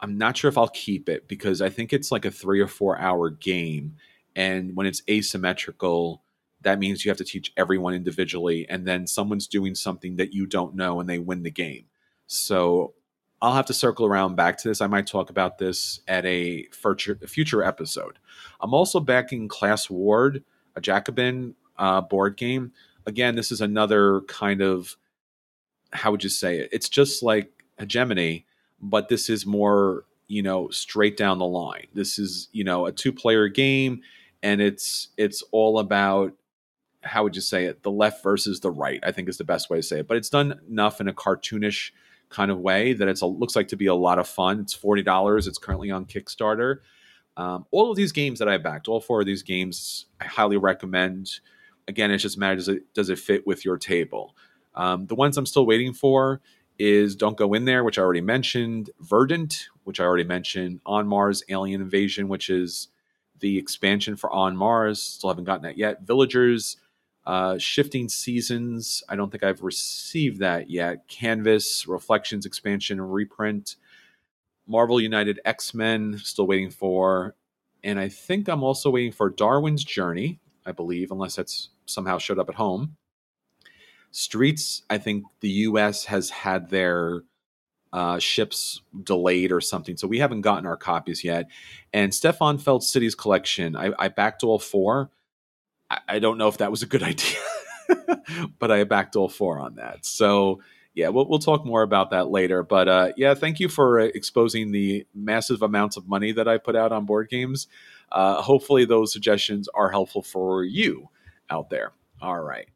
I'm 0.00 0.18
not 0.18 0.36
sure 0.36 0.48
if 0.48 0.58
I'll 0.58 0.68
keep 0.68 1.08
it 1.08 1.26
because 1.26 1.60
I 1.60 1.70
think 1.70 1.92
it's 1.92 2.12
like 2.12 2.24
a 2.24 2.30
three 2.30 2.60
or 2.60 2.68
four 2.68 2.98
hour 2.98 3.30
game. 3.30 3.96
And 4.36 4.76
when 4.76 4.86
it's 4.86 5.02
asymmetrical, 5.10 6.22
that 6.60 6.78
means 6.78 7.04
you 7.04 7.10
have 7.10 7.18
to 7.18 7.24
teach 7.24 7.52
everyone 7.56 7.94
individually. 7.94 8.68
And 8.68 8.86
then 8.86 9.06
someone's 9.06 9.48
doing 9.48 9.74
something 9.74 10.16
that 10.16 10.32
you 10.32 10.46
don't 10.46 10.76
know 10.76 11.00
and 11.00 11.08
they 11.08 11.18
win 11.18 11.42
the 11.42 11.50
game. 11.50 11.86
So 12.26 12.94
I'll 13.40 13.54
have 13.54 13.66
to 13.66 13.74
circle 13.74 14.06
around 14.06 14.34
back 14.34 14.58
to 14.58 14.68
this. 14.68 14.80
I 14.80 14.88
might 14.88 15.06
talk 15.06 15.30
about 15.30 15.58
this 15.58 16.00
at 16.08 16.26
a 16.26 16.66
future, 16.72 17.62
episode. 17.62 18.18
I'm 18.60 18.74
also 18.74 18.98
backing 18.98 19.46
Class 19.46 19.88
War, 19.88 20.34
a 20.74 20.80
Jacobin 20.80 21.54
uh, 21.76 22.00
board 22.00 22.36
game. 22.36 22.72
Again, 23.06 23.36
this 23.36 23.52
is 23.52 23.60
another 23.60 24.22
kind 24.22 24.60
of 24.60 24.96
how 25.92 26.10
would 26.10 26.22
you 26.22 26.30
say 26.30 26.58
it? 26.58 26.68
It's 26.72 26.88
just 26.88 27.22
like 27.22 27.64
Hegemony, 27.78 28.44
but 28.80 29.08
this 29.08 29.30
is 29.30 29.46
more 29.46 30.04
you 30.26 30.42
know 30.42 30.68
straight 30.70 31.16
down 31.16 31.38
the 31.38 31.46
line. 31.46 31.86
This 31.94 32.18
is 32.18 32.48
you 32.52 32.64
know 32.64 32.86
a 32.86 32.92
two 32.92 33.12
player 33.12 33.48
game, 33.48 34.02
and 34.42 34.60
it's 34.60 35.08
it's 35.16 35.42
all 35.52 35.78
about 35.78 36.32
how 37.02 37.22
would 37.22 37.36
you 37.36 37.42
say 37.42 37.64
it? 37.66 37.82
The 37.84 37.90
left 37.90 38.22
versus 38.22 38.60
the 38.60 38.70
right. 38.70 39.00
I 39.02 39.12
think 39.12 39.28
is 39.28 39.38
the 39.38 39.44
best 39.44 39.70
way 39.70 39.78
to 39.78 39.82
say 39.82 40.00
it. 40.00 40.08
But 40.08 40.16
it's 40.16 40.28
done 40.28 40.60
enough 40.68 41.00
in 41.00 41.08
a 41.08 41.12
cartoonish 41.12 41.92
kind 42.28 42.50
of 42.50 42.58
way 42.58 42.92
that 42.92 43.08
it 43.08 43.22
looks 43.22 43.56
like 43.56 43.68
to 43.68 43.76
be 43.76 43.86
a 43.86 43.94
lot 43.94 44.18
of 44.18 44.28
fun. 44.28 44.60
It's 44.60 44.74
forty 44.74 45.02
dollars. 45.02 45.46
It's 45.46 45.58
currently 45.58 45.90
on 45.90 46.04
Kickstarter. 46.06 46.78
Um, 47.36 47.66
all 47.70 47.90
of 47.90 47.96
these 47.96 48.12
games 48.12 48.40
that 48.40 48.48
I 48.48 48.58
backed, 48.58 48.88
all 48.88 49.00
four 49.00 49.20
of 49.20 49.26
these 49.26 49.42
games, 49.42 50.06
I 50.20 50.24
highly 50.24 50.56
recommend. 50.56 51.40
Again, 51.86 52.10
it 52.10 52.18
just 52.18 52.36
matters 52.36 52.66
does 52.66 52.76
it, 52.76 52.94
does 52.94 53.10
it 53.10 53.18
fit 53.18 53.46
with 53.46 53.64
your 53.64 53.78
table. 53.78 54.36
Um, 54.74 55.06
the 55.06 55.14
ones 55.14 55.36
I'm 55.36 55.46
still 55.46 55.64
waiting 55.64 55.92
for 55.92 56.40
is 56.78 57.16
Don't 57.16 57.36
Go 57.36 57.54
In 57.54 57.64
There, 57.64 57.82
which 57.84 57.98
I 57.98 58.02
already 58.02 58.20
mentioned, 58.20 58.90
Verdant, 59.00 59.68
which 59.84 60.00
I 60.00 60.04
already 60.04 60.24
mentioned, 60.24 60.80
On 60.84 61.06
Mars 61.06 61.42
Alien 61.48 61.80
Invasion, 61.80 62.28
which 62.28 62.50
is 62.50 62.88
the 63.40 63.56
expansion 63.56 64.16
for 64.16 64.30
On 64.32 64.56
Mars. 64.56 65.00
Still 65.00 65.30
haven't 65.30 65.44
gotten 65.44 65.62
that 65.62 65.78
yet. 65.78 66.02
Villagers, 66.02 66.76
uh, 67.28 67.58
Shifting 67.58 68.08
Seasons. 68.08 69.02
I 69.06 69.14
don't 69.14 69.30
think 69.30 69.44
I've 69.44 69.62
received 69.62 70.40
that 70.40 70.70
yet. 70.70 71.06
Canvas, 71.08 71.86
Reflections 71.86 72.46
expansion 72.46 72.98
reprint. 73.02 73.76
Marvel 74.66 74.98
United 74.98 75.38
X 75.44 75.74
Men, 75.74 76.18
still 76.24 76.46
waiting 76.46 76.70
for. 76.70 77.34
And 77.84 78.00
I 78.00 78.08
think 78.08 78.48
I'm 78.48 78.64
also 78.64 78.88
waiting 78.88 79.12
for 79.12 79.28
Darwin's 79.28 79.84
Journey, 79.84 80.40
I 80.64 80.72
believe, 80.72 81.10
unless 81.10 81.36
that's 81.36 81.68
somehow 81.84 82.16
showed 82.16 82.38
up 82.38 82.48
at 82.48 82.54
home. 82.54 82.96
Streets, 84.10 84.84
I 84.88 84.96
think 84.96 85.24
the 85.40 85.50
US 85.50 86.06
has 86.06 86.30
had 86.30 86.70
their 86.70 87.24
uh, 87.92 88.18
ships 88.18 88.80
delayed 89.02 89.52
or 89.52 89.60
something. 89.60 89.98
So 89.98 90.08
we 90.08 90.18
haven't 90.18 90.40
gotten 90.40 90.64
our 90.64 90.78
copies 90.78 91.22
yet. 91.22 91.50
And 91.92 92.14
Stefan 92.14 92.56
Feld 92.56 92.84
Cities 92.84 93.14
collection, 93.14 93.76
I, 93.76 93.92
I 93.98 94.08
backed 94.08 94.42
all 94.42 94.58
four. 94.58 95.10
I, 95.90 96.18
don't 96.18 96.38
know 96.38 96.48
if 96.48 96.58
that 96.58 96.70
was 96.70 96.82
a 96.82 96.86
good 96.86 97.02
idea, 97.04 97.38
but 98.58 98.70
I 98.70 98.84
backed 98.84 99.16
all 99.16 99.28
four 99.28 99.58
on 99.58 99.76
that. 99.76 100.04
So 100.04 100.60
yeah, 100.94 101.08
we'll, 101.08 101.28
we'll 101.28 101.38
talk 101.38 101.64
more 101.64 101.82
about 101.82 102.10
that 102.10 102.28
later. 102.28 102.62
But 102.62 102.88
uh, 102.88 103.12
yeah, 103.16 103.34
thank 103.34 103.60
you 103.60 103.68
for 103.68 104.00
exposing 104.00 104.72
the 104.72 105.06
massive 105.14 105.62
amounts 105.62 105.96
of 105.96 106.08
money 106.08 106.32
that 106.32 106.48
I 106.48 106.58
put 106.58 106.76
out 106.76 106.92
on 106.92 107.06
board 107.06 107.28
games. 107.28 107.68
Uh, 108.10 108.42
hopefully, 108.42 108.84
those 108.84 109.12
suggestions 109.12 109.68
are 109.74 109.90
helpful 109.90 110.22
for 110.22 110.64
you 110.64 111.08
out 111.50 111.70
there. 111.70 111.92
All 112.20 112.40
right. 112.40 112.68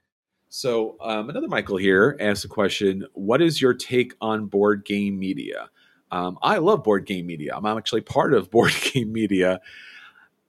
So 0.48 0.96
um, 1.00 1.30
another 1.30 1.48
Michael 1.48 1.78
here 1.78 2.16
asked 2.20 2.44
a 2.44 2.48
question: 2.48 3.06
What 3.14 3.42
is 3.42 3.60
your 3.60 3.74
take 3.74 4.14
on 4.20 4.46
board 4.46 4.84
game 4.84 5.18
media? 5.18 5.70
Um, 6.10 6.38
I 6.42 6.58
love 6.58 6.84
board 6.84 7.06
game 7.06 7.26
media. 7.26 7.56
I'm 7.56 7.66
actually 7.66 8.02
part 8.02 8.34
of 8.34 8.50
board 8.52 8.72
game 8.92 9.12
media. 9.12 9.60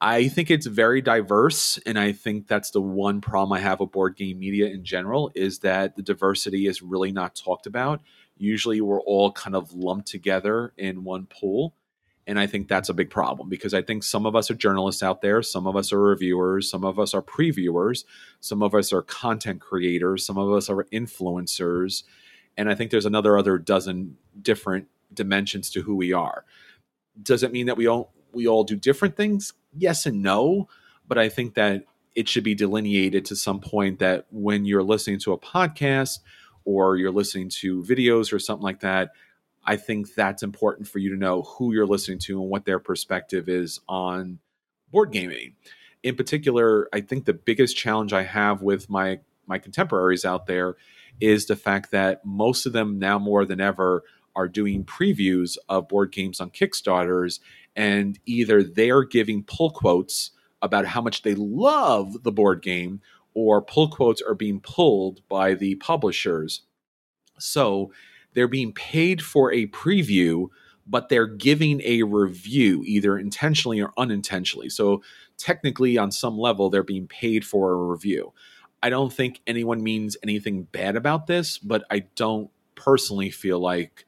I 0.05 0.27
think 0.27 0.51
it's 0.51 0.65
very 0.65 1.01
diverse, 1.01 1.79
and 1.85 1.97
I 1.97 2.11
think 2.11 2.49
that's 2.49 2.71
the 2.71 2.81
one 2.81 3.21
problem 3.21 3.53
I 3.53 3.61
have 3.61 3.79
with 3.79 3.93
board 3.93 4.17
game 4.17 4.37
media 4.37 4.67
in 4.67 4.83
general 4.83 5.31
is 5.33 5.59
that 5.59 5.95
the 5.95 6.01
diversity 6.01 6.67
is 6.67 6.81
really 6.81 7.13
not 7.13 7.35
talked 7.35 7.67
about. 7.67 8.01
Usually, 8.37 8.81
we're 8.81 8.99
all 8.99 9.31
kind 9.31 9.55
of 9.55 9.71
lumped 9.71 10.09
together 10.09 10.73
in 10.77 11.05
one 11.05 11.25
pool. 11.27 11.73
And 12.27 12.37
I 12.37 12.47
think 12.47 12.67
that's 12.67 12.89
a 12.89 12.93
big 12.93 13.09
problem 13.09 13.47
because 13.47 13.73
I 13.73 13.81
think 13.81 14.03
some 14.03 14.25
of 14.25 14.35
us 14.35 14.51
are 14.51 14.55
journalists 14.55 15.03
out 15.03 15.21
there, 15.21 15.41
some 15.41 15.67
of 15.67 15.77
us 15.77 15.93
are 15.93 16.01
reviewers, 16.01 16.69
some 16.69 16.83
of 16.83 16.99
us 16.99 17.13
are 17.13 17.21
previewers, 17.21 18.03
some 18.41 18.61
of 18.61 18.75
us 18.75 18.91
are 18.91 19.03
content 19.03 19.61
creators, 19.61 20.25
some 20.25 20.37
of 20.37 20.51
us 20.51 20.69
are 20.69 20.83
influencers. 20.91 22.03
And 22.57 22.69
I 22.69 22.75
think 22.75 22.91
there's 22.91 23.05
another 23.05 23.37
other 23.37 23.57
dozen 23.57 24.17
different 24.41 24.87
dimensions 25.13 25.69
to 25.71 25.81
who 25.81 25.95
we 25.95 26.11
are. 26.11 26.43
Does 27.21 27.41
it 27.41 27.53
mean 27.53 27.67
that 27.67 27.77
we 27.77 27.87
all 27.87 28.11
we 28.33 28.47
all 28.47 28.65
do 28.65 28.75
different 28.75 29.15
things? 29.15 29.53
Yes 29.75 30.05
and 30.05 30.21
no, 30.21 30.69
but 31.07 31.17
I 31.17 31.29
think 31.29 31.55
that 31.55 31.85
it 32.15 32.29
should 32.29 32.43
be 32.43 32.55
delineated 32.55 33.25
to 33.25 33.35
some 33.35 33.59
point 33.59 33.99
that 33.99 34.25
when 34.31 34.65
you're 34.65 34.83
listening 34.83 35.19
to 35.19 35.33
a 35.33 35.37
podcast 35.37 36.19
or 36.65 36.95
you're 36.97 37.11
listening 37.11 37.49
to 37.49 37.83
videos 37.83 38.31
or 38.31 38.39
something 38.39 38.63
like 38.63 38.81
that, 38.81 39.11
I 39.65 39.77
think 39.77 40.13
that's 40.13 40.43
important 40.43 40.87
for 40.87 40.99
you 40.99 41.09
to 41.09 41.17
know 41.17 41.43
who 41.43 41.73
you're 41.73 41.87
listening 41.87 42.19
to 42.19 42.41
and 42.41 42.49
what 42.49 42.65
their 42.65 42.79
perspective 42.79 43.49
is 43.49 43.79
on 43.87 44.39
board 44.91 45.11
gaming. 45.11 45.55
In 46.03 46.15
particular, 46.15 46.89
I 46.93 47.01
think 47.01 47.25
the 47.25 47.33
biggest 47.33 47.77
challenge 47.77 48.13
I 48.13 48.23
have 48.23 48.61
with 48.61 48.89
my 48.89 49.19
my 49.47 49.57
contemporaries 49.57 50.23
out 50.23 50.45
there 50.45 50.75
is 51.19 51.45
the 51.45 51.55
fact 51.55 51.91
that 51.91 52.25
most 52.25 52.65
of 52.65 52.73
them 52.73 52.99
now 52.99 53.19
more 53.19 53.45
than 53.45 53.59
ever 53.59 54.03
are 54.35 54.47
doing 54.47 54.83
previews 54.83 55.57
of 55.69 55.87
board 55.87 56.11
games 56.11 56.39
on 56.39 56.49
Kickstarters 56.49 57.39
and 57.75 58.19
either 58.25 58.63
they're 58.63 59.03
giving 59.03 59.43
pull 59.43 59.71
quotes 59.71 60.31
about 60.61 60.85
how 60.85 61.01
much 61.01 61.23
they 61.23 61.35
love 61.35 62.23
the 62.23 62.31
board 62.31 62.61
game 62.61 63.01
or 63.33 63.61
pull 63.61 63.89
quotes 63.89 64.21
are 64.21 64.35
being 64.35 64.59
pulled 64.59 65.27
by 65.27 65.53
the 65.53 65.75
publishers. 65.75 66.61
So 67.39 67.91
they're 68.33 68.47
being 68.47 68.73
paid 68.73 69.21
for 69.21 69.51
a 69.51 69.67
preview, 69.67 70.47
but 70.85 71.09
they're 71.09 71.27
giving 71.27 71.81
a 71.83 72.03
review 72.03 72.83
either 72.85 73.17
intentionally 73.17 73.81
or 73.81 73.91
unintentionally. 73.97 74.69
So 74.69 75.01
technically, 75.37 75.97
on 75.97 76.11
some 76.11 76.37
level, 76.37 76.69
they're 76.69 76.83
being 76.83 77.07
paid 77.07 77.45
for 77.45 77.71
a 77.71 77.75
review. 77.75 78.33
I 78.81 78.89
don't 78.89 79.11
think 79.11 79.41
anyone 79.47 79.81
means 79.81 80.17
anything 80.23 80.63
bad 80.63 80.95
about 80.95 81.27
this, 81.27 81.57
but 81.57 81.83
I 81.89 82.05
don't 82.15 82.49
personally 82.75 83.29
feel 83.29 83.59
like 83.59 84.05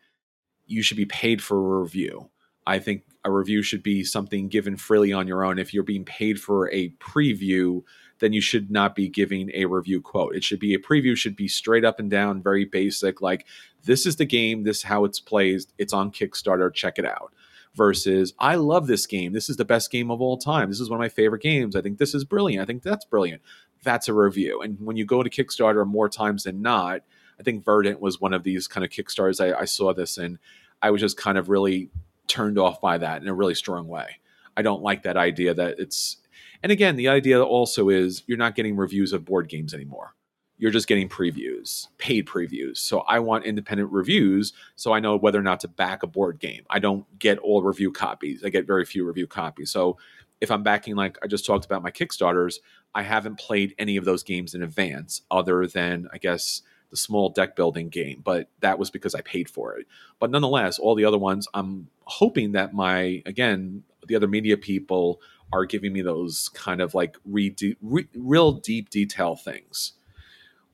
you 0.68 0.82
should 0.82 0.98
be 0.98 1.06
paid 1.06 1.42
for 1.42 1.58
a 1.58 1.82
review. 1.82 2.30
I 2.68 2.80
think 2.80 3.04
a 3.24 3.32
review 3.32 3.62
should 3.62 3.84
be 3.84 4.04
something 4.04 4.48
given 4.48 4.78
freely 4.78 5.14
on 5.14 5.28
your 5.28 5.44
own. 5.44 5.60
If 5.60 5.74
you're 5.74 5.84
being 5.84 6.06
paid 6.06 6.40
for 6.40 6.72
a 6.72 6.90
preview, 7.00 7.84
then 8.20 8.34
you 8.34 8.42
should 8.42 8.72
not 8.72 8.96
be 8.96 9.08
giving 9.10 9.52
a 9.54 9.66
review 9.66 10.02
quote. 10.02 10.36
It 10.36 10.44
should 10.44 10.60
be 10.60 10.74
a 10.74 10.80
preview 10.80 11.16
should 11.16 11.36
be 11.36 11.48
straight 11.48 11.86
up 11.86 12.00
and 12.00 12.10
down, 12.10 12.42
very 12.42 12.66
basic, 12.66 13.22
like 13.22 13.46
this 13.84 14.06
is 14.06 14.16
the 14.16 14.26
game, 14.26 14.64
this 14.64 14.78
is 14.78 14.84
how 14.84 15.06
it's 15.06 15.20
played, 15.20 15.62
it's 15.78 15.94
on 15.94 16.12
Kickstarter, 16.12 16.74
check 16.74 16.98
it 16.98 17.06
out. 17.06 17.34
Versus, 17.76 18.34
I 18.40 18.56
love 18.56 18.88
this 18.88 19.06
game. 19.06 19.34
This 19.34 19.50
is 19.50 19.58
the 19.58 19.66
best 19.66 19.92
game 19.92 20.10
of 20.10 20.22
all 20.22 20.38
time. 20.38 20.70
This 20.70 20.80
is 20.80 20.90
one 20.90 20.98
of 20.98 21.04
my 21.04 21.10
favorite 21.10 21.42
games. 21.42 21.76
I 21.76 21.82
think 21.82 21.98
this 21.98 22.16
is 22.16 22.24
brilliant. 22.24 22.64
I 22.64 22.66
think 22.66 22.84
that's 22.84 23.04
brilliant. 23.04 23.42
That's 23.84 24.08
a 24.08 24.14
review. 24.14 24.62
And 24.62 24.78
when 24.80 24.96
you 24.96 25.04
go 25.04 25.22
to 25.22 25.30
Kickstarter 25.30 25.86
more 25.86 26.08
times 26.08 26.46
than 26.46 26.62
not, 26.62 27.02
I 27.38 27.44
think 27.44 27.66
Verdant 27.66 28.00
was 28.00 28.22
one 28.22 28.32
of 28.32 28.44
these 28.44 28.70
kind 28.70 28.86
of 28.86 28.92
Kickstarters 28.92 29.44
I, 29.44 29.60
I 29.60 29.66
saw 29.66 29.94
this 29.94 30.18
and 30.18 30.40
I 30.82 30.90
was 30.90 31.02
just 31.02 31.18
kind 31.18 31.38
of 31.38 31.50
really 31.50 31.90
turned 32.28 32.58
off 32.58 32.82
by 32.82 32.98
that 32.98 33.22
in 33.22 33.28
a 33.28 33.34
really 33.34 33.56
strong 33.56 33.88
way. 33.88 34.20
I 34.58 34.62
don't 34.62 34.82
like 34.82 35.04
that 35.04 35.18
idea 35.18 35.54
that 35.54 35.80
it's 35.80 36.18
and 36.64 36.72
again, 36.72 36.96
the 36.96 37.10
idea 37.10 37.44
also 37.44 37.90
is 37.90 38.24
you're 38.26 38.38
not 38.38 38.56
getting 38.56 38.76
reviews 38.76 39.14
of 39.14 39.24
board 39.24 39.50
games 39.50 39.74
anymore. 39.74 40.16
You're 40.58 40.72
just 40.72 40.88
getting 40.88 41.10
previews, 41.10 41.90
paid 41.98 42.26
previews. 42.26 42.78
So 42.78 43.02
I 43.02 43.20
want 43.20 43.46
independent 43.46 43.92
reviews 43.92 44.54
so 44.76 44.94
I 44.94 45.00
know 45.00 45.18
whether 45.18 45.38
or 45.38 45.44
not 45.44 45.60
to 45.60 45.68
back 45.68 46.02
a 46.02 46.08
board 46.08 46.40
game. 46.40 46.64
I 46.70 46.80
don't 46.80 47.06
get 47.20 47.38
all 47.40 47.62
review 47.62 47.92
copies. 47.92 48.44
I 48.44 48.50
get 48.50 48.66
very 48.66 48.86
few 48.86 49.06
review 49.06 49.28
copies. 49.28 49.70
So 49.70 49.98
if 50.42 50.50
I'm 50.50 50.64
backing 50.64 50.96
like 50.96 51.18
I 51.22 51.28
just 51.28 51.46
talked 51.46 51.66
about 51.66 51.84
my 51.84 51.92
Kickstarters, 51.92 52.56
I 52.94 53.04
haven't 53.04 53.38
played 53.38 53.76
any 53.78 53.98
of 53.98 54.06
those 54.06 54.24
games 54.24 54.56
in 54.56 54.64
advance 54.64 55.22
other 55.30 55.68
than 55.68 56.08
I 56.14 56.18
guess 56.18 56.62
the 56.96 57.02
small 57.02 57.30
deck 57.30 57.56
building 57.56 57.90
game, 57.90 58.22
but 58.24 58.50
that 58.62 58.80
was 58.80 58.90
because 58.90 59.14
I 59.14 59.22
paid 59.22 59.50
for 59.50 59.78
it. 59.78 59.86
But 60.18 60.32
nonetheless, 60.32 60.80
all 60.80 60.96
the 60.96 61.04
other 61.04 61.18
ones, 61.18 61.48
I'm 61.54 61.90
hoping 62.06 62.54
that 62.54 62.74
my 62.74 63.22
again 63.26 63.84
the 64.08 64.16
other 64.16 64.28
media 64.28 64.56
people 64.56 65.20
are 65.52 65.66
giving 65.66 65.92
me 65.94 66.02
those 66.02 66.50
kind 66.50 66.82
of 66.82 66.94
like 66.94 67.18
re- 67.26 67.56
re- 67.82 68.08
real 68.16 68.54
deep 68.54 68.90
detail 68.90 69.36
things. 69.36 69.94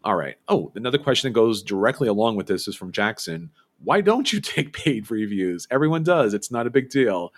All 0.03 0.15
right. 0.15 0.38
Oh, 0.47 0.72
another 0.76 0.97
question 0.97 1.30
that 1.30 1.36
goes 1.36 1.63
directly 1.63 2.07
along 2.07 2.36
with 2.36 2.47
this 2.47 2.67
is 2.67 2.76
from 2.76 2.91
Jackson. 2.91 3.51
Why 3.84 4.01
don't 4.01 4.32
you 4.32 4.39
take 4.41 4.74
paid 4.74 5.09
reviews? 5.09 5.67
Everyone 5.72 6.03
does. 6.03 6.34
It's 6.34 6.51
not 6.51 6.67
a 6.67 6.69
big 6.69 6.89
deal. 6.89 7.34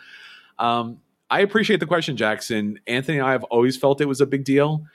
Um, 0.59 0.99
I 1.29 1.39
appreciate 1.39 1.79
the 1.79 1.85
question, 1.85 2.17
Jackson. 2.17 2.79
Anthony 2.85 3.17
and 3.17 3.27
I 3.27 3.31
have 3.31 3.43
always 3.45 3.77
felt 3.77 4.01
it 4.01 4.07
was 4.07 4.21
a 4.21 4.27
big 4.27 4.43
deal, 4.43 4.85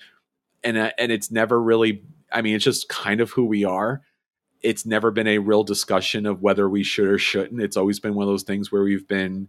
and 0.62 0.76
uh, 0.76 0.92
and 0.98 1.10
it's 1.10 1.30
never 1.30 1.60
really. 1.60 2.02
I 2.32 2.42
mean, 2.42 2.54
it's 2.54 2.64
just 2.64 2.88
kind 2.88 3.20
of 3.20 3.30
who 3.30 3.44
we 3.44 3.64
are. 3.64 4.02
It's 4.60 4.84
never 4.84 5.10
been 5.10 5.26
a 5.26 5.38
real 5.38 5.64
discussion 5.64 6.26
of 6.26 6.42
whether 6.42 6.68
we 6.68 6.82
should 6.82 7.08
or 7.08 7.18
shouldn't. 7.18 7.62
It's 7.62 7.76
always 7.76 8.00
been 8.00 8.14
one 8.14 8.24
of 8.24 8.32
those 8.32 8.42
things 8.42 8.72
where 8.72 8.82
we've 8.82 9.06
been 9.06 9.48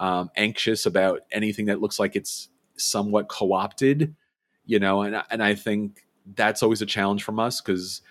um, 0.00 0.30
anxious 0.36 0.86
about 0.86 1.20
anything 1.30 1.66
that 1.66 1.80
looks 1.80 1.98
like 1.98 2.16
it's 2.16 2.48
somewhat 2.76 3.28
co-opted, 3.28 4.14
you 4.64 4.78
know, 4.78 5.02
and 5.02 5.22
and 5.30 5.42
I 5.42 5.54
think 5.54 6.06
that's 6.34 6.62
always 6.62 6.82
a 6.82 6.86
challenge 6.86 7.22
from 7.22 7.38
us 7.38 7.60
because 7.60 8.02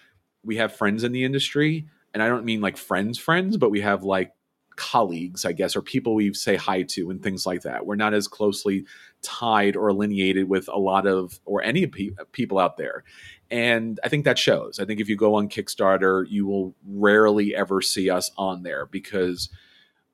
we 0.44 0.58
have 0.58 0.74
friends 0.74 1.04
in 1.04 1.12
the 1.12 1.24
industry, 1.24 1.88
and 2.14 2.24
I 2.24 2.28
don't 2.28 2.46
mean 2.46 2.62
like 2.62 2.78
friends 2.78 3.18
friends, 3.18 3.58
but 3.58 3.72
we 3.72 3.82
have 3.82 4.04
like 4.04 4.32
colleagues, 4.76 5.46
I 5.46 5.52
guess, 5.52 5.76
or 5.76 5.82
people 5.82 6.16
we 6.16 6.34
say 6.34 6.56
hi 6.56 6.84
to 6.84 7.10
and 7.10 7.22
things 7.22 7.46
like 7.46 7.62
that. 7.62 7.86
We're 7.86 7.96
not 7.96 8.14
as 8.14 8.28
closely 8.28 8.86
tied 9.22 9.76
or 9.76 9.90
alienated 9.90 10.50
with 10.50 10.68
a 10.68 10.78
lot 10.78 11.08
of 11.08 11.40
or 11.46 11.64
any 11.64 11.88
pe- 11.88 12.12
people 12.32 12.60
out 12.60 12.78
there. 12.78 13.04
And 13.50 14.00
I 14.04 14.10
think 14.10 14.26
that 14.26 14.40
shows. 14.40 14.80
I 14.80 14.86
think 14.86 15.00
if 15.00 15.08
you 15.08 15.16
go 15.16 15.36
on 15.36 15.50
Kickstarter, 15.50 16.26
you 16.30 16.46
will 16.46 16.76
rarely 16.86 17.56
ever 17.56 17.82
see 17.82 18.10
us 18.10 18.32
on 18.38 18.64
there 18.64 18.86
because 18.86 19.50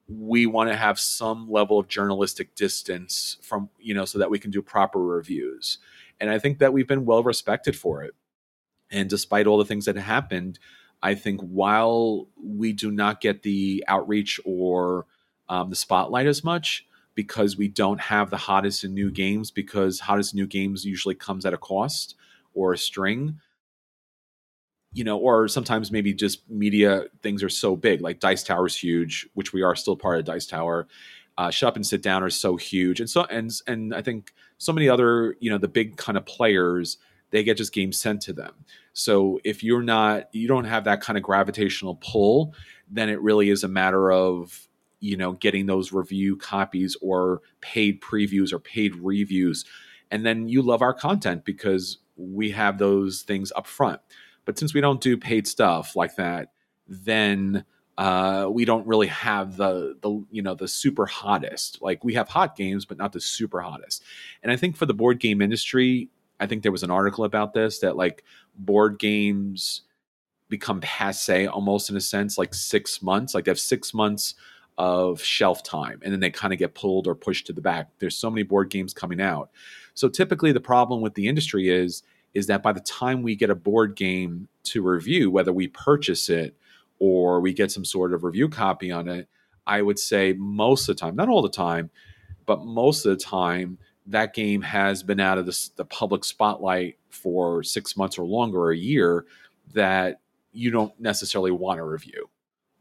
we 0.08 0.46
want 0.46 0.70
to 0.70 0.76
have 0.76 1.00
some 1.00 1.50
level 1.50 1.80
of 1.80 1.88
journalistic 1.88 2.56
distance 2.56 3.38
from 3.42 3.70
you 3.80 3.94
know 3.94 4.06
so 4.06 4.20
that 4.20 4.30
we 4.30 4.40
can 4.40 4.52
do 4.52 4.62
proper 4.62 5.00
reviews 5.00 5.78
and 6.20 6.30
i 6.30 6.38
think 6.38 6.60
that 6.60 6.74
we've 6.74 6.88
been 6.88 7.06
well 7.06 7.24
respected 7.24 7.76
for 7.76 8.04
it 8.04 8.14
and 8.90 9.10
despite 9.10 9.48
all 9.48 9.58
the 9.58 9.66
things 9.66 9.86
that 9.86 9.96
happened 9.96 10.60
i 11.02 11.16
think 11.16 11.42
while 11.42 12.28
we 12.44 12.74
do 12.74 12.92
not 12.92 13.22
get 13.22 13.44
the 13.44 13.84
outreach 13.88 14.40
or 14.46 15.06
um, 15.50 15.70
the 15.70 15.76
spotlight 15.76 16.28
as 16.28 16.44
much 16.44 16.86
because 17.16 17.58
we 17.58 17.68
don't 17.68 18.00
have 18.00 18.30
the 18.30 18.38
hottest 18.38 18.84
in 18.84 18.94
new 18.94 19.12
games 19.12 19.52
because 19.52 20.00
hottest 20.00 20.34
new 20.34 20.48
games 20.48 20.86
usually 20.86 21.16
comes 21.16 21.46
at 21.46 21.54
a 21.54 21.58
cost 21.58 22.16
or 22.54 22.74
a 22.74 22.78
string. 22.78 23.40
You 24.94 25.06
know 25.06 25.18
or 25.18 25.48
sometimes 25.48 25.90
maybe 25.90 26.14
just 26.14 26.50
media 26.50 27.06
things 27.24 27.44
are 27.44 27.50
so 27.50 27.78
big 27.78 28.02
like 28.02 28.20
dice 28.20 28.44
tower 28.44 28.68
is 28.68 28.76
huge 28.76 29.26
which 29.36 29.54
we 29.54 29.62
are 29.62 29.74
still 29.74 29.96
part 29.96 30.20
of 30.20 30.26
dice 30.26 30.46
tower. 30.46 30.88
Uh, 31.38 31.50
shut 31.50 31.70
up 31.70 31.76
and 31.78 31.88
sit 31.88 32.02
down 32.02 32.24
are 32.24 32.30
so 32.30 32.58
huge. 32.58 33.00
And 33.00 33.10
so 33.10 33.24
and 33.26 33.50
and 33.68 33.96
i 33.96 34.02
think 34.02 34.34
so 34.58 34.74
many 34.74 34.90
other 34.90 35.38
you 35.40 35.50
know 35.50 35.58
the 35.58 35.70
big 35.70 35.96
kind 35.96 36.18
of 36.18 36.26
players 36.26 36.98
they 37.32 37.44
get 37.44 37.58
just 37.58 37.74
games 37.74 37.98
sent 37.98 38.22
to 38.22 38.34
them. 38.34 38.54
So 38.94 39.40
if 39.44 39.64
you're 39.64 39.82
not 39.82 40.34
you 40.34 40.48
don't 40.48 40.66
have 40.66 40.84
that 40.86 41.02
kind 41.02 41.18
of 41.18 41.24
gravitational 41.24 41.96
pull 41.96 42.54
then 42.90 43.10
it 43.10 43.22
really 43.22 43.50
is 43.50 43.64
a 43.64 43.68
matter 43.68 44.12
of 44.12 44.68
you 45.00 45.18
know 45.18 45.34
getting 45.34 45.66
those 45.66 45.92
review 45.92 46.38
copies 46.38 46.96
or 47.02 47.42
paid 47.62 48.02
previews 48.02 48.54
or 48.54 48.60
paid 48.60 48.96
reviews. 48.96 49.66
And 50.12 50.26
then 50.26 50.50
you 50.50 50.62
love 50.62 50.82
our 50.82 50.94
content 50.94 51.46
because 51.46 51.98
we 52.18 52.52
have 52.52 52.78
those 52.78 53.22
things 53.22 53.52
up 53.56 53.66
front. 53.66 54.02
But 54.44 54.60
since 54.60 54.74
we 54.74 54.82
don't 54.82 55.00
do 55.00 55.18
paid 55.18 55.48
stuff 55.48 55.96
like 55.96 56.16
that 56.18 56.50
then 56.88 57.64
uh, 57.98 58.48
we 58.50 58.66
don't 58.66 58.88
really 58.88 59.08
have 59.08 59.58
the 59.58 59.96
the 60.02 60.26
you 60.32 60.42
know 60.42 60.56
the 60.56 60.68
super 60.68 61.06
hottest. 61.06 61.82
Like 61.82 62.04
we 62.04 62.14
have 62.16 62.28
hot 62.28 62.56
games 62.56 62.86
but 62.86 62.98
not 62.98 63.14
the 63.14 63.22
super 63.22 63.62
hottest. 63.62 64.04
And 64.44 64.52
i 64.52 64.56
think 64.56 64.76
for 64.76 64.86
the 64.86 64.94
board 64.94 65.20
game 65.20 65.42
industry 65.42 66.10
i 66.42 66.48
think 66.48 66.64
there 66.64 66.72
was 66.72 66.84
an 66.84 66.92
article 66.92 67.24
about 67.24 67.54
this 67.54 67.80
that 67.80 67.96
like 67.96 68.24
board 68.58 69.00
games 69.00 69.84
become 70.50 70.82
passe 70.82 71.48
almost 71.48 71.90
in 71.90 71.96
a 71.96 72.02
sense 72.02 72.38
like 72.38 72.54
six 72.54 73.02
months 73.02 73.34
like 73.34 73.46
they 73.46 73.52
have 73.52 73.60
six 73.60 73.94
months 73.94 74.36
of 74.78 75.22
shelf 75.22 75.64
time 75.64 76.00
and 76.04 76.12
then 76.12 76.20
they 76.20 76.30
kind 76.30 76.54
of 76.54 76.60
get 76.60 76.74
pulled 76.74 77.08
or 77.08 77.14
pushed 77.14 77.46
to 77.48 77.54
the 77.54 77.62
back. 77.62 77.90
There's 78.00 78.16
so 78.16 78.30
many 78.30 78.44
board 78.44 78.70
games 78.70 78.94
coming 78.94 79.22
out. 79.22 79.52
So 79.94 80.10
typically 80.10 80.52
the 80.52 80.60
problem 80.60 81.02
with 81.02 81.14
the 81.14 81.28
industry 81.28 81.70
is 81.70 82.04
is 82.34 82.48
that 82.48 82.64
by 82.64 82.72
the 82.72 82.80
time 82.80 83.22
we 83.22 83.36
get 83.36 83.50
a 83.50 83.56
board 83.56 83.96
game 83.96 84.48
to 84.64 84.82
review 84.82 85.30
whether 85.30 85.52
we 85.52 85.68
purchase 85.68 86.30
it 86.30 86.56
or 87.00 87.42
we 87.42 87.54
get 87.54 87.72
some 87.72 87.86
sort 87.86 88.14
of 88.14 88.24
review 88.24 88.48
copy 88.48 88.90
on 88.92 89.10
it 89.10 89.28
i 89.68 89.82
would 89.82 90.00
say 90.00 90.34
most 90.34 90.88
of 90.88 90.96
the 90.96 91.00
time 91.00 91.16
not 91.16 91.28
all 91.28 91.42
the 91.42 91.50
time 91.50 91.90
but 92.46 92.64
most 92.64 93.06
of 93.06 93.12
the 93.12 93.24
time 93.24 93.78
that 94.08 94.34
game 94.34 94.62
has 94.62 95.04
been 95.04 95.20
out 95.20 95.38
of 95.38 95.46
the, 95.46 95.70
the 95.76 95.86
public 95.86 96.24
spotlight 96.24 96.98
for 97.10 97.64
six 97.64 97.96
months 97.96 98.18
or 98.18 98.26
longer 98.26 98.60
or 98.60 98.72
a 98.72 98.78
year 98.78 99.26
that 99.74 100.20
you 100.52 100.72
don't 100.72 100.98
necessarily 101.00 101.52
want 101.52 101.78
to 101.78 101.84
review 101.84 102.30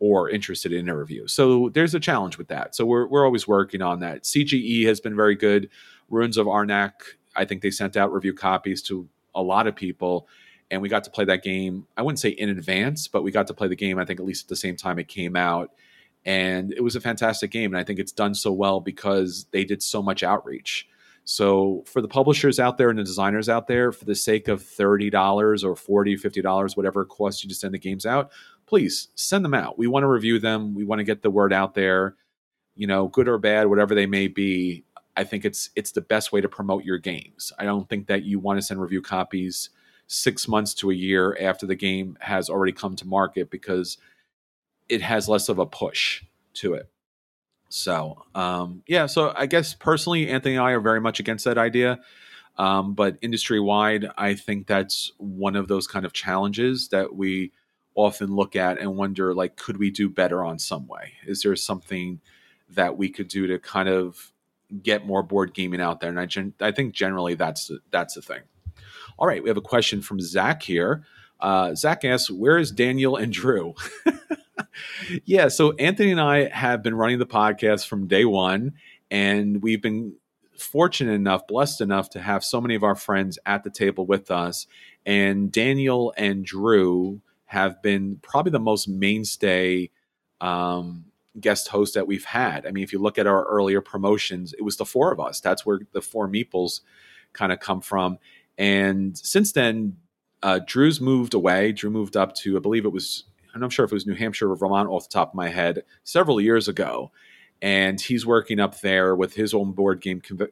or 0.00 0.30
interested 0.30 0.72
in 0.72 0.88
a 0.88 0.96
review. 0.96 1.28
So 1.28 1.68
there's 1.74 1.94
a 1.94 2.00
challenge 2.00 2.38
with 2.38 2.48
that. 2.48 2.74
So 2.74 2.86
we're, 2.86 3.06
we're 3.06 3.24
always 3.24 3.46
working 3.46 3.82
on 3.82 4.00
that. 4.00 4.24
CGE 4.24 4.86
has 4.86 4.98
been 4.98 5.14
very 5.14 5.34
good. 5.34 5.68
Ruins 6.08 6.38
of 6.38 6.46
Arnak, 6.46 6.92
I 7.36 7.44
think 7.44 7.60
they 7.60 7.70
sent 7.70 7.96
out 7.96 8.12
review 8.12 8.32
copies 8.32 8.82
to 8.84 9.06
a 9.34 9.42
lot 9.42 9.66
of 9.66 9.76
people. 9.76 10.26
And 10.70 10.80
we 10.80 10.88
got 10.88 11.04
to 11.04 11.10
play 11.10 11.24
that 11.26 11.42
game, 11.42 11.86
I 11.96 12.02
wouldn't 12.02 12.18
say 12.18 12.30
in 12.30 12.48
advance, 12.48 13.08
but 13.08 13.22
we 13.22 13.30
got 13.30 13.46
to 13.48 13.54
play 13.54 13.68
the 13.68 13.76
game, 13.76 13.98
I 13.98 14.04
think, 14.04 14.20
at 14.20 14.26
least 14.26 14.46
at 14.46 14.48
the 14.48 14.56
same 14.56 14.76
time 14.76 14.98
it 14.98 15.08
came 15.08 15.36
out. 15.36 15.72
And 16.24 16.72
it 16.72 16.82
was 16.82 16.96
a 16.96 17.00
fantastic 17.00 17.50
game. 17.50 17.72
And 17.72 17.80
I 17.80 17.84
think 17.84 17.98
it's 17.98 18.12
done 18.12 18.34
so 18.34 18.52
well 18.52 18.80
because 18.80 19.46
they 19.50 19.64
did 19.64 19.82
so 19.82 20.02
much 20.02 20.22
outreach. 20.22 20.88
So 21.24 21.84
for 21.86 22.00
the 22.00 22.08
publishers 22.08 22.58
out 22.58 22.76
there 22.76 22.90
and 22.90 22.98
the 22.98 23.04
designers 23.04 23.48
out 23.48 23.66
there, 23.66 23.92
for 23.92 24.04
the 24.04 24.14
sake 24.14 24.48
of 24.48 24.62
$30 24.62 25.12
or 25.64 26.04
$40, 26.04 26.20
$50, 26.20 26.76
whatever 26.76 27.02
it 27.02 27.08
costs 27.08 27.44
you 27.44 27.48
to 27.48 27.54
send 27.54 27.74
the 27.74 27.78
games 27.78 28.04
out, 28.06 28.30
please 28.66 29.08
send 29.14 29.44
them 29.44 29.54
out. 29.54 29.78
We 29.78 29.86
want 29.86 30.04
to 30.04 30.08
review 30.08 30.38
them. 30.38 30.74
We 30.74 30.84
want 30.84 30.98
to 31.00 31.04
get 31.04 31.22
the 31.22 31.30
word 31.30 31.52
out 31.52 31.74
there, 31.74 32.16
you 32.74 32.86
know, 32.86 33.08
good 33.08 33.28
or 33.28 33.38
bad, 33.38 33.68
whatever 33.68 33.94
they 33.94 34.06
may 34.06 34.28
be. 34.28 34.84
I 35.16 35.24
think 35.24 35.44
it's 35.44 35.70
it's 35.76 35.92
the 35.92 36.00
best 36.00 36.32
way 36.32 36.40
to 36.40 36.48
promote 36.48 36.84
your 36.84 36.98
games. 36.98 37.52
I 37.58 37.64
don't 37.64 37.88
think 37.88 38.06
that 38.06 38.22
you 38.22 38.38
want 38.38 38.58
to 38.58 38.62
send 38.62 38.80
review 38.80 39.02
copies 39.02 39.70
six 40.06 40.48
months 40.48 40.72
to 40.74 40.90
a 40.90 40.94
year 40.94 41.36
after 41.40 41.66
the 41.66 41.74
game 41.74 42.16
has 42.20 42.48
already 42.48 42.72
come 42.72 42.96
to 42.96 43.06
market 43.06 43.50
because 43.50 43.98
it 44.88 45.02
has 45.02 45.28
less 45.28 45.48
of 45.48 45.58
a 45.58 45.66
push 45.66 46.22
to 46.54 46.74
it. 46.74 46.88
So, 47.70 48.24
um, 48.34 48.82
yeah, 48.86 49.06
so 49.06 49.32
I 49.34 49.46
guess 49.46 49.74
personally, 49.74 50.28
Anthony 50.28 50.56
and 50.56 50.64
I 50.64 50.72
are 50.72 50.80
very 50.80 51.00
much 51.00 51.20
against 51.20 51.44
that 51.44 51.56
idea. 51.56 52.00
Um, 52.58 52.94
but 52.94 53.16
industry 53.22 53.60
wide, 53.60 54.06
I 54.18 54.34
think 54.34 54.66
that's 54.66 55.12
one 55.18 55.56
of 55.56 55.68
those 55.68 55.86
kind 55.86 56.04
of 56.04 56.12
challenges 56.12 56.88
that 56.88 57.14
we 57.14 57.52
often 57.94 58.34
look 58.34 58.56
at 58.56 58.78
and 58.78 58.96
wonder 58.96 59.34
like 59.34 59.56
could 59.56 59.76
we 59.78 59.90
do 59.90 60.08
better 60.08 60.44
on 60.44 60.58
some 60.58 60.86
way? 60.86 61.12
Is 61.26 61.42
there 61.42 61.54
something 61.56 62.20
that 62.70 62.98
we 62.98 63.08
could 63.08 63.28
do 63.28 63.46
to 63.46 63.58
kind 63.58 63.88
of 63.88 64.32
get 64.82 65.06
more 65.06 65.22
board 65.22 65.54
gaming 65.54 65.80
out 65.80 66.00
there? 66.00 66.10
And 66.10 66.20
i, 66.20 66.26
gen- 66.26 66.54
I 66.60 66.72
think 66.72 66.92
generally 66.92 67.34
that's 67.34 67.70
that's 67.90 68.14
the 68.14 68.22
thing. 68.22 68.42
All 69.16 69.28
right 69.28 69.42
we 69.42 69.48
have 69.48 69.56
a 69.56 69.62
question 69.62 70.02
from 70.02 70.20
zach 70.20 70.62
here. 70.62 71.04
Uh, 71.38 71.74
zach 71.74 72.04
asks 72.04 72.30
where 72.30 72.58
is 72.58 72.70
daniel 72.70 73.16
and 73.16 73.32
drew 73.32 73.74
yeah 75.24 75.48
so 75.48 75.72
anthony 75.72 76.10
and 76.10 76.20
i 76.20 76.48
have 76.48 76.82
been 76.82 76.94
running 76.94 77.18
the 77.18 77.26
podcast 77.26 77.86
from 77.86 78.06
day 78.06 78.24
one 78.24 78.72
and 79.10 79.62
we've 79.62 79.82
been 79.82 80.14
fortunate 80.56 81.12
enough 81.12 81.46
blessed 81.46 81.80
enough 81.80 82.10
to 82.10 82.20
have 82.20 82.44
so 82.44 82.60
many 82.60 82.74
of 82.74 82.84
our 82.84 82.94
friends 82.94 83.38
at 83.46 83.64
the 83.64 83.70
table 83.70 84.06
with 84.06 84.30
us 84.30 84.66
and 85.06 85.50
daniel 85.50 86.12
and 86.16 86.44
drew 86.44 87.20
have 87.46 87.82
been 87.82 88.18
probably 88.22 88.52
the 88.52 88.60
most 88.60 88.86
mainstay 88.86 89.90
um, 90.40 91.04
guest 91.38 91.68
host 91.68 91.94
that 91.94 92.06
we've 92.06 92.24
had. 92.24 92.66
I 92.66 92.70
mean, 92.70 92.84
if 92.84 92.92
you 92.92 92.98
look 92.98 93.18
at 93.18 93.26
our 93.26 93.44
earlier 93.44 93.80
promotions, 93.80 94.52
it 94.54 94.62
was 94.62 94.76
the 94.76 94.84
four 94.84 95.12
of 95.12 95.20
us. 95.20 95.40
That's 95.40 95.64
where 95.64 95.80
the 95.92 96.02
four 96.02 96.28
meeples 96.28 96.80
kind 97.32 97.52
of 97.52 97.60
come 97.60 97.80
from. 97.80 98.18
And 98.58 99.16
since 99.16 99.52
then, 99.52 99.96
uh, 100.42 100.60
Drew's 100.66 101.00
moved 101.00 101.34
away. 101.34 101.72
Drew 101.72 101.90
moved 101.90 102.16
up 102.16 102.34
to, 102.36 102.56
I 102.56 102.60
believe 102.60 102.84
it 102.84 102.92
was, 102.92 103.24
I'm 103.54 103.60
not 103.60 103.72
sure 103.72 103.84
if 103.84 103.92
it 103.92 103.94
was 103.94 104.06
New 104.06 104.14
Hampshire 104.14 104.50
or 104.50 104.56
Vermont 104.56 104.88
off 104.88 105.08
the 105.08 105.12
top 105.12 105.30
of 105.30 105.34
my 105.34 105.48
head, 105.48 105.84
several 106.04 106.40
years 106.40 106.68
ago. 106.68 107.10
And 107.62 108.00
he's 108.00 108.24
working 108.24 108.58
up 108.58 108.80
there 108.80 109.14
with 109.14 109.34
his 109.34 109.52
own 109.52 109.72
board 109.72 110.00
game 110.00 110.20
co- 110.20 110.48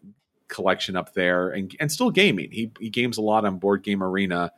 collection 0.49 0.97
up 0.97 1.15
there 1.15 1.51
and, 1.51 1.75
and 1.81 1.91
still 1.91 2.11
gaming. 2.11 2.51
He, 2.51 2.71
he 2.79 2.91
games 2.91 3.17
a 3.17 3.23
lot 3.23 3.45
on 3.45 3.59
Board 3.59 3.83
Game 3.83 4.03
Arena 4.03 4.53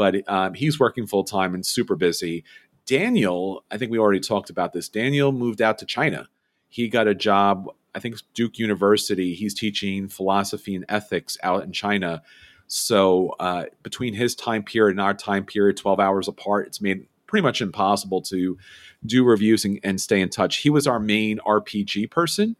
but 0.00 0.26
um, 0.28 0.54
he's 0.54 0.80
working 0.80 1.06
full 1.06 1.24
time 1.24 1.54
and 1.54 1.64
super 1.66 1.94
busy. 1.94 2.42
Daniel, 2.86 3.64
I 3.70 3.76
think 3.76 3.90
we 3.90 3.98
already 3.98 4.20
talked 4.20 4.48
about 4.48 4.72
this. 4.72 4.88
Daniel 4.88 5.30
moved 5.30 5.60
out 5.60 5.76
to 5.76 5.84
China. 5.84 6.26
He 6.70 6.88
got 6.88 7.06
a 7.06 7.14
job, 7.14 7.68
I 7.94 7.98
think 7.98 8.16
Duke 8.32 8.58
University. 8.58 9.34
He's 9.34 9.52
teaching 9.52 10.08
philosophy 10.08 10.74
and 10.74 10.86
ethics 10.88 11.36
out 11.42 11.64
in 11.64 11.72
China. 11.72 12.22
So 12.66 13.34
uh, 13.40 13.64
between 13.82 14.14
his 14.14 14.34
time 14.34 14.62
period 14.62 14.92
and 14.92 15.02
our 15.02 15.12
time 15.12 15.44
period, 15.44 15.76
12 15.76 16.00
hours 16.00 16.28
apart, 16.28 16.68
it's 16.68 16.80
made 16.80 17.06
pretty 17.30 17.42
much 17.42 17.62
impossible 17.62 18.20
to 18.20 18.58
do 19.06 19.24
reviews 19.24 19.64
and, 19.64 19.78
and 19.84 20.00
stay 20.00 20.20
in 20.20 20.28
touch. 20.28 20.56
He 20.56 20.68
was 20.68 20.88
our 20.88 20.98
main 20.98 21.38
RPG 21.46 22.10
person. 22.10 22.56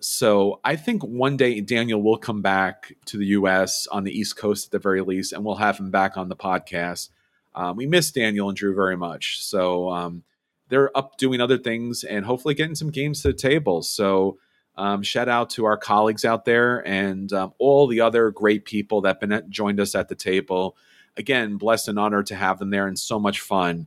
So 0.00 0.60
I 0.62 0.76
think 0.76 1.02
one 1.02 1.38
day 1.38 1.62
Daniel 1.62 2.02
will 2.02 2.18
come 2.18 2.42
back 2.42 2.92
to 3.06 3.16
the 3.16 3.26
U.S. 3.28 3.86
on 3.86 4.04
the 4.04 4.12
East 4.12 4.36
Coast 4.36 4.66
at 4.66 4.70
the 4.72 4.78
very 4.78 5.00
least, 5.00 5.32
and 5.32 5.42
we'll 5.44 5.56
have 5.56 5.78
him 5.78 5.90
back 5.90 6.18
on 6.18 6.28
the 6.28 6.36
podcast. 6.36 7.08
Um, 7.54 7.76
we 7.76 7.86
miss 7.86 8.12
Daniel 8.12 8.48
and 8.48 8.56
Drew 8.56 8.74
very 8.74 8.98
much, 8.98 9.42
so 9.42 9.88
um, 9.88 10.22
they're 10.68 10.94
up 10.96 11.16
doing 11.16 11.40
other 11.40 11.56
things 11.56 12.04
and 12.04 12.26
hopefully 12.26 12.52
getting 12.52 12.74
some 12.74 12.90
games 12.90 13.22
to 13.22 13.28
the 13.28 13.34
table. 13.34 13.82
So 13.82 14.38
um, 14.76 15.02
shout 15.02 15.30
out 15.30 15.48
to 15.50 15.64
our 15.64 15.78
colleagues 15.78 16.26
out 16.26 16.44
there 16.44 16.86
and 16.86 17.32
um, 17.32 17.54
all 17.58 17.86
the 17.86 18.02
other 18.02 18.30
great 18.30 18.66
people 18.66 19.00
that 19.00 19.20
been 19.20 19.32
at, 19.32 19.48
joined 19.48 19.80
us 19.80 19.94
at 19.94 20.08
the 20.10 20.14
table. 20.14 20.76
Again, 21.16 21.56
blessed 21.56 21.88
and 21.88 21.98
honored 21.98 22.26
to 22.26 22.36
have 22.36 22.58
them 22.58 22.70
there 22.70 22.86
and 22.86 22.98
so 22.98 23.18
much 23.18 23.40
fun. 23.40 23.86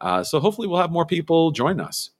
Uh, 0.00 0.22
so 0.22 0.40
hopefully 0.40 0.68
we'll 0.68 0.80
have 0.80 0.92
more 0.92 1.06
people 1.06 1.50
join 1.50 1.80
us. 1.80 2.10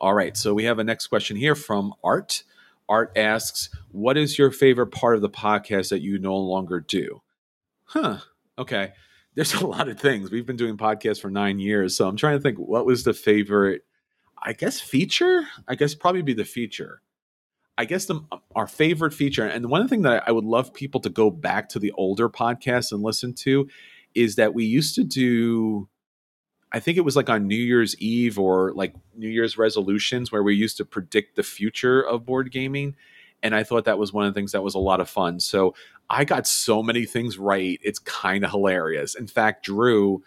All 0.00 0.14
right. 0.14 0.36
So 0.36 0.54
we 0.54 0.64
have 0.64 0.78
a 0.78 0.84
next 0.84 1.08
question 1.08 1.36
here 1.36 1.54
from 1.54 1.94
Art. 2.02 2.44
Art 2.88 3.12
asks, 3.16 3.68
What 3.90 4.16
is 4.16 4.38
your 4.38 4.50
favorite 4.50 4.88
part 4.88 5.16
of 5.16 5.22
the 5.22 5.30
podcast 5.30 5.90
that 5.90 6.00
you 6.00 6.18
no 6.18 6.36
longer 6.36 6.80
do? 6.80 7.22
Huh. 7.84 8.18
Okay. 8.58 8.92
There's 9.34 9.54
a 9.62 9.66
lot 9.66 9.88
of 9.88 10.00
things. 10.00 10.30
We've 10.30 10.46
been 10.46 10.56
doing 10.56 10.76
podcasts 10.76 11.20
for 11.20 11.30
nine 11.30 11.58
years. 11.58 11.96
So 11.96 12.08
I'm 12.08 12.16
trying 12.16 12.38
to 12.38 12.42
think 12.42 12.58
what 12.58 12.86
was 12.86 13.04
the 13.04 13.14
favorite, 13.14 13.82
I 14.42 14.52
guess, 14.52 14.80
feature? 14.80 15.46
I 15.66 15.74
guess 15.74 15.94
probably 15.94 16.22
be 16.22 16.34
the 16.34 16.44
feature. 16.44 17.02
I 17.78 17.84
guess 17.84 18.04
the, 18.06 18.20
our 18.54 18.66
favorite 18.66 19.14
feature, 19.14 19.46
and 19.46 19.70
one 19.70 19.88
thing 19.88 20.02
that 20.02 20.24
I 20.26 20.32
would 20.32 20.44
love 20.44 20.74
people 20.74 21.00
to 21.00 21.08
go 21.08 21.30
back 21.30 21.70
to 21.70 21.78
the 21.78 21.92
older 21.92 22.28
podcasts 22.28 22.92
and 22.92 23.02
listen 23.02 23.32
to 23.34 23.68
is 24.14 24.34
that 24.36 24.52
we 24.52 24.64
used 24.64 24.96
to 24.96 25.04
do 25.04 25.88
I 26.70 26.80
think 26.80 26.98
it 26.98 27.04
was 27.04 27.16
like 27.16 27.30
on 27.30 27.46
New 27.46 27.56
Year's 27.56 27.98
Eve 27.98 28.38
or 28.38 28.72
like 28.74 28.94
New 29.16 29.28
Year's 29.28 29.56
resolutions 29.56 30.30
where 30.30 30.42
we 30.42 30.54
used 30.54 30.76
to 30.78 30.84
predict 30.84 31.36
the 31.36 31.42
future 31.42 32.02
of 32.02 32.26
board 32.26 32.52
gaming. 32.52 32.94
And 33.42 33.54
I 33.54 33.62
thought 33.62 33.84
that 33.86 33.98
was 33.98 34.12
one 34.12 34.26
of 34.26 34.34
the 34.34 34.38
things 34.38 34.52
that 34.52 34.62
was 34.62 34.74
a 34.74 34.78
lot 34.78 35.00
of 35.00 35.08
fun. 35.08 35.40
So 35.40 35.74
I 36.10 36.24
got 36.24 36.46
so 36.46 36.82
many 36.82 37.06
things 37.06 37.38
right. 37.38 37.80
It's 37.82 37.98
kind 38.00 38.44
of 38.44 38.50
hilarious. 38.50 39.14
In 39.14 39.26
fact, 39.26 39.64
Drew, 39.64 40.22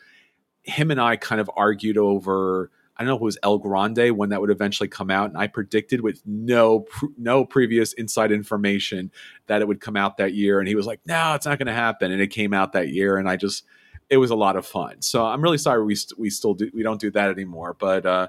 him 0.64 0.90
and 0.90 1.00
I 1.00 1.16
kind 1.18 1.42
of 1.42 1.50
argued 1.56 1.98
over, 1.98 2.72
I 3.02 3.04
don't 3.04 3.08
know 3.10 3.16
if 3.16 3.22
it 3.22 3.26
was 3.26 3.38
El 3.42 3.58
Grande 3.58 4.12
when 4.12 4.30
that 4.30 4.42
would 4.42 4.52
eventually 4.52 4.88
come 4.88 5.10
out, 5.10 5.32
and 5.32 5.38
I 5.38 5.48
predicted 5.48 6.02
with 6.02 6.22
no 6.24 6.86
no 7.18 7.44
previous 7.44 7.94
inside 7.94 8.32
information 8.32 9.12
that 9.48 9.60
it 9.60 9.68
would 9.68 9.82
come 9.82 9.98
out 9.98 10.18
that 10.18 10.36
year, 10.36 10.60
and 10.60 10.68
he 10.68 10.76
was 10.76 10.86
like, 10.86 11.00
"No, 11.08 11.34
it's 11.34 11.48
not 11.48 11.58
going 11.58 11.66
to 11.66 11.74
happen," 11.74 12.12
and 12.12 12.22
it 12.22 12.28
came 12.28 12.54
out 12.54 12.74
that 12.74 12.90
year, 12.90 13.18
and 13.18 13.28
I 13.28 13.38
just 13.38 13.64
it 14.12 14.18
was 14.18 14.30
a 14.30 14.36
lot 14.36 14.56
of 14.56 14.68
fun. 14.68 15.02
So 15.02 15.26
I'm 15.26 15.42
really 15.42 15.58
sorry 15.58 15.84
we 15.84 15.96
st- 15.96 16.20
we 16.20 16.30
still 16.30 16.54
do 16.54 16.70
we 16.76 16.84
don't 16.84 17.02
do 17.02 17.10
that 17.10 17.32
anymore, 17.32 17.76
but 17.80 18.06
uh, 18.06 18.28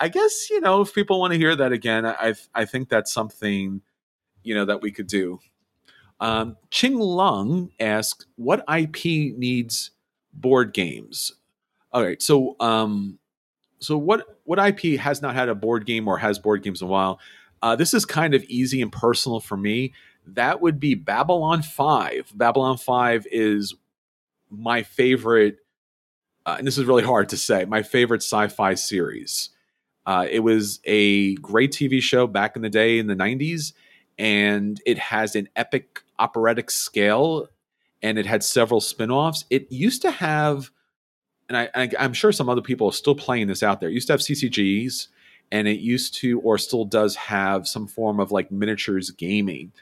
I 0.00 0.08
guess 0.08 0.48
you 0.48 0.58
know 0.62 0.80
if 0.80 0.94
people 0.94 1.20
want 1.20 1.34
to 1.34 1.38
hear 1.38 1.54
that 1.54 1.72
again, 1.72 2.06
I 2.06 2.32
I 2.54 2.64
think 2.64 2.88
that's 2.88 3.12
something 3.12 3.82
you 4.42 4.54
know 4.54 4.64
that 4.64 4.80
we 4.80 4.90
could 4.90 5.06
do. 5.06 5.38
Um, 6.18 6.56
Ching 6.70 6.98
Lung 6.98 7.72
asks, 7.78 8.24
"What 8.36 8.64
IP 8.74 9.36
needs 9.36 9.90
board 10.32 10.72
games?" 10.72 11.32
All 11.92 12.02
right, 12.02 12.22
so 12.22 12.56
um, 12.58 13.18
so 13.84 13.96
what 13.96 14.38
what 14.44 14.58
IP 14.58 14.98
has 14.98 15.22
not 15.22 15.34
had 15.34 15.48
a 15.48 15.54
board 15.54 15.86
game 15.86 16.08
or 16.08 16.18
has 16.18 16.38
board 16.38 16.62
games 16.62 16.80
in 16.80 16.88
a 16.88 16.90
while? 16.90 17.20
Uh, 17.62 17.76
this 17.76 17.94
is 17.94 18.04
kind 18.04 18.34
of 18.34 18.42
easy 18.44 18.82
and 18.82 18.92
personal 18.92 19.40
for 19.40 19.56
me. 19.56 19.92
That 20.26 20.60
would 20.60 20.80
be 20.80 20.94
Babylon 20.94 21.62
Five. 21.62 22.32
Babylon 22.34 22.78
Five 22.78 23.26
is 23.30 23.74
my 24.50 24.82
favorite, 24.82 25.58
uh, 26.46 26.56
and 26.58 26.66
this 26.66 26.78
is 26.78 26.84
really 26.84 27.04
hard 27.04 27.28
to 27.30 27.36
say. 27.36 27.64
My 27.64 27.82
favorite 27.82 28.22
sci-fi 28.22 28.74
series. 28.74 29.50
Uh, 30.06 30.26
it 30.30 30.40
was 30.40 30.80
a 30.84 31.34
great 31.36 31.72
TV 31.72 32.02
show 32.02 32.26
back 32.26 32.56
in 32.56 32.62
the 32.62 32.70
day 32.70 32.98
in 32.98 33.06
the 33.06 33.16
'90s, 33.16 33.72
and 34.18 34.80
it 34.84 34.98
has 34.98 35.34
an 35.34 35.48
epic 35.56 36.00
operatic 36.18 36.70
scale, 36.70 37.48
and 38.02 38.18
it 38.18 38.26
had 38.26 38.42
several 38.42 38.80
spin-offs. 38.80 39.44
It 39.50 39.70
used 39.70 40.02
to 40.02 40.10
have 40.10 40.70
and 41.48 41.56
I, 41.56 41.68
I 41.74 42.04
am 42.04 42.12
sure 42.12 42.32
some 42.32 42.48
other 42.48 42.62
people 42.62 42.88
are 42.88 42.92
still 42.92 43.14
playing 43.14 43.46
this 43.48 43.62
out 43.62 43.80
there. 43.80 43.88
It 43.88 43.94
used 43.94 44.06
to 44.08 44.12
have 44.14 44.20
CCGs, 44.20 45.08
and 45.52 45.68
it 45.68 45.80
used 45.80 46.14
to 46.16 46.40
or 46.40 46.58
still 46.58 46.84
does 46.84 47.16
have 47.16 47.68
some 47.68 47.86
form 47.86 48.20
of 48.20 48.32
like 48.32 48.50
miniatures 48.50 49.10
gaming. 49.10 49.72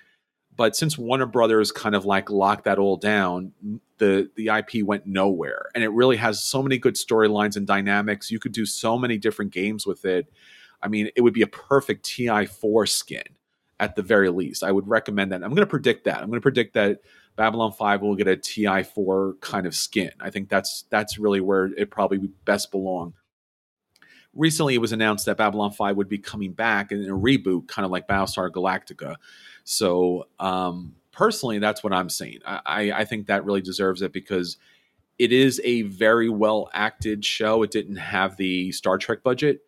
But 0.56 0.76
since 0.76 0.98
Warner 0.98 1.26
Brothers 1.26 1.72
kind 1.72 1.94
of 1.94 2.04
like 2.04 2.30
locked 2.30 2.64
that 2.64 2.78
all 2.78 2.96
down, 2.96 3.52
the 3.98 4.30
the 4.36 4.48
IP 4.48 4.84
went 4.84 5.06
nowhere, 5.06 5.66
and 5.74 5.82
it 5.82 5.88
really 5.90 6.16
has 6.16 6.42
so 6.42 6.62
many 6.62 6.78
good 6.78 6.94
storylines 6.94 7.56
and 7.56 7.66
dynamics. 7.66 8.30
You 8.30 8.38
could 8.38 8.52
do 8.52 8.66
so 8.66 8.98
many 8.98 9.16
different 9.16 9.52
games 9.52 9.86
with 9.86 10.04
it. 10.04 10.30
I 10.82 10.88
mean, 10.88 11.10
it 11.14 11.20
would 11.20 11.34
be 11.34 11.42
a 11.42 11.46
perfect 11.46 12.04
TI4 12.04 12.88
skin 12.88 13.22
at 13.78 13.96
the 13.96 14.02
very 14.02 14.30
least. 14.30 14.62
I 14.64 14.72
would 14.72 14.88
recommend 14.88 15.32
that. 15.32 15.42
I'm 15.42 15.50
going 15.50 15.60
to 15.60 15.66
predict 15.66 16.04
that. 16.04 16.18
I'm 16.18 16.28
going 16.28 16.40
to 16.40 16.42
predict 16.42 16.74
that 16.74 17.00
Babylon 17.36 17.72
5 17.72 18.02
will 18.02 18.14
get 18.14 18.28
a 18.28 18.36
TI4 18.36 19.40
kind 19.40 19.66
of 19.66 19.74
skin. 19.74 20.10
I 20.20 20.30
think 20.30 20.48
that's 20.48 20.84
that's 20.90 21.18
really 21.18 21.40
where 21.40 21.66
it 21.76 21.90
probably 21.90 22.18
best 22.44 22.70
belong. 22.70 23.14
Recently, 24.34 24.74
it 24.74 24.80
was 24.80 24.92
announced 24.92 25.26
that 25.26 25.36
Babylon 25.36 25.72
5 25.72 25.96
would 25.96 26.08
be 26.08 26.18
coming 26.18 26.52
back 26.52 26.90
in 26.90 27.04
a 27.04 27.12
reboot, 27.12 27.68
kind 27.68 27.84
of 27.84 27.90
like 27.90 28.08
Battlestar 28.08 28.50
Galactica. 28.50 29.16
So, 29.64 30.26
um, 30.40 30.94
personally, 31.12 31.58
that's 31.58 31.84
what 31.84 31.92
I'm 31.92 32.08
saying. 32.08 32.38
I, 32.46 32.92
I 32.92 33.04
think 33.04 33.26
that 33.26 33.44
really 33.44 33.60
deserves 33.60 34.00
it 34.00 34.12
because 34.12 34.56
it 35.18 35.32
is 35.32 35.60
a 35.64 35.82
very 35.82 36.28
well 36.28 36.70
acted 36.72 37.24
show. 37.24 37.62
It 37.62 37.70
didn't 37.70 37.96
have 37.96 38.36
the 38.36 38.72
Star 38.72 38.98
Trek 38.98 39.22
budget, 39.22 39.60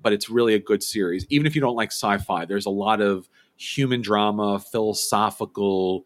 but 0.00 0.12
it's 0.12 0.30
really 0.30 0.54
a 0.54 0.60
good 0.60 0.82
series. 0.82 1.26
Even 1.28 1.46
if 1.46 1.54
you 1.54 1.60
don't 1.60 1.76
like 1.76 1.90
sci 1.90 2.18
fi, 2.18 2.44
there's 2.44 2.66
a 2.66 2.70
lot 2.70 3.00
of 3.00 3.28
human 3.56 4.00
drama, 4.00 4.58
philosophical 4.58 6.04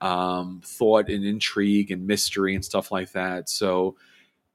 um, 0.00 0.60
thought 0.64 1.08
and 1.08 1.24
intrigue 1.24 1.90
and 1.90 2.06
mystery 2.06 2.54
and 2.54 2.64
stuff 2.64 2.92
like 2.92 3.12
that. 3.12 3.48
So, 3.48 3.96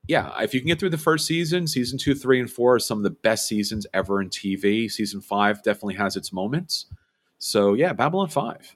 yeah, 0.08 0.32
if 0.42 0.54
you 0.54 0.60
can 0.60 0.68
get 0.68 0.80
through 0.80 0.90
the 0.90 0.98
first 0.98 1.26
season, 1.26 1.68
season 1.68 1.98
two, 1.98 2.16
three, 2.16 2.40
and 2.40 2.50
four 2.50 2.76
are 2.76 2.80
some 2.80 2.98
of 3.00 3.04
the 3.04 3.10
best 3.12 3.48
seasons 3.48 3.86
ever 3.94 4.22
in 4.22 4.30
TV. 4.30 4.90
Season 4.90 5.22
five 5.22 5.64
definitely 5.64 5.96
has 5.96 6.16
its 6.16 6.34
moments. 6.34 6.88
So, 7.38 7.74
yeah, 7.74 7.94
Babylon 7.94 8.30
5. 8.30 8.76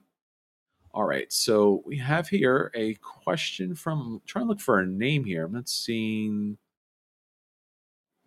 All 0.95 1.03
right, 1.03 1.32
so 1.32 1.84
we 1.86 1.97
have 1.97 2.30
here 2.30 2.72
a 2.74 2.93
question 2.95 3.76
from 3.76 4.22
trying 4.26 4.45
to 4.45 4.49
look 4.49 4.61
for 4.61 4.80
a 4.80 4.88
name 4.88 5.26
here. 5.26 5.45
I'm 5.45 5.51
not 5.51 5.68
seeing. 5.68 6.57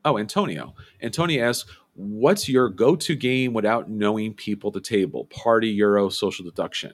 Oh, 0.04 0.18
Antonio. 0.18 0.74
Antonio 1.02 1.48
asks, 1.48 1.70
"What's 1.94 2.46
your 2.46 2.68
go-to 2.68 3.16
game 3.16 3.54
without 3.54 3.88
knowing 3.88 4.34
people 4.34 4.70
the 4.70 4.82
table? 4.82 5.24
Party, 5.26 5.70
Euro, 5.70 6.10
social 6.10 6.44
deduction." 6.44 6.92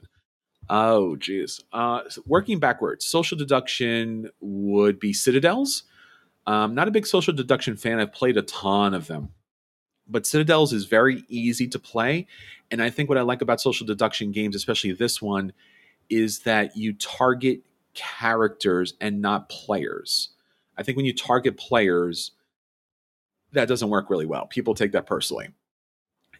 Oh, 0.70 1.16
geez. 1.16 1.62
Uh, 1.72 2.00
working 2.26 2.58
backwards, 2.58 3.04
social 3.04 3.36
deduction 3.36 4.30
would 4.40 4.98
be 4.98 5.12
Citadels. 5.12 5.84
Um, 6.46 6.74
not 6.74 6.88
a 6.88 6.90
big 6.90 7.06
social 7.06 7.34
deduction 7.34 7.76
fan. 7.76 8.00
I've 8.00 8.12
played 8.12 8.36
a 8.36 8.42
ton 8.42 8.94
of 8.94 9.06
them, 9.06 9.30
but 10.08 10.26
Citadels 10.26 10.72
is 10.72 10.84
very 10.84 11.24
easy 11.28 11.68
to 11.68 11.78
play. 11.78 12.26
And 12.70 12.82
I 12.82 12.90
think 12.90 13.08
what 13.08 13.18
I 13.18 13.22
like 13.22 13.42
about 13.42 13.60
social 13.60 13.86
deduction 13.86 14.32
games, 14.32 14.56
especially 14.56 14.92
this 14.92 15.20
one, 15.22 15.52
is 16.10 16.40
that 16.40 16.76
you 16.76 16.92
target 16.94 17.60
characters 17.94 18.94
and 19.00 19.20
not 19.20 19.48
players. 19.48 20.30
I 20.76 20.82
think 20.82 20.96
when 20.96 21.06
you 21.06 21.14
target 21.14 21.56
players, 21.56 22.32
that 23.52 23.68
doesn't 23.68 23.88
work 23.88 24.10
really 24.10 24.26
well. 24.26 24.46
People 24.46 24.74
take 24.74 24.92
that 24.92 25.06
personally. 25.06 25.48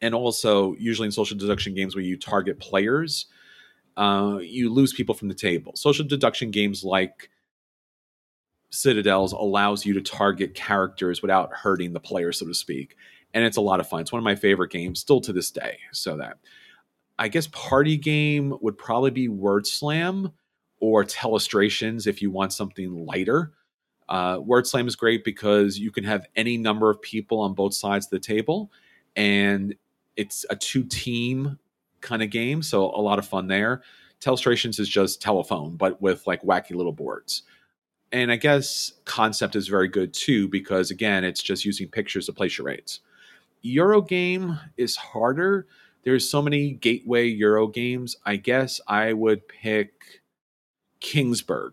And 0.03 0.15
also, 0.15 0.75
usually 0.75 1.07
in 1.07 1.13
social 1.13 1.39
deduction 1.39 1.75
games 1.75 1.95
where 1.95 2.05
you 2.05 2.19
target 2.19 2.59
players, 2.59 3.27
uh, 3.97 4.39
you 4.41 4.73
lose 4.73 4.93
people 4.93 5.15
from 5.15 5.29
the 5.29 5.35
table. 5.35 5.73
Social 5.77 6.05
deduction 6.05 6.51
games 6.51 6.85
like 6.85 7.31
Citadels 8.71 9.33
allows 9.33 9.87
you 9.87 9.95
to 9.95 10.01
target 10.01 10.55
characters 10.55 11.23
without 11.23 11.53
hurting 11.53 11.93
the 11.93 12.01
player, 12.01 12.33
so 12.33 12.47
to 12.47 12.55
speak. 12.55 12.97
And 13.33 13.45
it's 13.45 13.57
a 13.57 13.61
lot 13.61 13.81
of 13.81 13.89
fun. 13.89 14.01
It's 14.01 14.13
one 14.13 14.19
of 14.19 14.25
my 14.25 14.35
favorite 14.35 14.71
games 14.71 15.01
still 15.01 15.21
to 15.23 15.33
this 15.33 15.51
day. 15.51 15.79
So 15.93 16.17
that 16.17 16.39
I 17.19 17.29
guess 17.29 17.47
party 17.49 17.97
game 17.97 18.57
would 18.61 18.77
probably 18.77 19.11
be 19.11 19.29
Word 19.29 19.67
Slam 19.67 20.33
or 20.81 21.05
Telestrations 21.05 22.07
if 22.07 22.21
you 22.21 22.31
want 22.31 22.53
something 22.53 23.07
lighter. 23.07 23.53
Uh, 24.09 24.39
Word 24.43 24.67
Slam 24.67 24.87
is 24.87 24.97
great 24.97 25.25
because 25.25 25.79
you 25.79 25.91
can 25.91 26.05
have 26.05 26.27
any 26.37 26.57
number 26.57 26.91
of 26.91 27.01
people 27.01 27.41
on 27.41 27.55
both 27.55 27.75
sides 27.75 28.07
of 28.07 28.11
the 28.11 28.19
table, 28.19 28.71
and 29.17 29.75
it's 30.17 30.45
a 30.51 30.57
two 30.57 30.85
team 30.85 31.59
kind 32.05 32.23
of 32.23 32.31
game. 32.31 32.63
So 32.63 32.85
a 32.85 33.03
lot 33.03 33.19
of 33.19 33.27
fun 33.27 33.49
there. 33.49 33.83
Telestrations 34.21 34.79
is 34.79 34.89
just 34.89 35.21
telephone, 35.21 35.77
but 35.77 36.01
with 36.01 36.27
like 36.27 36.43
wacky 36.43 36.75
little 36.75 36.93
boards. 36.93 37.43
And 38.13 38.31
I 38.31 38.37
guess 38.37 38.93
concept 39.05 39.57
is 39.57 39.67
very 39.67 39.89
good 39.89 40.15
too, 40.15 40.47
because 40.47 40.93
again, 40.93 41.25
it's 41.25 41.43
just 41.43 41.65
using 41.65 41.89
pictures 41.89 42.27
to 42.27 42.33
place 42.33 42.55
play 42.55 42.65
charades. 42.65 43.01
Eurogame 43.65 44.61
is 44.77 44.95
harder. 44.95 45.67
There's 46.05 46.29
so 46.29 46.41
many 46.43 46.73
gateway 46.73 47.27
Euro 47.27 47.67
games. 47.67 48.17
I 48.25 48.37
guess 48.37 48.81
I 48.87 49.15
would 49.15 49.49
pick 49.49 50.23
Kingsburg. 51.01 51.73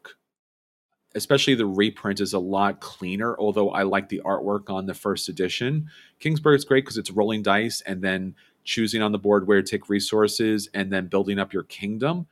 Especially 1.14 1.54
the 1.56 1.66
reprint 1.66 2.22
is 2.22 2.34
a 2.34 2.40
lot 2.40 2.80
cleaner, 2.80 3.38
although 3.38 3.70
I 3.70 3.84
like 3.84 4.08
the 4.08 4.22
artwork 4.24 4.70
on 4.70 4.86
the 4.86 4.94
first 4.94 5.28
edition. 5.28 5.90
Kingsburg 6.22 6.56
is 6.56 6.66
great 6.66 6.86
because 6.86 6.98
it's 6.98 7.12
rolling 7.12 7.44
dice 7.44 7.82
and 7.86 8.02
then 8.02 8.34
choosing 8.64 9.01
on 9.01 9.12
the 9.12 9.18
board 9.18 9.47
where 9.47 9.62
to 9.62 9.68
take 9.68 9.89
resources 9.89 10.70
and 10.74 10.91
then 10.91 11.07
building 11.07 11.39
up 11.39 11.53
your 11.53 11.64
kingdom 11.64 12.28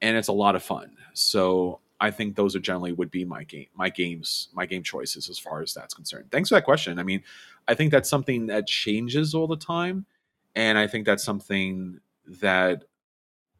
and 0.00 0.16
it's 0.16 0.28
a 0.28 0.32
lot 0.32 0.56
of 0.56 0.62
fun. 0.62 0.96
So 1.14 1.80
i 2.02 2.10
think 2.10 2.34
those 2.34 2.56
are 2.56 2.60
generally 2.60 2.92
would 2.92 3.12
be 3.12 3.24
my 3.24 3.44
game 3.44 3.68
my 3.76 3.88
games 3.88 4.48
my 4.52 4.66
game 4.66 4.82
choices 4.82 5.30
as 5.30 5.38
far 5.38 5.62
as 5.62 5.72
that's 5.72 5.94
concerned. 5.94 6.26
Thanks 6.30 6.48
for 6.50 6.56
that 6.56 6.64
question. 6.64 6.98
I 6.98 7.04
mean 7.04 7.22
i 7.68 7.74
think 7.74 7.92
that's 7.92 8.10
something 8.10 8.46
that 8.46 8.66
changes 8.66 9.34
all 9.34 9.46
the 9.46 9.56
time 9.56 10.04
and 10.56 10.76
i 10.76 10.86
think 10.86 11.06
that's 11.06 11.22
something 11.22 12.00
that 12.26 12.84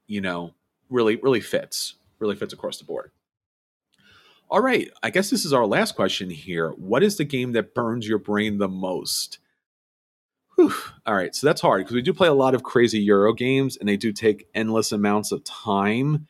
you 0.08 0.20
know 0.20 0.52
really 0.90 1.16
really 1.16 1.40
fits 1.40 1.94
really 2.18 2.36
fits 2.36 2.52
across 2.52 2.78
the 2.78 2.84
board. 2.84 3.12
All 4.50 4.60
right 4.60 4.90
i 5.02 5.10
guess 5.10 5.30
this 5.30 5.44
is 5.44 5.52
our 5.52 5.66
last 5.66 5.94
question 5.94 6.28
here. 6.28 6.70
What 6.70 7.04
is 7.04 7.16
the 7.16 7.24
game 7.24 7.52
that 7.52 7.74
burns 7.74 8.08
your 8.08 8.18
brain 8.18 8.58
the 8.58 8.68
most 8.68 9.38
Whew. 10.62 10.72
All 11.06 11.14
right, 11.16 11.34
so 11.34 11.44
that's 11.44 11.60
hard 11.60 11.80
because 11.80 11.96
we 11.96 12.02
do 12.02 12.12
play 12.12 12.28
a 12.28 12.32
lot 12.32 12.54
of 12.54 12.62
crazy 12.62 13.00
Euro 13.00 13.32
games 13.32 13.76
and 13.76 13.88
they 13.88 13.96
do 13.96 14.12
take 14.12 14.46
endless 14.54 14.92
amounts 14.92 15.32
of 15.32 15.42
time. 15.42 16.28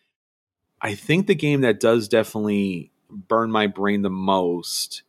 I 0.81 0.95
think 0.95 1.27
the 1.27 1.35
game 1.35 1.61
that 1.61 1.81
does 1.81 2.09
definitely 2.09 2.93
burn 3.11 3.51
my 3.51 3.67
brain 3.67 4.01
the 4.01 4.09
most 4.09 5.03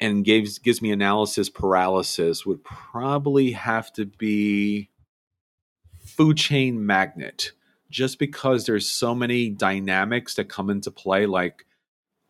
and 0.00 0.24
gives 0.24 0.58
gives 0.58 0.80
me 0.80 0.90
analysis 0.90 1.50
paralysis 1.50 2.46
would 2.46 2.64
probably 2.64 3.52
have 3.52 3.92
to 3.92 4.06
be 4.06 4.88
Food 5.98 6.38
Chain 6.38 6.86
Magnate, 6.86 7.52
just 7.90 8.18
because 8.18 8.64
there's 8.64 8.90
so 8.90 9.14
many 9.14 9.50
dynamics 9.50 10.34
that 10.36 10.48
come 10.48 10.70
into 10.70 10.90
play 10.90 11.26
like 11.26 11.66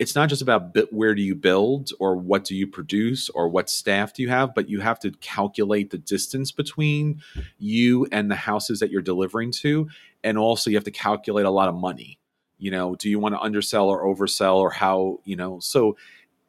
it's 0.04 0.14
not 0.14 0.28
just 0.28 0.42
about 0.42 0.76
where 0.92 1.14
do 1.14 1.22
you 1.22 1.34
build 1.34 1.92
or 1.98 2.14
what 2.14 2.44
do 2.44 2.54
you 2.54 2.66
produce 2.66 3.30
or 3.30 3.48
what 3.48 3.70
staff 3.70 4.12
do 4.12 4.22
you 4.22 4.28
have, 4.28 4.54
but 4.54 4.68
you 4.68 4.80
have 4.80 4.98
to 5.00 5.10
calculate 5.12 5.88
the 5.88 5.96
distance 5.96 6.52
between 6.52 7.22
you 7.58 8.06
and 8.12 8.30
the 8.30 8.34
houses 8.34 8.80
that 8.80 8.90
you're 8.90 9.00
delivering 9.00 9.50
to. 9.50 9.88
And 10.22 10.36
also, 10.36 10.68
you 10.68 10.76
have 10.76 10.84
to 10.84 10.90
calculate 10.90 11.46
a 11.46 11.50
lot 11.50 11.70
of 11.70 11.74
money. 11.74 12.18
You 12.58 12.70
know, 12.70 12.96
do 12.96 13.08
you 13.08 13.18
want 13.18 13.34
to 13.34 13.40
undersell 13.40 13.88
or 13.88 14.04
oversell 14.04 14.56
or 14.56 14.70
how, 14.70 15.20
you 15.24 15.36
know, 15.36 15.58
so 15.60 15.96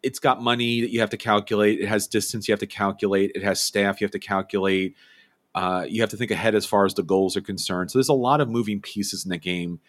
it's 0.03 0.19
got 0.19 0.41
money 0.41 0.81
that 0.81 0.91
you 0.91 0.99
have 0.99 1.11
to 1.11 1.17
calculate. 1.17 1.79
It 1.79 1.87
has 1.87 2.07
distance 2.07 2.49
you 2.49 2.51
have 2.51 2.59
to 2.59 2.67
calculate. 2.67 3.31
It 3.35 3.43
has 3.43 3.61
staff 3.61 4.01
you 4.01 4.05
have 4.05 4.11
to 4.11 4.19
calculate. 4.19 4.97
Uh, 5.55 5.85
you 5.87 6.01
have 6.01 6.09
to 6.09 6.17
think 6.17 6.31
ahead 6.31 6.55
as 6.55 6.65
far 6.65 6.85
as 6.85 6.93
the 6.95 7.03
goals 7.03 7.37
are 7.37 7.41
concerned. 7.41 7.89
So 7.89 7.99
there's 7.99 8.09
a 8.09 8.13
lot 8.13 8.41
of 8.41 8.49
moving 8.49 8.81
pieces 8.81 9.23
in 9.23 9.29
the 9.29 9.37
game, 9.37 9.79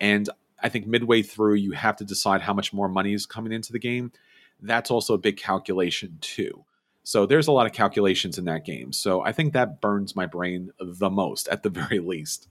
and 0.00 0.30
I 0.62 0.68
think 0.68 0.86
midway 0.86 1.22
through 1.22 1.54
you 1.54 1.72
have 1.72 1.96
to 1.96 2.04
decide 2.04 2.40
how 2.40 2.54
much 2.54 2.72
more 2.72 2.88
money 2.88 3.12
is 3.12 3.26
coming 3.26 3.52
into 3.52 3.72
the 3.72 3.78
game. 3.78 4.12
That's 4.60 4.90
also 4.90 5.14
a 5.14 5.18
big 5.18 5.36
calculation 5.36 6.18
too. 6.20 6.64
So 7.02 7.26
there's 7.26 7.48
a 7.48 7.52
lot 7.52 7.66
of 7.66 7.72
calculations 7.72 8.38
in 8.38 8.44
that 8.44 8.64
game. 8.64 8.92
So 8.92 9.22
I 9.22 9.32
think 9.32 9.52
that 9.52 9.80
burns 9.80 10.14
my 10.14 10.26
brain 10.26 10.70
the 10.78 11.10
most, 11.10 11.48
at 11.48 11.62
the 11.62 11.70
very 11.70 11.98
least. 11.98 12.48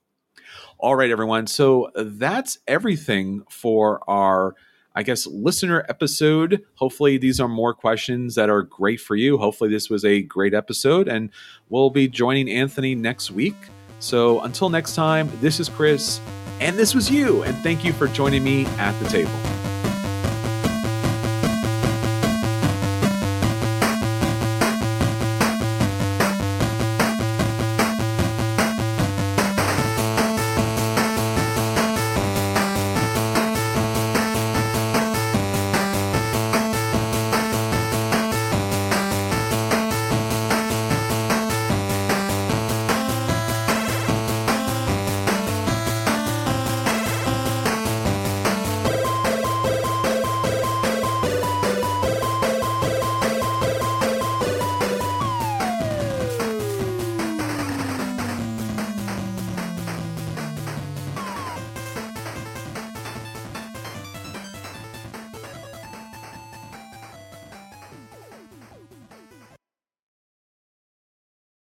All 0.80 0.95
right, 0.95 1.12
everyone. 1.12 1.47
So 1.47 1.91
that's 1.95 2.57
everything 2.68 3.43
for 3.49 4.01
our, 4.10 4.55
I 4.95 5.03
guess, 5.03 5.28
listener 5.28 5.86
episode. 5.88 6.64
Hopefully, 6.76 7.18
these 7.18 7.39
are 7.39 7.47
more 7.47 7.74
questions 7.74 8.36
that 8.36 8.49
are 8.49 8.64
great 8.64 8.99
for 8.99 9.16
you. 9.16 9.38
Hopefully, 9.38 9.70
this 9.70 9.89
was 9.89 10.03
a 10.03 10.22
great 10.24 10.53
episode, 10.53 11.07
and 11.07 11.30
we'll 11.70 11.91
be 11.91 12.07
joining 12.07 12.49
Anthony 12.49 12.95
next 12.95 13.30
week. 13.30 13.55
So 13.99 14.39
until 14.41 14.70
next 14.70 14.95
time, 14.95 15.30
this 15.41 15.60
is 15.60 15.70
Chris, 15.70 16.20
and 16.60 16.78
this 16.78 16.93
was 16.93 17.10
you. 17.10 17.43
And 17.43 17.57
thank 17.57 17.84
you 17.84 17.93
for 17.93 18.07
joining 18.07 18.43
me 18.43 18.66
at 18.78 18.97
the 18.99 19.10
table. 19.10 19.59